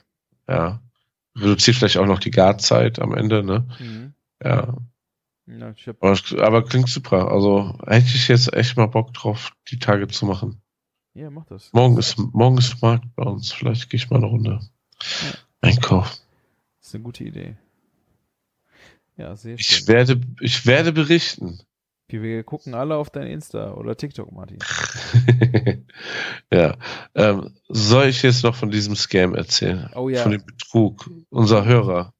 [0.50, 0.82] ja.
[1.38, 3.66] Reduziert vielleicht auch noch die Garzeit am Ende, ne?
[3.80, 4.14] Mhm.
[4.44, 4.76] Ja.
[5.48, 7.32] Ja aber, aber, klingt super.
[7.32, 10.62] Also hätte ich jetzt echt mal Bock drauf, die Tage zu machen.
[11.14, 11.72] Ja, mach das.
[11.74, 13.52] Morgen ist, morgen ist Markt bei uns.
[13.52, 14.60] Vielleicht gehe ich mal eine Runde
[15.02, 15.34] ja.
[15.62, 16.20] einkaufen.
[16.80, 17.56] Das ist eine gute Idee.
[19.16, 19.60] Ja, sehr schön.
[19.60, 21.60] Ich werde, ich werde berichten.
[22.10, 24.60] Wir gucken alle auf dein Insta oder TikTok, Martin.
[26.54, 26.78] ja.
[27.16, 29.90] Ähm, soll ich jetzt noch von diesem Scam erzählen?
[29.94, 30.24] Oh ja.
[30.24, 31.10] Von dem Betrug.
[31.30, 32.14] Unser Hörer.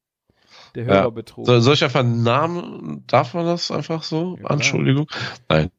[0.74, 1.46] Der Hörerbetrug.
[1.46, 1.54] Ja.
[1.54, 4.36] Soll, soll ich einfach einen Namen, darf man das einfach so?
[4.42, 5.06] Ja, Entschuldigung.
[5.48, 5.70] Nein.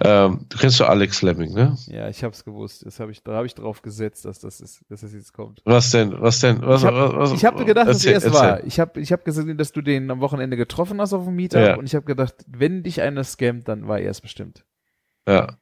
[0.00, 1.76] Ähm, du kennst du Alex Lemming, ne?
[1.86, 2.84] Ja, ich hab's gewusst.
[2.84, 5.60] Das hab ich, da habe ich drauf gesetzt, dass das, ist, dass das jetzt kommt.
[5.64, 6.14] Was denn?
[6.20, 6.60] Was denn?
[6.62, 8.64] Was, ich habe hab gedacht, erzähl, dass es erst war.
[8.64, 11.60] Ich habe ich hab gesehen, dass du den am Wochenende getroffen hast auf dem Meetup
[11.60, 11.76] ja.
[11.76, 14.64] und ich habe gedacht, wenn dich einer scammt, dann war er es bestimmt.
[15.26, 15.56] Ja.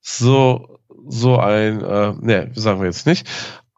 [0.00, 3.28] So, so ein, äh, ne, sagen wir jetzt nicht.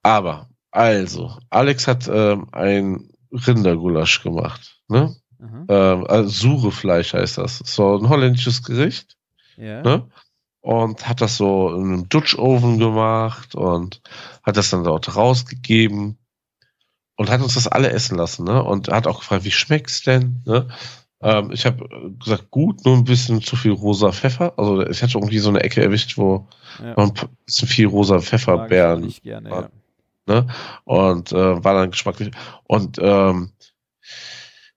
[0.02, 5.16] Aber, also, Alex hat ähm, ein Rindergulasch gemacht, ne?
[5.38, 5.66] Mhm.
[5.68, 7.59] Ähm, also Surefleisch heißt das.
[7.59, 9.16] So ein holländisches Gericht.
[9.56, 9.82] Ja.
[9.82, 10.09] Ne?
[10.60, 14.00] Und hat das so in einem Dutch-Oven gemacht und
[14.42, 16.18] hat das dann dort rausgegeben
[17.16, 18.62] und hat uns das alle essen lassen, ne?
[18.62, 20.42] Und hat auch gefragt, wie schmeckt's denn?
[20.44, 20.68] Ne?
[21.20, 21.88] Ähm, ich habe
[22.18, 24.55] gesagt, gut, nur ein bisschen zu viel rosa Pfeffer.
[24.56, 26.46] Also ich hatte irgendwie so eine Ecke erwischt, wo
[26.82, 26.96] ja.
[26.96, 27.12] ein
[27.44, 29.12] bisschen viel rosa Pfefferbeeren.
[29.22, 29.70] Gerne, war, ja.
[30.28, 30.46] Ne?
[30.84, 32.30] Und äh, war dann geschmacklich.
[32.64, 33.52] Und ähm,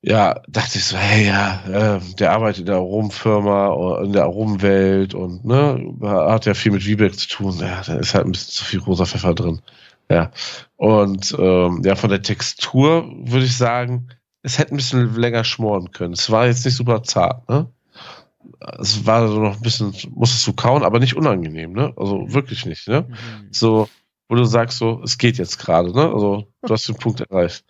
[0.04, 5.14] ja, dachte ich so, hey, ja, äh, der arbeitet in der Aromfirma, in der Aromwelt
[5.14, 7.58] und ne, hat ja viel mit Wiebeck zu tun.
[7.60, 9.62] Ja, da ist halt ein bisschen zu viel rosa Pfeffer drin.
[10.10, 10.32] Ja.
[10.76, 14.10] Und ähm, ja, von der Textur würde ich sagen,
[14.42, 16.14] es hätte ein bisschen länger schmoren können.
[16.14, 17.70] Es war jetzt nicht super zart, ne?
[18.80, 21.94] Es war so noch ein bisschen, musstest du kauen, aber nicht unangenehm, ne?
[21.96, 23.06] Also wirklich nicht, ne?
[23.08, 23.48] Mhm.
[23.52, 23.88] So,
[24.32, 26.04] wo du sagst so, es geht jetzt gerade, ne?
[26.04, 27.66] Also du hast den Punkt erreicht.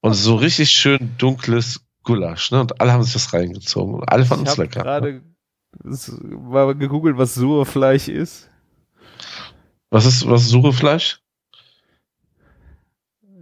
[0.00, 2.62] Und so richtig schön dunkles Gulasch, ne?
[2.62, 3.96] Und alle haben sich das reingezogen.
[3.96, 4.80] Und alle fanden es lecker.
[4.80, 5.22] Ich habe
[5.84, 8.48] gerade mal gegoogelt, was Surefleisch ist.
[9.90, 11.20] Was ist, was ist Surefleisch?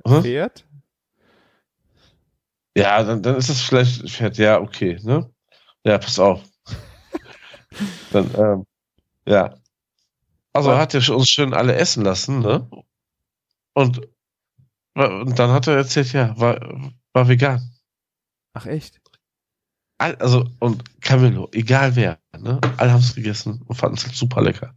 [0.04, 0.22] Hm?
[0.22, 0.64] Pferd?
[2.76, 4.38] Ja, dann, dann ist es vielleicht Pferd.
[4.38, 5.30] Ja, okay, ne?
[5.84, 6.42] Ja, pass auf.
[8.10, 8.66] dann, ähm,
[9.24, 9.54] ja.
[10.56, 12.68] Also hat er uns schön alle essen lassen, ne?
[13.74, 14.00] Und
[14.96, 16.58] und dann hat er erzählt, ja, war,
[17.12, 17.70] war vegan.
[18.54, 18.98] Ach echt?
[19.98, 22.60] Also, und Camillo, egal wer, ne?
[22.78, 24.74] Alle haben es gegessen und fanden es super lecker.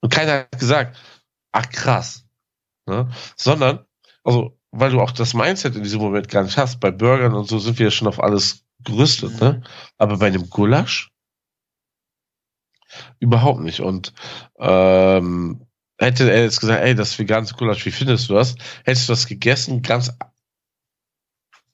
[0.00, 0.98] Und keiner hat gesagt,
[1.52, 2.26] ach krass.
[2.86, 3.10] Ne?
[3.36, 3.86] Sondern,
[4.22, 6.80] also, weil du auch das Mindset in diesem Moment gar nicht hast.
[6.80, 9.52] Bei Burgern und so sind wir ja schon auf alles gerüstet, ne?
[9.52, 9.64] Mhm.
[9.96, 11.13] Aber bei einem Gulasch
[13.18, 13.80] überhaupt nicht.
[13.80, 14.12] Und
[14.58, 15.66] ähm,
[15.98, 18.56] hätte er jetzt gesagt, ey, das vegane Gulasch, wie findest du das?
[18.84, 20.12] Hättest du das gegessen, ganz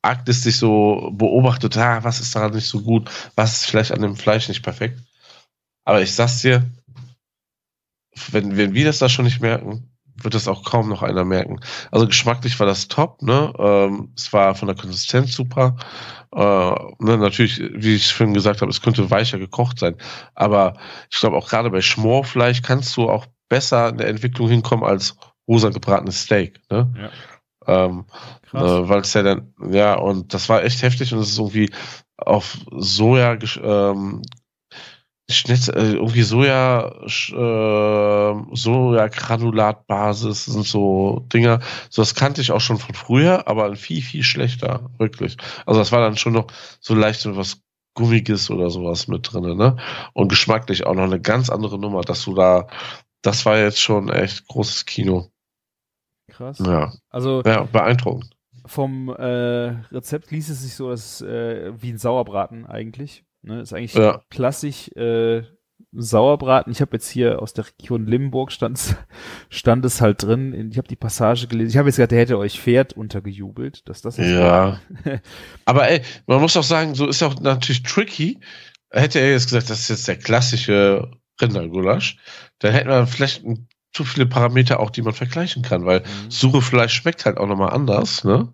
[0.03, 4.17] arglistisch so beobachtet, ah, was ist daran nicht so gut, was ist vielleicht an dem
[4.17, 5.01] Fleisch nicht perfekt.
[5.85, 6.71] Aber ich sag's dir,
[8.31, 9.91] wenn, wenn wir das da schon nicht merken,
[10.25, 11.61] wird das auch kaum noch einer merken.
[11.91, 13.53] Also geschmacklich war das top, ne?
[13.59, 15.77] Ähm, es war von der Konsistenz super.
[16.35, 19.97] Äh, ne, natürlich, wie ich vorhin gesagt habe, es könnte weicher gekocht sein.
[20.35, 20.75] Aber
[21.11, 25.17] ich glaube auch gerade bei Schmorfleisch kannst du auch besser in der Entwicklung hinkommen als
[25.49, 26.61] rosa gebratenes Steak.
[26.71, 26.93] Ne?
[26.97, 27.11] Ja.
[27.67, 28.05] Ähm,
[28.53, 31.71] äh, Weil es ja dann, ja, und das war echt heftig und es ist irgendwie
[32.17, 34.23] auf Soja ähm,
[35.31, 41.61] Schnitz, äh, irgendwie Soja, äh, Soja-Granulatbasis sind so Dinger.
[41.89, 45.37] So, das kannte ich auch schon von früher, aber viel, viel schlechter, wirklich.
[45.67, 46.47] Also das war dann schon noch
[46.81, 47.63] so leicht so was
[47.95, 49.77] Gummiges oder sowas mit drin, ne?
[50.13, 52.69] Und geschmacklich auch noch eine ganz andere Nummer, dass du da,
[53.23, 55.31] das war jetzt schon echt großes Kino.
[56.29, 56.59] Krass.
[56.61, 56.93] Ja.
[57.09, 57.43] Also.
[57.45, 58.31] Ja, beeindruckend.
[58.67, 63.25] Vom äh, Rezept liest es sich so, dass äh, wie ein Sauerbraten eigentlich.
[63.43, 64.23] Ne, ist eigentlich ja.
[64.31, 65.43] klassisch äh,
[65.93, 66.73] Sauerbraten.
[66.73, 68.97] Ich habe jetzt hier aus der Region Limburg stand,
[69.49, 70.71] stand es halt drin.
[70.71, 71.71] Ich habe die Passage gelesen.
[71.71, 74.81] Ich habe jetzt gesagt, der hätte euch Pferd untergejubelt, dass das Ja.
[75.65, 78.39] Aber ey, man muss auch sagen, so ist auch natürlich tricky.
[78.91, 81.11] Hätte er jetzt gesagt, das ist jetzt der klassische
[81.41, 82.19] Rindergulasch,
[82.59, 83.45] dann hätten wir vielleicht
[83.93, 86.61] zu viele Parameter auch, die man vergleichen kann, weil mhm.
[86.61, 88.53] Fleisch schmeckt halt auch nochmal anders, ne?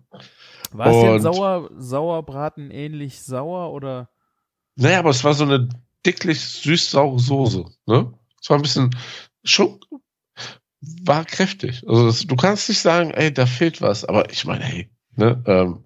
[0.71, 4.09] War es denn Sauer, Sauerbraten ähnlich sauer oder?
[4.77, 5.67] Naja, aber es war so eine
[6.05, 7.65] dicklich süß-saure Soße.
[7.85, 8.13] Ne?
[8.41, 8.95] Es war ein bisschen
[9.43, 9.79] schon
[11.05, 11.83] war kräftig.
[11.87, 15.41] Also das, du kannst nicht sagen, ey, da fehlt was, aber ich meine, hey, ne,
[15.45, 15.83] ähm,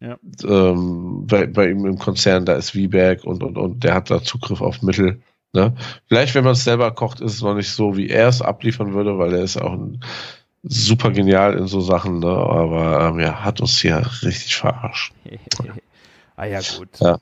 [0.00, 0.16] ja.
[0.44, 4.22] ähm, bei, bei ihm im Konzern, da ist Wieberg und, und, und der hat da
[4.22, 5.20] Zugriff auf Mittel.
[5.52, 5.74] Ne?
[6.06, 8.94] Vielleicht, wenn man es selber kocht, ist es noch nicht so, wie er es abliefern
[8.94, 10.00] würde, weil er ist auch ein,
[10.62, 12.28] super genial in so Sachen, ne?
[12.28, 15.12] aber ähm, ja, hat uns hier richtig verarscht.
[16.36, 16.88] ah ja, gut.
[17.00, 17.18] Ja.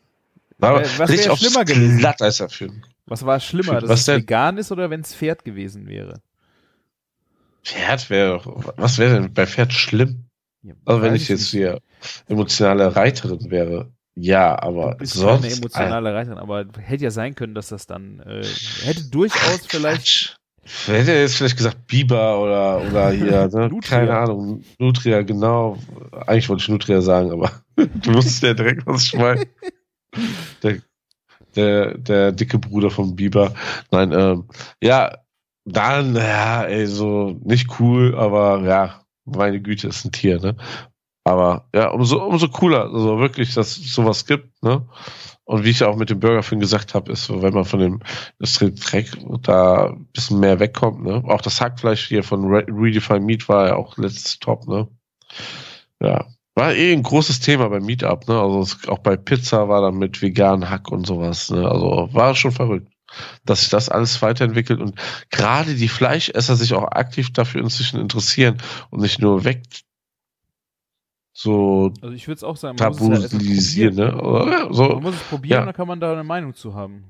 [0.60, 1.98] Aber was wäre schlimmer gewesen?
[1.98, 2.70] Glatteis für.
[3.06, 6.20] Was war schlimmer, dass was es vegan ist oder wenn es Pferd gewesen wäre?
[7.62, 8.40] Pferd wäre,
[8.76, 10.24] was wäre denn bei Pferd schlimm?
[10.62, 11.50] Ja, also wenn ich jetzt nicht.
[11.50, 11.80] hier
[12.28, 15.42] emotionale Reiterin wäre, ja, aber du bist sonst.
[15.42, 18.44] Keine emotionale Reiterin, aber hätte ja sein können, dass das dann äh,
[18.82, 20.40] hätte durchaus Ach, vielleicht.
[20.86, 23.70] Hätte er jetzt vielleicht gesagt Biber oder, oder hier, ne?
[23.82, 25.78] keine Ahnung, Nutria, genau.
[26.26, 29.46] Eigentlich wollte ich Nutria sagen, aber du musstest ja direkt was schmeißen
[30.62, 30.78] der,
[31.54, 33.54] der, der dicke Bruder von Bieber.
[33.90, 34.44] Nein, ähm,
[34.82, 35.18] ja,
[35.64, 40.56] dann, ja, ey, so nicht cool, aber ja, meine Güte, ist ein Tier, ne?
[41.24, 44.86] Aber ja, umso, umso cooler, also wirklich, dass es sowas gibt, ne?
[45.44, 48.00] Und wie ich auch mit dem Burger vorhin gesagt habe, ist, wenn man von dem
[48.38, 49.10] Dreck
[49.42, 51.22] da ein bisschen mehr wegkommt, ne?
[51.26, 54.88] Auch das Hackfleisch hier von Redefine Meat war ja auch letztes Top, ne?
[56.00, 56.26] Ja,
[56.56, 58.40] war eh ein großes Thema beim Meetup, ne?
[58.40, 61.68] Also es, auch bei Pizza war dann mit veganen Hack und sowas, ne?
[61.68, 62.90] Also war schon verrückt,
[63.44, 64.98] dass sich das alles weiterentwickelt und
[65.30, 68.56] gerade die Fleischesser sich auch aktiv dafür inzwischen interessieren
[68.90, 69.62] und nicht nur weg
[71.34, 74.22] so also ich würde es auch sagen, man tabuisieren, muss es ne?
[74.22, 75.64] Oder, so, man muss es probieren, ja.
[75.66, 77.04] dann kann man da eine Meinung zu haben.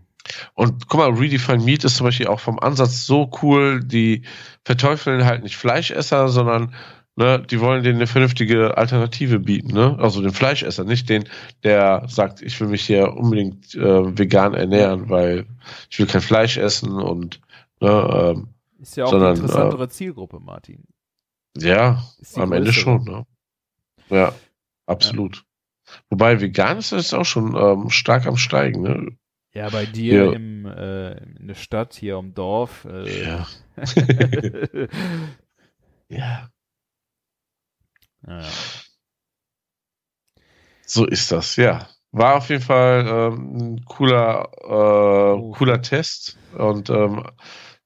[0.55, 4.23] Und guck mal, Redefine Meat ist zum Beispiel auch vom Ansatz so cool, die
[4.65, 6.75] verteufeln halt nicht Fleischesser, sondern
[7.17, 9.97] ne, die wollen denen eine vernünftige Alternative bieten, ne?
[9.99, 11.25] Also den Fleischesser, nicht den,
[11.65, 15.47] der sagt, ich will mich hier unbedingt äh, vegan ernähren, weil
[15.91, 17.41] ich will kein Fleisch essen und
[17.81, 18.49] ne, ähm,
[18.81, 20.85] ist ja auch sondern, eine interessantere äh, Zielgruppe, Martin.
[21.57, 23.27] Ja, am Ende schon, ne?
[24.11, 24.35] Ja,
[24.85, 25.37] absolut.
[25.37, 25.43] Ja.
[26.11, 29.17] Wobei vegan ist das auch schon ähm, stark am Steigen, ne?
[29.55, 30.33] Ja, bei dir ja.
[30.33, 32.85] Im, äh, in der Stadt, hier am Dorf.
[32.85, 33.47] Äh, ja.
[36.09, 36.51] ja.
[38.27, 38.43] Ja.
[40.87, 41.89] So ist das, ja.
[42.13, 45.53] War auf jeden Fall ähm, ein cooler, äh, oh.
[45.53, 47.25] cooler Test und ähm,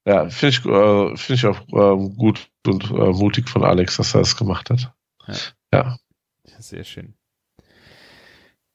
[0.05, 4.15] ja, finde ich, äh, find ich auch ähm, gut und äh, mutig von Alex, dass
[4.15, 4.93] er das gemacht hat.
[5.27, 5.35] Ja.
[5.73, 5.97] ja.
[6.59, 7.15] Sehr schön.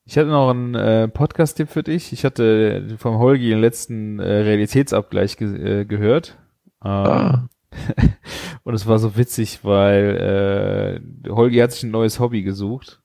[0.06, 2.14] Ich hatte noch einen äh, Podcast-Tipp für dich.
[2.14, 6.38] Ich hatte vom Holgi den letzten äh, Realitätsabgleich ge äh, gehört.
[6.84, 7.48] Ähm, ah.
[8.64, 13.02] Und es war so witzig, weil äh, Holgi hat sich ein neues Hobby gesucht.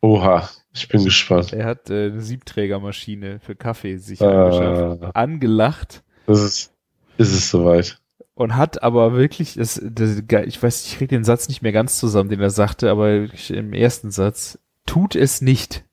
[0.00, 1.52] Oha, ich bin gespannt.
[1.52, 5.16] Er hat äh, eine Siebträgermaschine für Kaffee sich äh, angeschafft.
[5.16, 6.02] Angelacht.
[6.26, 6.74] Das ist,
[7.18, 7.98] ist es soweit.
[8.34, 11.98] und hat aber wirklich, das, das, ich weiß, ich kriege den Satz nicht mehr ganz
[11.98, 15.84] zusammen, den er sagte, aber im ersten Satz, tut es nicht.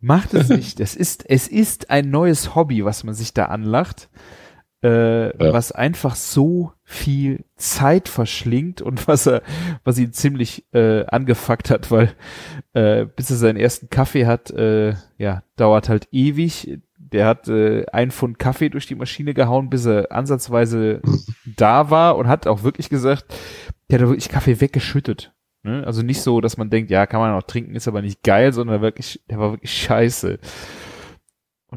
[0.00, 0.80] Macht es nicht.
[0.80, 4.10] Es ist, es ist ein neues Hobby, was man sich da anlacht,
[4.84, 5.52] äh, ja.
[5.52, 9.42] was einfach so viel Zeit verschlingt und was er,
[9.82, 12.12] was ihn ziemlich äh, angefuckt hat, weil
[12.74, 16.78] äh, bis er seinen ersten Kaffee hat, äh, ja, dauert halt ewig.
[16.98, 21.00] Der hat äh, ein Pfund Kaffee durch die Maschine gehauen, bis er ansatzweise
[21.56, 23.24] da war und hat auch wirklich gesagt,
[23.88, 25.32] der hat wirklich Kaffee weggeschüttet.
[25.62, 25.82] Ne?
[25.86, 28.52] Also nicht so, dass man denkt, ja, kann man auch trinken, ist aber nicht geil,
[28.52, 30.38] sondern wirklich, der war wirklich scheiße.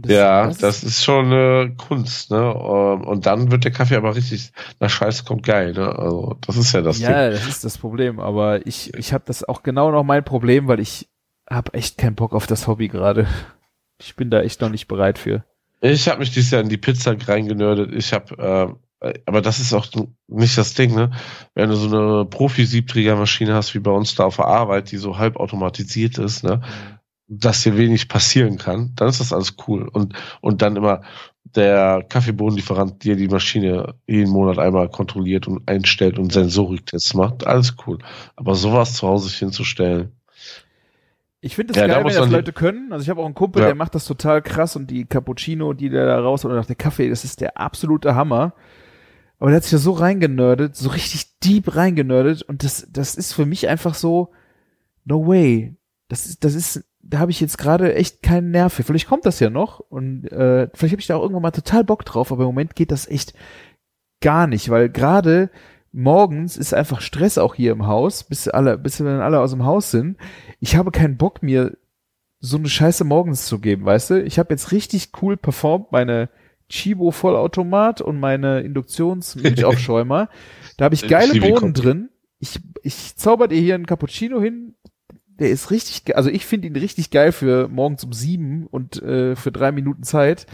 [0.01, 2.37] Das, ja, das, das, ist schon eine Kunst, ne?
[2.37, 5.87] Ähm, und dann wird der Kaffee aber richtig, nach Scheiße kommt geil, ne?
[5.87, 7.17] Also das ist ja das ja, Ding.
[7.17, 8.19] Ja, das ist das Problem.
[8.19, 11.09] Aber ich, ich habe das auch genau noch mein Problem, weil ich
[11.49, 13.27] habe echt keinen Bock auf das Hobby gerade.
[13.99, 15.43] Ich bin da echt noch nicht bereit für.
[15.81, 17.93] Ich habe mich dieses Jahr in die Pizza reingenördet.
[17.93, 18.73] Ich habe äh,
[19.25, 19.87] aber das ist auch
[20.27, 21.11] nicht das Ding, ne?
[21.53, 25.17] Wenn du so eine Profi-Siebträgermaschine hast, wie bei uns da auf der Arbeit, die so
[25.17, 26.61] halb automatisiert ist, ne?
[27.29, 29.87] Dass hier wenig passieren kann, dann ist das alles cool.
[29.87, 31.01] Und, und dann immer
[31.43, 37.75] der Kaffeebohnenlieferant dir die Maschine jeden Monat einmal kontrolliert und einstellt und Sensoriktests macht, alles
[37.85, 37.99] cool.
[38.35, 40.17] Aber sowas zu Hause hinzustellen,
[41.39, 42.91] ich finde es ja, geil, wenn das Leute können.
[42.91, 43.67] Also ich habe auch einen Kumpel, ja.
[43.67, 46.75] der macht das total krass und die Cappuccino, die der da raus oder auch der
[46.75, 48.53] Kaffee, das ist der absolute Hammer.
[49.39, 53.33] Aber der hat sich da so reingenördet, so richtig deep reingenördet und das, das ist
[53.33, 54.33] für mich einfach so,
[55.05, 55.75] no way.
[56.07, 58.83] Das ist, das ist, da habe ich jetzt gerade echt keinen Nerv für.
[58.83, 61.83] Vielleicht kommt das ja noch und äh, vielleicht habe ich da auch irgendwann mal total
[61.83, 63.33] Bock drauf, aber im Moment geht das echt
[64.21, 65.49] gar nicht, weil gerade
[65.91, 69.51] morgens ist einfach Stress auch hier im Haus, bis alle, bis wir dann alle aus
[69.51, 70.17] dem Haus sind.
[70.59, 71.77] Ich habe keinen Bock mir
[72.39, 74.23] so eine Scheiße morgens zu geben, weißt du?
[74.23, 76.29] Ich habe jetzt richtig cool performt, meine
[76.69, 80.29] Chibo Vollautomat und meine Induktionsmilchaufschäumer.
[80.77, 82.09] da habe ich geile Bohnen drin.
[82.39, 84.75] Ich, ich zauber dir hier einen Cappuccino hin.
[85.39, 89.35] Der ist richtig, also ich finde ihn richtig geil für morgens um sieben und äh,
[89.35, 90.47] für drei Minuten Zeit.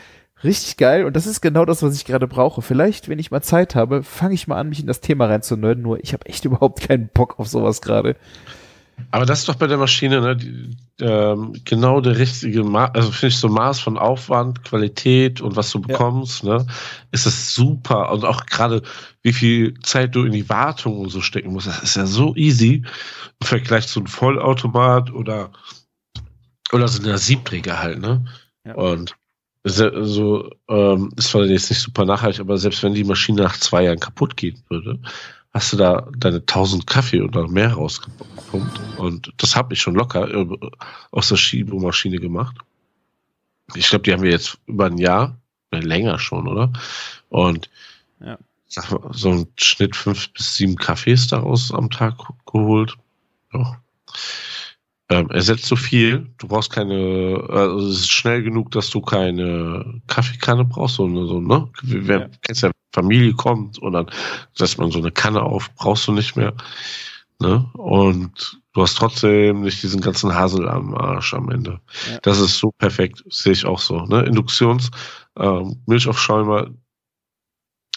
[0.44, 1.06] Richtig geil.
[1.06, 2.62] Und das ist genau das, was ich gerade brauche.
[2.62, 5.82] Vielleicht, wenn ich mal Zeit habe, fange ich mal an, mich in das Thema reinzunörden.
[5.82, 8.18] Nur ich habe echt überhaupt keinen Bock auf sowas gerade.
[9.12, 13.12] Aber das ist doch bei der Maschine ne, die, ähm, genau der richtige Maß, also
[13.12, 16.58] finde ich so Maß von Aufwand, Qualität und was du bekommst, ja.
[16.58, 16.68] ne,
[17.12, 18.82] ist es super und auch gerade
[19.22, 22.36] wie viel Zeit du in die Wartung und so stecken musst, das ist ja so
[22.36, 22.84] easy
[23.40, 25.52] im Vergleich zu einem Vollautomat oder
[26.72, 28.26] oder so einer Siebträger halt, ne?
[28.66, 28.76] Ja.
[28.76, 29.16] Und
[29.64, 33.84] so ähm, ist zwar jetzt nicht super nachhaltig, aber selbst wenn die Maschine nach zwei
[33.84, 35.00] Jahren kaputt gehen würde,
[35.54, 38.80] hast du da deine 1000 Kaffee oder mehr rausgepumpt.
[38.98, 40.48] Und das habe ich schon locker äh,
[41.12, 42.58] aus der Schiebemaschine gemacht.
[43.76, 45.40] Ich glaube, die haben wir jetzt über ein Jahr,
[45.72, 46.74] äh, länger schon, oder?
[47.30, 47.70] Und
[48.20, 48.38] ja.
[48.68, 52.16] so ein Schnitt fünf bis sieben Kaffees daraus am Tag
[52.46, 52.96] geholt.
[53.54, 53.80] Ja.
[55.10, 56.32] Ähm, ersetzt so viel.
[56.40, 61.40] Du brauchst keine, also es ist schnell genug, dass du keine Kaffeekanne brauchst, so, so
[61.40, 61.70] ne?
[61.84, 62.30] Wer ja.
[62.42, 64.08] kennst ja, Familie kommt und dann
[64.54, 66.54] setzt man so eine Kanne auf, brauchst du nicht mehr.
[67.40, 67.70] Ne?
[67.74, 71.82] Und du hast trotzdem nicht diesen ganzen Hasel am Arsch am Ende.
[72.10, 72.20] Ja.
[72.22, 74.06] Das ist so perfekt, sehe ich auch so.
[74.06, 74.24] Ne?
[74.24, 74.92] Induktions,
[75.38, 76.68] ähm, Milchaufschäumer,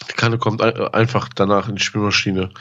[0.09, 2.51] die Kanne kommt einfach danach in die Spülmaschine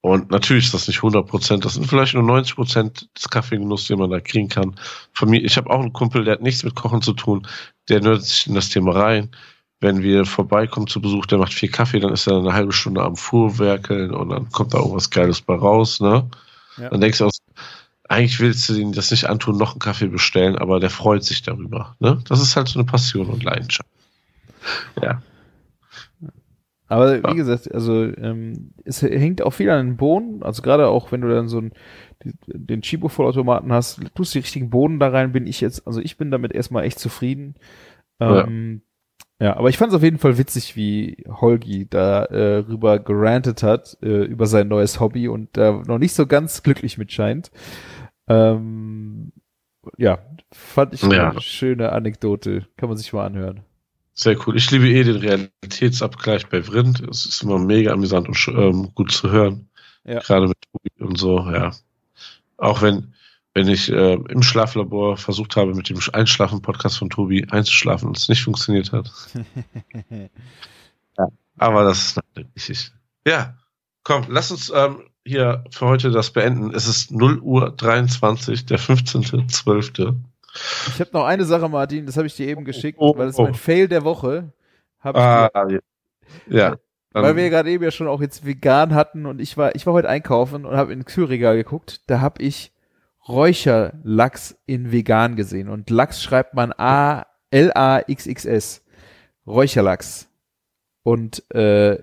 [0.00, 3.88] und natürlich ist das nicht 100 Prozent, das sind vielleicht nur 90 Prozent des Kaffeegenuss,
[3.88, 4.76] den man da kriegen kann.
[5.12, 7.46] Von mir, ich habe auch einen Kumpel, der hat nichts mit Kochen zu tun,
[7.88, 9.30] der nördet sich in das Thema rein.
[9.80, 13.02] Wenn wir vorbeikommen zu Besuch, der macht viel Kaffee, dann ist er eine halbe Stunde
[13.02, 16.28] am Fuhrwerkeln und dann kommt da irgendwas Geiles bei raus, ne?
[16.76, 16.90] Ja.
[16.90, 17.32] Dann denkst du auch,
[18.08, 21.42] eigentlich willst du ihm das nicht antun, noch einen Kaffee bestellen, aber der freut sich
[21.42, 22.18] darüber, ne?
[22.28, 23.88] Das ist halt so eine Passion und Leidenschaft.
[25.00, 25.22] Ja.
[26.88, 30.42] Aber wie gesagt, also ähm, es hängt auch viel an den Bohnen.
[30.42, 31.72] Also gerade auch, wenn du dann so einen,
[32.46, 36.30] den Chibo-Vollautomaten hast, tust die richtigen Bohnen da rein, bin ich jetzt, also ich bin
[36.30, 37.56] damit erstmal echt zufrieden.
[38.20, 38.87] Ähm, ja.
[39.40, 39.56] Ja.
[39.56, 43.96] aber ich fand es auf jeden Fall witzig, wie Holgi da äh, rüber gerantet hat,
[44.02, 47.50] äh, über sein neues Hobby und da noch nicht so ganz glücklich mit scheint.
[48.28, 49.32] Ähm,
[49.96, 50.18] ja,
[50.52, 51.30] fand ich ja.
[51.30, 52.66] eine schöne Anekdote.
[52.76, 53.62] Kann man sich mal anhören.
[54.12, 54.56] Sehr cool.
[54.56, 57.00] Ich liebe eh den Realitätsabgleich bei Vrind.
[57.08, 59.68] Es ist immer mega amüsant und ähm, gut zu hören.
[60.04, 60.20] Ja.
[60.20, 61.72] Gerade mit Tobi und so, ja.
[62.56, 63.14] Auch wenn,
[63.58, 68.28] wenn ich äh, im Schlaflabor versucht habe, mit dem Einschlafen-Podcast von Tobi einzuschlafen und es
[68.28, 69.10] nicht funktioniert hat.
[71.18, 71.28] ja.
[71.58, 72.20] Aber das ist
[72.54, 72.92] Geschichte.
[73.26, 73.56] Ja,
[74.04, 76.72] komm, lass uns ähm, hier für heute das beenden.
[76.72, 80.14] Es ist 0 Uhr 23, der 15.12.
[80.86, 83.26] Ich habe noch eine Sache, Martin, das habe ich dir eben geschickt, oh, oh, weil
[83.26, 83.54] das ist mein oh.
[83.54, 84.52] Fail der Woche.
[85.00, 85.82] Hab ah, dir,
[86.46, 86.76] ja.
[87.10, 89.94] Weil wir gerade eben ja schon auch jetzt vegan hatten und ich war, ich war
[89.94, 92.70] heute einkaufen und habe in Kühlregal geguckt, da habe ich
[93.28, 98.84] Räucherlachs in vegan gesehen und Lachs schreibt man A L A X X S.
[99.46, 100.28] Räucherlachs.
[101.02, 102.02] Und äh,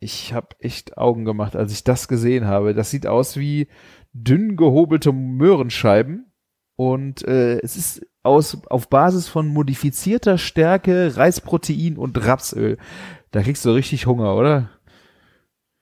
[0.00, 2.74] ich habe echt Augen gemacht, als ich das gesehen habe.
[2.74, 3.68] Das sieht aus wie
[4.12, 6.32] dünn gehobelte Möhrenscheiben
[6.76, 12.78] und äh, es ist aus auf Basis von modifizierter Stärke, Reisprotein und Rapsöl.
[13.30, 14.70] Da kriegst du richtig Hunger, oder?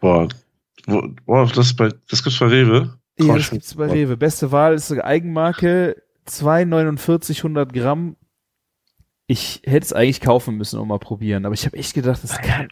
[0.01, 0.29] Boah,
[1.27, 3.00] boah das, bei, das gibt's bei Rewe?
[3.27, 4.17] Ja, das gibt's bei Rewe.
[4.17, 8.17] Beste Wahl ist eine Eigenmarke, 2,49 100 Gramm.
[9.27, 12.39] Ich hätte es eigentlich kaufen müssen und mal probieren, aber ich habe echt gedacht, das
[12.39, 12.69] kann.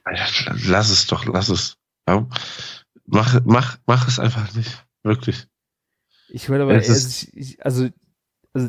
[0.67, 1.77] Lass es doch, lass es.
[3.07, 4.85] Mach, mach, mach es einfach nicht.
[5.03, 5.47] Wirklich.
[6.29, 7.89] Ich würde aber, also, ich, also,
[8.53, 8.69] also,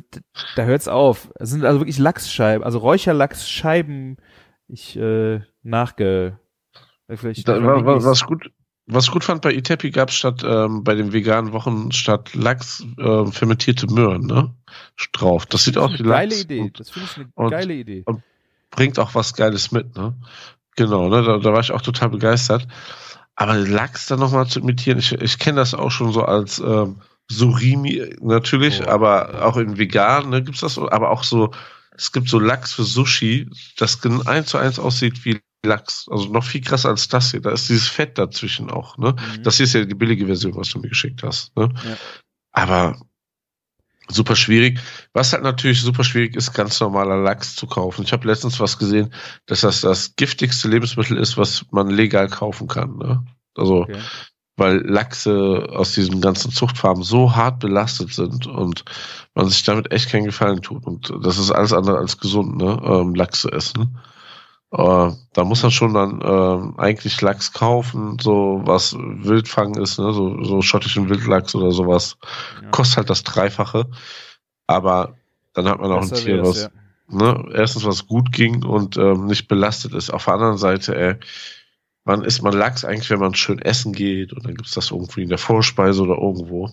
[0.56, 1.31] da hört's auf.
[1.39, 4.18] Es sind also wirklich Lachsscheiben, also Räucherlachsscheiben.
[4.68, 6.39] Ich äh, nachge.
[7.10, 8.51] Vielleicht, da, was, was gut,
[8.91, 12.83] was gut fand bei Itepi gab es statt ähm, bei den veganen Wochen statt Lachs
[12.97, 14.53] äh, fermentierte Möhren, ne?
[15.13, 15.45] Drauf.
[15.45, 16.29] Das, das sieht aus wie Lachs.
[16.29, 16.59] Geile Idee.
[16.61, 18.03] Und, das finde ich eine und, geile Idee.
[18.05, 18.23] Und
[18.71, 20.15] bringt auch was Geiles mit, ne?
[20.75, 21.21] Genau, ne?
[21.23, 22.67] Da, da war ich auch total begeistert.
[23.35, 26.97] Aber Lachs dann nochmal zu imitieren, ich, ich kenne das auch schon so als ähm,
[27.29, 28.89] Surimi natürlich, oh.
[28.89, 31.51] aber auch in vegan, ne, gibt's das, aber auch so,
[31.95, 36.07] es gibt so Lachs für Sushi, das eins zu eins aussieht wie Lachs.
[36.10, 37.41] Also noch viel krasser als das hier.
[37.41, 39.14] Da ist dieses Fett dazwischen auch, ne?
[39.14, 39.44] Mhm.
[39.44, 41.69] Das hier ist ja die billige Version, was du mir geschickt hast, ne?
[41.84, 41.98] Ja.
[42.52, 42.99] Aber
[44.10, 44.80] super schwierig.
[45.14, 48.03] Was halt natürlich super schwierig ist, ganz normaler Lachs zu kaufen.
[48.03, 49.14] Ich habe letztens was gesehen,
[49.45, 52.98] dass das das giftigste Lebensmittel ist, was man legal kaufen kann.
[52.98, 53.23] Ne?
[53.56, 53.99] Also, okay.
[54.57, 58.84] weil Lachse aus diesen ganzen Zuchtfarmen so hart belastet sind und
[59.36, 60.86] man sich damit echt keinen Gefallen tut.
[60.86, 62.80] Und das ist alles andere als gesund, ne?
[62.84, 63.99] Ähm, Lachse essen.
[64.71, 70.13] Da muss man schon dann äh, eigentlich Lachs kaufen, so was Wildfang ist, ne?
[70.13, 72.17] so, so schottischen Wildlachs oder sowas.
[72.61, 72.69] Ja.
[72.69, 73.87] Kostet halt das Dreifache.
[74.67, 75.15] Aber
[75.53, 76.69] dann hat man auch Besser ein Tier, was ja.
[77.07, 80.11] ne, erstens was gut ging und ähm, nicht belastet ist.
[80.11, 81.15] Auf der anderen Seite, ey,
[82.05, 85.23] wann isst man Lachs eigentlich, wenn man schön essen geht und dann gibt's das irgendwie
[85.23, 86.69] in der Vorspeise oder irgendwo.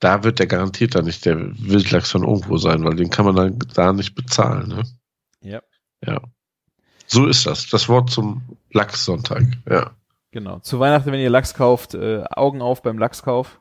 [0.00, 3.36] Da wird der garantiert dann nicht der Wildlachs von irgendwo sein, weil den kann man
[3.36, 4.68] dann da nicht bezahlen.
[4.68, 4.82] Ne?
[6.04, 6.20] Ja.
[7.06, 7.68] So ist das.
[7.68, 9.44] Das Wort zum Lachssonntag.
[9.68, 9.92] Ja.
[10.30, 10.58] Genau.
[10.58, 13.60] Zu Weihnachten, wenn ihr Lachs kauft, äh, Augen auf beim Lachskauf,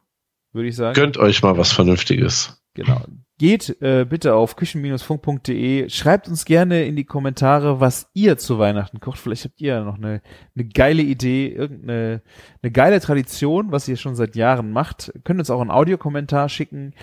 [0.52, 0.96] würde ich sagen.
[0.96, 2.62] Gönnt euch mal was Vernünftiges.
[2.74, 3.02] Genau.
[3.40, 9.00] Geht äh, bitte auf küchen-funk.de, schreibt uns gerne in die Kommentare, was ihr zu Weihnachten
[9.00, 9.20] kocht.
[9.20, 10.24] Vielleicht habt ihr ja noch eine,
[10.56, 12.24] eine geile Idee, irgendeine
[12.64, 15.14] eine geile Tradition, was ihr schon seit Jahren macht.
[15.24, 16.96] Könnt uns auch einen Audiokommentar schicken.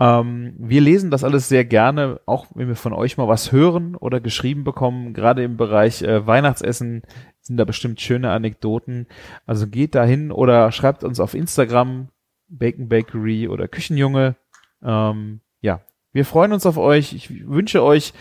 [0.00, 3.94] Ähm, wir lesen das alles sehr gerne, auch wenn wir von euch mal was hören
[3.94, 5.12] oder geschrieben bekommen.
[5.12, 7.02] Gerade im Bereich äh, Weihnachtsessen
[7.42, 9.06] sind da bestimmt schöne Anekdoten.
[9.44, 12.08] Also geht dahin oder schreibt uns auf Instagram,
[12.48, 14.36] Bacon Bakery oder Küchenjunge.
[14.82, 15.40] Ähm,
[16.12, 17.12] wir freuen uns auf euch.
[17.12, 18.12] Ich wünsche euch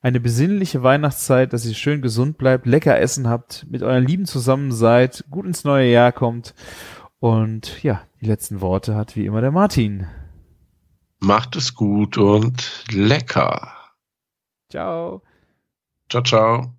[0.00, 4.70] eine besinnliche Weihnachtszeit, dass ihr schön gesund bleibt, lecker Essen habt, mit euren Lieben zusammen
[4.70, 6.54] seid, gut ins neue Jahr kommt.
[7.18, 10.06] Und ja, die letzten Worte hat wie immer der Martin.
[11.20, 13.72] Macht es gut und lecker.
[14.70, 15.22] Ciao.
[16.08, 16.74] Ciao, ciao.